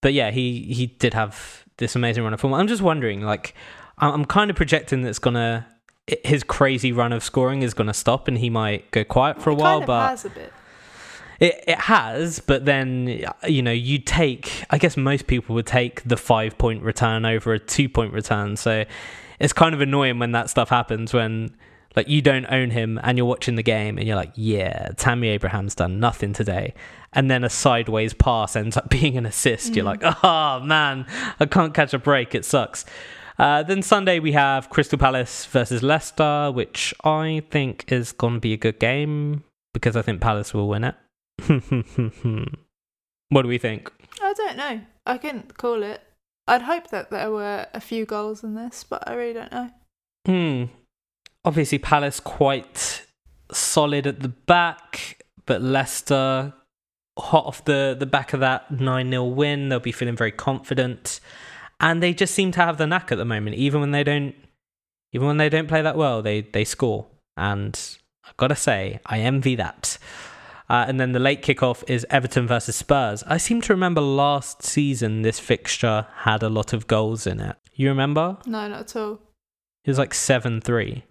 But 0.00 0.12
yeah, 0.14 0.30
he 0.30 0.62
he 0.72 0.86
did 0.86 1.14
have 1.14 1.64
this 1.78 1.94
amazing 1.94 2.24
run 2.24 2.34
of 2.34 2.40
form. 2.40 2.54
I'm 2.54 2.68
just 2.68 2.82
wondering, 2.82 3.20
like, 3.20 3.54
I'm, 3.98 4.14
I'm 4.14 4.24
kind 4.24 4.50
of 4.50 4.56
projecting 4.56 5.02
that's 5.02 5.18
gonna 5.18 5.66
his 6.24 6.42
crazy 6.42 6.92
run 6.92 7.12
of 7.12 7.22
scoring 7.22 7.62
is 7.62 7.74
gonna 7.74 7.94
stop, 7.94 8.28
and 8.28 8.38
he 8.38 8.50
might 8.50 8.90
go 8.90 9.04
quiet 9.04 9.40
for 9.40 9.50
a 9.50 9.54
It 9.54 9.58
while. 9.58 9.80
kind 9.80 9.82
of 9.82 9.86
but 9.86 10.08
has 10.08 10.24
a 10.24 10.30
bit. 10.30 10.52
It 11.40 11.64
it 11.66 11.78
has, 11.78 12.40
but 12.40 12.64
then 12.64 13.24
you 13.48 13.62
know 13.62 13.72
you 13.72 13.98
take. 13.98 14.64
I 14.70 14.78
guess 14.78 14.96
most 14.96 15.26
people 15.26 15.54
would 15.54 15.66
take 15.66 16.02
the 16.04 16.16
five 16.16 16.58
point 16.58 16.82
return 16.82 17.24
over 17.24 17.52
a 17.52 17.58
two 17.58 17.88
point 17.88 18.12
return. 18.12 18.56
So 18.56 18.84
it's 19.38 19.52
kind 19.52 19.74
of 19.74 19.80
annoying 19.80 20.18
when 20.18 20.32
that 20.32 20.50
stuff 20.50 20.68
happens 20.68 21.12
when 21.12 21.54
like 21.96 22.08
you 22.08 22.22
don't 22.22 22.46
own 22.46 22.70
him 22.70 22.98
and 23.02 23.18
you're 23.18 23.26
watching 23.26 23.56
the 23.56 23.62
game 23.62 23.98
and 23.98 24.06
you're 24.06 24.16
like, 24.16 24.32
yeah, 24.34 24.90
Tammy 24.96 25.28
Abraham's 25.28 25.74
done 25.74 26.00
nothing 26.00 26.32
today, 26.32 26.74
and 27.12 27.30
then 27.30 27.44
a 27.44 27.50
sideways 27.50 28.14
pass 28.14 28.56
ends 28.56 28.76
up 28.76 28.88
being 28.90 29.16
an 29.16 29.26
assist. 29.26 29.76
You're 29.76 29.84
mm. 29.84 30.00
like, 30.00 30.24
oh 30.24 30.60
man, 30.60 31.06
I 31.38 31.46
can't 31.46 31.74
catch 31.74 31.94
a 31.94 31.98
break. 31.98 32.34
It 32.34 32.44
sucks. 32.44 32.84
Uh, 33.38 33.62
then 33.62 33.82
Sunday 33.82 34.18
we 34.18 34.32
have 34.32 34.70
Crystal 34.70 34.98
Palace 34.98 35.46
versus 35.46 35.82
Leicester, 35.82 36.50
which 36.52 36.94
I 37.04 37.42
think 37.50 37.90
is 37.90 38.12
going 38.12 38.34
to 38.34 38.40
be 38.40 38.52
a 38.52 38.56
good 38.56 38.78
game 38.78 39.44
because 39.72 39.96
I 39.96 40.02
think 40.02 40.20
Palace 40.20 40.52
will 40.52 40.68
win 40.68 40.84
it. 40.84 40.94
what 43.30 43.42
do 43.42 43.48
we 43.48 43.58
think? 43.58 43.90
I 44.20 44.32
don't 44.34 44.56
know. 44.56 44.80
I 45.06 45.18
couldn't 45.18 45.56
call 45.56 45.82
it. 45.82 46.02
I'd 46.46 46.62
hope 46.62 46.88
that 46.88 47.10
there 47.10 47.30
were 47.30 47.66
a 47.72 47.80
few 47.80 48.04
goals 48.04 48.42
in 48.42 48.54
this, 48.54 48.84
but 48.84 49.08
I 49.08 49.14
really 49.14 49.34
don't 49.34 49.52
know. 49.52 49.70
Hmm. 50.26 50.64
Obviously, 51.44 51.78
Palace 51.78 52.20
quite 52.20 53.06
solid 53.50 54.06
at 54.06 54.20
the 54.20 54.28
back, 54.28 55.24
but 55.46 55.62
Leicester 55.62 56.52
hot 57.18 57.46
off 57.46 57.64
the, 57.64 57.96
the 57.98 58.06
back 58.06 58.32
of 58.32 58.40
that 58.40 58.70
9 58.70 59.10
0 59.10 59.24
win. 59.24 59.68
They'll 59.68 59.80
be 59.80 59.92
feeling 59.92 60.16
very 60.16 60.32
confident. 60.32 61.20
And 61.82 62.02
they 62.02 62.14
just 62.14 62.34
seem 62.34 62.52
to 62.52 62.60
have 62.60 62.78
the 62.78 62.86
knack 62.86 63.12
at 63.12 63.18
the 63.18 63.24
moment. 63.24 63.56
Even 63.56 63.80
when 63.80 63.90
they 63.90 64.04
don't 64.04 64.34
even 65.12 65.26
when 65.26 65.36
they 65.36 65.48
don't 65.48 65.68
play 65.68 65.82
that 65.82 65.96
well, 65.96 66.22
they, 66.22 66.40
they 66.40 66.64
score. 66.64 67.06
And 67.36 67.78
I've 68.24 68.36
got 68.36 68.48
to 68.48 68.56
say, 68.56 69.00
I 69.04 69.20
envy 69.20 69.54
that. 69.56 69.98
Uh, 70.70 70.86
and 70.88 70.98
then 70.98 71.12
the 71.12 71.18
late 71.18 71.42
kickoff 71.42 71.84
is 71.86 72.06
Everton 72.08 72.46
versus 72.46 72.76
Spurs. 72.76 73.22
I 73.26 73.36
seem 73.36 73.60
to 73.62 73.74
remember 73.74 74.00
last 74.00 74.62
season 74.62 75.20
this 75.20 75.38
fixture 75.38 76.06
had 76.20 76.42
a 76.42 76.48
lot 76.48 76.72
of 76.72 76.86
goals 76.86 77.26
in 77.26 77.40
it. 77.40 77.56
You 77.74 77.88
remember? 77.88 78.38
No, 78.46 78.68
not 78.68 78.80
at 78.80 78.96
all. 78.96 79.20
It 79.84 79.90
was 79.90 79.98
like 79.98 80.14
7 80.14 80.60
3. 80.60 81.04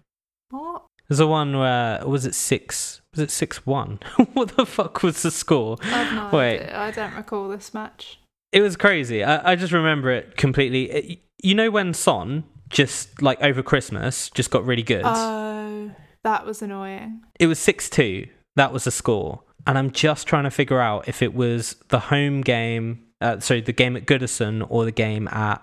What? 0.50 0.82
There's 1.08 1.20
a 1.20 1.26
one 1.26 1.58
where 1.58 2.04
was 2.06 2.24
it 2.24 2.34
six? 2.34 3.02
Was 3.12 3.20
it 3.20 3.30
six 3.30 3.66
one? 3.66 3.98
what 4.32 4.56
the 4.56 4.64
fuck 4.64 5.02
was 5.02 5.22
the 5.22 5.30
score? 5.30 5.76
I've 5.82 6.12
no 6.14 6.30
Wait. 6.32 6.60
idea. 6.60 6.78
I 6.78 6.90
don't 6.90 7.14
recall 7.14 7.48
this 7.48 7.74
match. 7.74 8.18
It 8.52 8.60
was 8.60 8.76
crazy. 8.76 9.24
I, 9.24 9.52
I 9.52 9.56
just 9.56 9.72
remember 9.72 10.10
it 10.10 10.36
completely. 10.36 10.90
It- 10.90 11.18
you 11.42 11.54
know 11.56 11.70
when 11.72 11.92
Son 11.92 12.44
just 12.68 13.20
like 13.20 13.42
over 13.42 13.62
Christmas 13.62 14.30
just 14.30 14.50
got 14.52 14.64
really 14.64 14.82
good. 14.84 15.02
Oh, 15.04 15.90
that 16.22 16.46
was 16.46 16.62
annoying. 16.62 17.22
it 17.40 17.48
was 17.48 17.58
six 17.58 17.90
two. 17.90 18.28
That 18.54 18.72
was 18.72 18.84
the 18.84 18.90
score, 18.92 19.42
and 19.66 19.76
I'm 19.76 19.90
just 19.90 20.26
trying 20.28 20.44
to 20.44 20.50
figure 20.50 20.78
out 20.80 21.08
if 21.08 21.20
it 21.22 21.34
was 21.34 21.74
the 21.88 21.98
home 21.98 22.42
game. 22.42 23.04
Uh, 23.20 23.40
sorry, 23.40 23.60
the 23.60 23.72
game 23.72 23.96
at 23.96 24.06
Goodison 24.06 24.64
or 24.68 24.84
the 24.84 24.92
game 24.92 25.26
at 25.28 25.62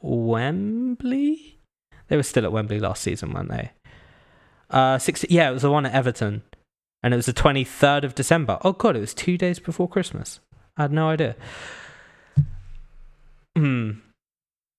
Wembley. 0.00 1.58
They 2.08 2.16
were 2.16 2.22
still 2.22 2.44
at 2.44 2.52
Wembley 2.52 2.78
last 2.80 3.02
season, 3.02 3.32
weren't 3.32 3.50
they? 3.50 3.70
Uh, 4.68 4.98
six. 4.98 5.24
Yeah, 5.28 5.50
it 5.50 5.52
was 5.52 5.62
the 5.62 5.70
one 5.70 5.86
at 5.86 5.92
Everton, 5.94 6.42
and 7.02 7.14
it 7.14 7.16
was 7.16 7.26
the 7.26 7.32
23rd 7.32 8.04
of 8.04 8.14
December. 8.14 8.58
Oh 8.62 8.72
god, 8.72 8.96
it 8.96 9.00
was 9.00 9.14
two 9.14 9.36
days 9.38 9.58
before 9.58 9.88
Christmas. 9.88 10.40
I 10.76 10.82
had 10.82 10.92
no 10.92 11.08
idea. 11.08 11.36
Hmm. 13.56 13.90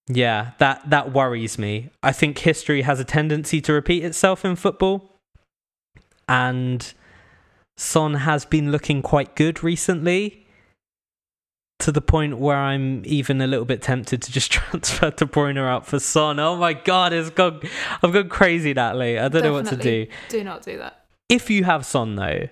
Yeah, 0.07 0.51
that 0.57 0.89
that 0.89 1.13
worries 1.13 1.57
me. 1.57 1.89
I 2.03 2.11
think 2.11 2.39
history 2.39 2.81
has 2.81 2.99
a 2.99 3.05
tendency 3.05 3.61
to 3.61 3.73
repeat 3.73 4.03
itself 4.03 4.43
in 4.43 4.55
football, 4.55 5.09
and 6.27 6.93
Son 7.77 8.15
has 8.15 8.45
been 8.45 8.71
looking 8.71 9.01
quite 9.01 9.35
good 9.35 9.63
recently. 9.63 10.37
To 11.79 11.91
the 11.91 12.01
point 12.01 12.37
where 12.37 12.57
I'm 12.57 13.01
even 13.05 13.41
a 13.41 13.47
little 13.47 13.65
bit 13.65 13.81
tempted 13.81 14.21
to 14.21 14.31
just 14.31 14.51
transfer 14.55 15.09
De 15.09 15.25
Bruyne 15.25 15.57
out 15.57 15.87
for 15.87 15.97
Son. 15.99 16.39
Oh 16.39 16.55
my 16.55 16.73
god, 16.73 17.11
it's 17.11 17.31
gone! 17.31 17.59
I've 18.03 18.13
gone 18.13 18.29
crazy, 18.29 18.73
Natalie. 18.73 19.17
I 19.17 19.27
don't 19.29 19.41
know 19.43 19.53
what 19.53 19.65
to 19.67 19.75
do 19.77 20.05
Do 20.29 20.43
not 20.43 20.61
do 20.61 20.77
that. 20.77 21.05
if 21.27 21.49
you 21.49 21.63
have 21.63 21.83
Son 21.85 22.15
though, 22.15 22.49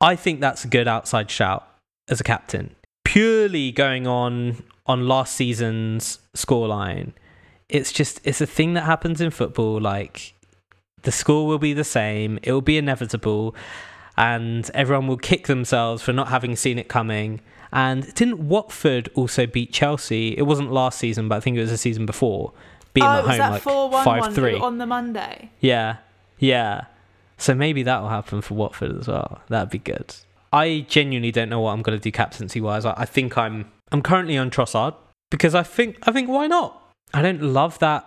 I 0.00 0.14
think 0.14 0.40
that's 0.40 0.64
a 0.64 0.68
good 0.68 0.86
outside 0.86 1.30
shout 1.32 1.66
as 2.08 2.20
a 2.20 2.24
captain. 2.24 2.76
Purely 3.04 3.72
going 3.72 4.06
on 4.06 4.62
on 4.86 5.06
last 5.06 5.34
season's 5.34 6.18
scoreline, 6.34 7.12
it's 7.68 7.92
just 7.92 8.20
it's 8.24 8.40
a 8.40 8.46
thing 8.46 8.74
that 8.74 8.82
happens 8.82 9.20
in 9.20 9.30
football. 9.30 9.80
Like 9.80 10.34
the 11.02 11.12
score 11.12 11.46
will 11.46 11.58
be 11.58 11.72
the 11.72 11.84
same, 11.84 12.38
it 12.42 12.52
will 12.52 12.60
be 12.60 12.78
inevitable, 12.78 13.54
and 14.16 14.70
everyone 14.74 15.06
will 15.06 15.16
kick 15.16 15.46
themselves 15.46 16.02
for 16.02 16.12
not 16.12 16.28
having 16.28 16.56
seen 16.56 16.78
it 16.78 16.88
coming. 16.88 17.40
And 17.72 18.12
didn't 18.14 18.40
Watford 18.48 19.10
also 19.14 19.46
beat 19.46 19.72
Chelsea? 19.72 20.36
It 20.36 20.42
wasn't 20.42 20.72
last 20.72 20.98
season, 20.98 21.28
but 21.28 21.36
I 21.36 21.40
think 21.40 21.56
it 21.56 21.60
was 21.60 21.70
the 21.70 21.78
season 21.78 22.04
before. 22.04 22.52
Beating 22.92 23.08
oh, 23.08 23.18
was 23.18 23.26
home 23.26 23.38
that 23.38 23.52
like 23.52 23.62
four 23.62 23.88
one 23.88 24.04
five 24.04 24.34
three. 24.34 24.56
on 24.56 24.78
the 24.78 24.86
Monday? 24.86 25.50
Yeah, 25.60 25.98
yeah. 26.38 26.86
So 27.38 27.54
maybe 27.54 27.84
that 27.84 28.02
will 28.02 28.08
happen 28.08 28.42
for 28.42 28.54
Watford 28.54 28.98
as 28.98 29.08
well. 29.08 29.40
That'd 29.48 29.70
be 29.70 29.78
good. 29.78 30.14
I 30.52 30.84
genuinely 30.88 31.30
don't 31.30 31.48
know 31.48 31.60
what 31.60 31.70
I'm 31.72 31.82
going 31.82 31.96
to 31.96 32.02
do 32.02 32.10
captaincy 32.10 32.60
wise. 32.60 32.84
I, 32.84 32.94
I 32.96 33.04
think 33.04 33.38
I'm 33.38 33.70
I'm 33.92 34.02
currently 34.02 34.38
on 34.38 34.50
Trossard 34.50 34.94
because 35.30 35.54
I 35.54 35.62
think 35.62 35.98
I 36.02 36.12
think 36.12 36.28
why 36.28 36.46
not? 36.46 36.80
I 37.12 37.22
don't 37.22 37.42
love 37.42 37.78
that 37.80 38.06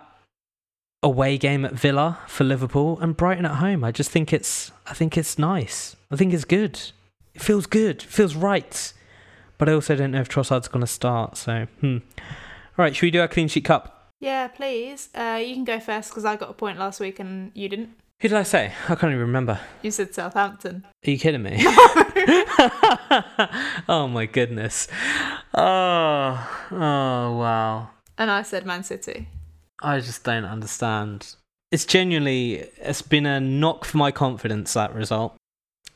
away 1.02 1.36
game 1.36 1.64
at 1.64 1.74
Villa 1.74 2.18
for 2.26 2.44
Liverpool 2.44 2.98
and 3.00 3.16
Brighton 3.16 3.44
at 3.44 3.56
home. 3.56 3.84
I 3.84 3.92
just 3.92 4.10
think 4.10 4.32
it's 4.32 4.72
I 4.86 4.94
think 4.94 5.18
it's 5.18 5.38
nice. 5.38 5.96
I 6.10 6.16
think 6.16 6.32
it's 6.32 6.44
good. 6.44 6.80
It 7.34 7.42
feels 7.42 7.66
good. 7.66 8.02
It 8.02 8.10
feels 8.10 8.34
right. 8.34 8.92
But 9.58 9.68
I 9.68 9.72
also 9.72 9.94
don't 9.94 10.10
know 10.10 10.20
if 10.20 10.28
Trossard's 10.28 10.68
going 10.68 10.80
to 10.80 10.86
start. 10.86 11.36
So 11.36 11.66
hmm. 11.80 11.98
All 12.76 12.82
right, 12.82 12.94
should 12.94 13.06
we 13.06 13.10
do 13.10 13.20
our 13.20 13.28
clean 13.28 13.48
sheet 13.48 13.64
cup? 13.64 14.10
Yeah, 14.20 14.48
please. 14.48 15.10
Uh, 15.14 15.40
you 15.44 15.54
can 15.54 15.64
go 15.64 15.78
first 15.78 16.08
because 16.10 16.24
I 16.24 16.36
got 16.36 16.50
a 16.50 16.54
point 16.54 16.78
last 16.78 16.98
week 16.98 17.20
and 17.20 17.52
you 17.54 17.68
didn't. 17.68 17.90
Who 18.20 18.28
did 18.28 18.38
I 18.38 18.42
say? 18.42 18.72
I 18.88 18.94
can't 18.94 19.12
even 19.12 19.18
remember. 19.18 19.60
You 19.82 19.90
said 19.90 20.14
Southampton. 20.14 20.84
Are 21.06 21.10
you 21.10 21.18
kidding 21.18 21.42
me? 21.42 21.56
oh 23.88 24.08
my 24.10 24.26
goodness. 24.26 24.88
Oh, 25.54 26.66
oh 26.70 27.36
wow. 27.36 27.90
And 28.16 28.30
I 28.30 28.42
said 28.42 28.66
Man 28.66 28.84
City. 28.84 29.28
I 29.82 30.00
just 30.00 30.24
don't 30.24 30.44
understand. 30.44 31.34
It's 31.70 31.84
genuinely 31.84 32.68
it's 32.78 33.02
been 33.02 33.26
a 33.26 33.40
knock 33.40 33.84
for 33.84 33.98
my 33.98 34.10
confidence 34.10 34.72
that 34.74 34.94
result. 34.94 35.36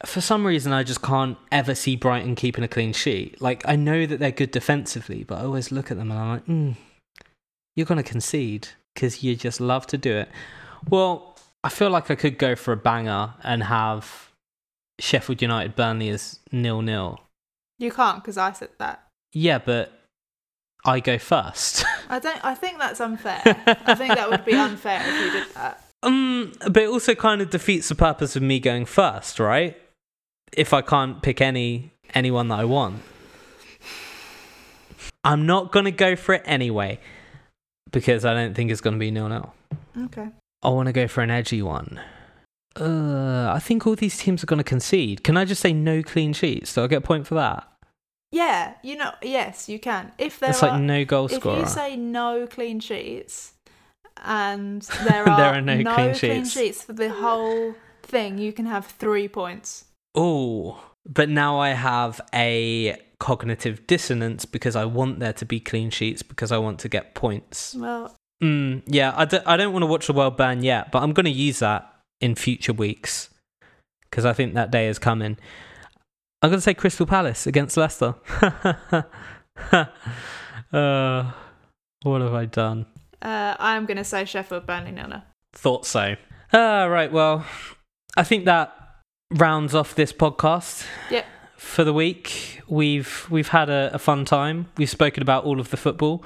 For 0.05 0.20
some 0.20 0.47
reason 0.47 0.72
I 0.72 0.83
just 0.83 1.03
can't 1.03 1.39
ever 1.51 1.74
see 1.74 1.97
Brighton 1.97 2.35
keeping 2.35 2.64
a 2.64 2.68
clean 2.68 2.93
sheet. 2.93 3.41
Like 3.41 3.62
I 3.66 3.76
know 3.76 4.07
that 4.07 4.18
they're 4.18 4.31
good 4.31 4.51
defensively, 4.51 5.24
but 5.24 5.39
I 5.39 5.45
always 5.45 5.72
look 5.72 5.91
at 5.91 5.97
them 5.97 6.11
and 6.11 6.20
I'm 6.20 6.29
like, 6.31 6.47
mm, 6.47 6.76
you're 7.74 7.87
going 7.87 8.03
to 8.03 8.09
concede 8.09 8.68
because 8.95 9.22
you 9.22 9.37
just 9.37 9.61
love 9.61 9.87
to 9.89 9.99
do 9.99 10.16
it. 10.16 10.29
Well, 10.89 11.37
I 11.64 11.68
feel 11.68 11.91
like 11.91 12.11
I 12.11 12.14
could 12.14 12.39
go 12.39 12.55
for 12.57 12.72
a 12.72 12.76
banger 12.76 13.35
and 13.43 13.62
have 13.62 14.28
Sheffield 14.99 15.40
United 15.42 15.76
Burnley 15.76 16.09
as 16.09 16.40
nil 16.53 16.82
nil. 16.82 17.20
You 17.78 17.90
can't 17.92 18.22
because 18.22 18.36
I 18.36 18.53
said 18.53 18.70
that. 18.78 19.05
Yeah, 19.32 19.59
but 19.59 19.92
I 20.84 21.01
go 21.01 21.18
first. 21.18 21.84
I 22.09 22.18
don't. 22.18 22.44
I 22.44 22.55
think 22.55 22.78
that's 22.78 23.01
unfair. 23.01 23.40
I 23.44 23.94
think 23.94 24.14
that 24.14 24.30
would 24.30 24.44
be 24.44 24.55
unfair 24.55 25.01
if 25.05 25.24
you 25.24 25.30
did 25.40 25.55
that. 25.55 25.84
um, 26.03 26.53
but 26.70 26.78
it 26.78 26.88
also 26.88 27.14
kind 27.14 27.40
of 27.40 27.51
defeats 27.51 27.88
the 27.88 27.94
purpose 27.94 28.36
of 28.36 28.42
me 28.42 28.59
going 28.61 28.84
first, 28.86 29.38
right? 29.38 29.76
If 30.53 30.72
I 30.72 30.80
can't 30.82 31.22
pick 31.22 31.40
any 31.40 31.90
anyone 32.14 32.49
that 32.49 32.59
I 32.61 32.64
want, 32.64 33.03
I'm 35.24 35.46
not 35.46 35.72
gonna 35.72 35.90
go 35.90 36.16
for 36.16 36.34
it 36.34 36.42
anyway 36.44 36.99
because 37.92 38.24
I 38.24 38.34
don't 38.34 38.55
think 38.55 38.70
it's 38.70 38.80
gonna 38.80 38.96
be 38.96 39.11
nil 39.11 39.28
nil. 39.28 39.55
Okay. 40.05 40.28
I 40.62 40.68
want 40.70 40.86
to 40.86 40.92
go 40.92 41.07
for 41.07 41.20
an 41.22 41.30
edgy 41.30 41.62
one. 41.62 42.01
Uh, 42.77 43.51
I 43.55 43.59
think 43.59 43.87
all 43.87 43.97
these 43.97 44.19
teams 44.19 44.43
are 44.43 44.47
going 44.47 44.59
to 44.59 44.64
concede. 44.64 45.25
Can 45.25 45.37
I 45.37 45.45
just 45.45 45.61
say 45.61 45.73
no 45.73 46.03
clean 46.03 46.33
sheets? 46.33 46.75
Do 46.75 46.85
I 46.85 46.87
get 46.87 46.99
a 46.99 47.01
point 47.01 47.27
for 47.27 47.35
that? 47.35 47.66
Yeah, 48.31 48.75
you 48.83 48.97
know. 48.97 49.12
Yes, 49.23 49.69
you 49.69 49.79
can. 49.79 50.12
If 50.19 50.39
there 50.39 50.51
It's 50.51 50.62
are, 50.62 50.71
like 50.73 50.81
no 50.81 51.05
goal 51.05 51.27
if 51.27 51.45
you 51.45 51.66
say 51.66 51.97
no 51.97 52.47
clean 52.47 52.79
sheets, 52.81 53.55
and 54.23 54.83
there 55.05 55.29
are, 55.29 55.37
There 55.37 55.55
are 55.55 55.61
no 55.61 55.75
clean 55.83 56.14
clean 56.14 56.14
sheets. 56.14 56.53
sheets 56.53 56.83
for 56.83 56.93
the 56.93 57.09
whole 57.11 57.75
thing, 58.03 58.39
you 58.39 58.53
can 58.53 58.66
have 58.66 58.87
three 58.87 59.29
points. 59.29 59.87
Oh, 60.14 60.81
but 61.09 61.29
now 61.29 61.59
I 61.59 61.71
have 61.71 62.21
a 62.35 62.97
cognitive 63.19 63.87
dissonance 63.87 64.45
because 64.45 64.77
I 64.77 64.85
want 64.85 65.21
there 65.21 65.33
to 65.33 65.45
be 65.47 65.59
clean 65.59 65.91
sheets 65.91 66.23
because 66.23 66.53
I 66.53 66.59
want 66.59 66.79
to 66.81 66.89
get 66.89 67.14
points. 67.14 67.75
Well, 67.75 68.14
Mm, 68.43 68.83
yeah, 68.87 69.12
I 69.16 69.25
d- 69.25 69.41
I 69.47 69.57
don't 69.57 69.73
want 69.73 69.83
to 69.83 69.87
watch 69.87 70.07
the 70.07 70.12
world 70.12 70.37
burn 70.37 70.62
yet, 70.62 70.93
but 70.93 71.03
I'm 71.03 71.12
going 71.12 71.25
to 71.25 71.31
use 71.33 71.59
that 71.59 71.93
in 72.21 72.35
future 72.35 72.73
weeks 72.73 73.31
because 74.11 74.25
I 74.25 74.33
think 74.33 74.55
that 74.55 74.71
day 74.71 74.89
is 74.89 74.99
coming. 74.99 75.37
I'm 76.43 76.51
going 76.51 76.59
to 76.59 76.62
say 76.62 76.75
Crystal 76.75 77.07
Palace 77.07 77.47
against 77.47 77.77
Leicester. 77.77 78.14
uh, 80.73 81.33
what 82.03 82.21
have 82.21 82.35
I 82.35 82.45
done? 82.45 82.87
uh, 83.23 83.57
I'm 83.59 83.87
going 83.87 83.97
to 83.97 84.05
say 84.05 84.25
Sheffield 84.25 84.66
Burnley 84.66 84.93
nil. 84.93 85.23
Thought 85.53 85.87
so. 85.87 86.14
Ah, 86.53 86.85
right. 86.85 87.11
Well, 87.12 87.45
I 88.16 88.23
think 88.23 88.45
that 88.45 88.75
rounds 89.33 89.75
off 89.75 89.95
this 89.95 90.12
podcast. 90.12 90.87
Yep. 91.11 91.27
For 91.57 91.83
the 91.83 91.93
week, 91.93 92.61
we've 92.69 93.27
we've 93.29 93.49
had 93.49 93.69
a, 93.69 93.91
a 93.93 93.99
fun 93.99 94.25
time. 94.25 94.69
We've 94.77 94.89
spoken 94.89 95.23
about 95.23 95.45
all 95.45 95.59
of 95.59 95.71
the 95.71 95.77
football, 95.77 96.25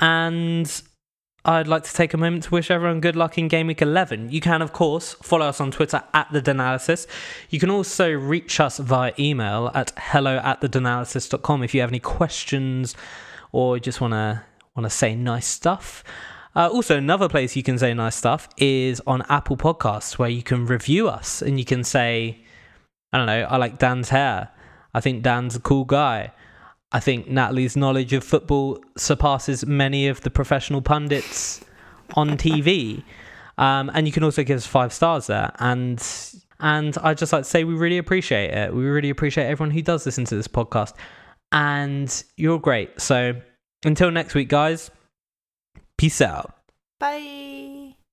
and 0.00 0.82
I'd 1.46 1.68
like 1.68 1.82
to 1.82 1.92
take 1.92 2.14
a 2.14 2.16
moment 2.16 2.44
to 2.44 2.50
wish 2.52 2.70
everyone 2.70 3.00
good 3.00 3.16
luck 3.16 3.36
in 3.36 3.48
Game 3.48 3.66
Week 3.66 3.82
11. 3.82 4.30
You 4.30 4.40
can, 4.40 4.62
of 4.62 4.72
course, 4.72 5.12
follow 5.22 5.44
us 5.44 5.60
on 5.60 5.70
Twitter 5.70 6.02
at 6.14 6.32
The 6.32 6.40
Danalysis. 6.40 7.06
You 7.50 7.60
can 7.60 7.68
also 7.68 8.10
reach 8.10 8.60
us 8.60 8.78
via 8.78 9.12
email 9.18 9.70
at 9.74 9.92
hello 9.98 10.38
at 10.38 10.62
thedanalysis.com 10.62 11.62
if 11.62 11.74
you 11.74 11.82
have 11.82 11.90
any 11.90 12.00
questions 12.00 12.96
or 13.52 13.78
just 13.78 14.00
want 14.00 14.14
to 14.14 14.42
want 14.74 14.84
to 14.84 14.90
say 14.90 15.14
nice 15.14 15.46
stuff. 15.46 16.02
Uh, 16.56 16.68
also, 16.68 16.96
another 16.96 17.28
place 17.28 17.54
you 17.56 17.62
can 17.62 17.78
say 17.78 17.92
nice 17.92 18.16
stuff 18.16 18.48
is 18.56 19.02
on 19.06 19.22
Apple 19.28 19.58
Podcasts, 19.58 20.18
where 20.18 20.30
you 20.30 20.42
can 20.42 20.64
review 20.64 21.08
us 21.08 21.42
and 21.42 21.58
you 21.58 21.66
can 21.66 21.84
say, 21.84 22.42
I 23.12 23.18
don't 23.18 23.26
know, 23.26 23.42
I 23.42 23.58
like 23.58 23.78
Dan's 23.78 24.08
hair. 24.08 24.48
I 24.94 25.00
think 25.00 25.22
Dan's 25.22 25.56
a 25.56 25.60
cool 25.60 25.84
guy. 25.84 26.32
I 26.94 27.00
think 27.00 27.26
Natalie's 27.26 27.76
knowledge 27.76 28.12
of 28.12 28.22
football 28.22 28.80
surpasses 28.96 29.66
many 29.66 30.06
of 30.06 30.20
the 30.20 30.30
professional 30.30 30.80
pundits 30.80 31.60
on 32.14 32.30
TV. 32.38 33.02
Um, 33.58 33.90
and 33.92 34.06
you 34.06 34.12
can 34.12 34.22
also 34.22 34.44
give 34.44 34.56
us 34.56 34.66
five 34.66 34.92
stars 34.92 35.26
there. 35.26 35.52
And 35.58 36.00
and 36.60 36.96
I'd 36.98 37.18
just 37.18 37.32
like 37.32 37.42
to 37.42 37.50
say 37.50 37.64
we 37.64 37.74
really 37.74 37.98
appreciate 37.98 38.52
it. 38.52 38.72
We 38.72 38.84
really 38.84 39.10
appreciate 39.10 39.46
everyone 39.46 39.72
who 39.72 39.82
does 39.82 40.06
listen 40.06 40.24
to 40.26 40.36
this 40.36 40.46
podcast. 40.46 40.94
And 41.50 42.24
you're 42.36 42.60
great. 42.60 43.00
So 43.00 43.34
until 43.84 44.12
next 44.12 44.34
week, 44.34 44.48
guys, 44.48 44.92
peace 45.98 46.20
out. 46.20 46.54
Bye. 47.00 47.53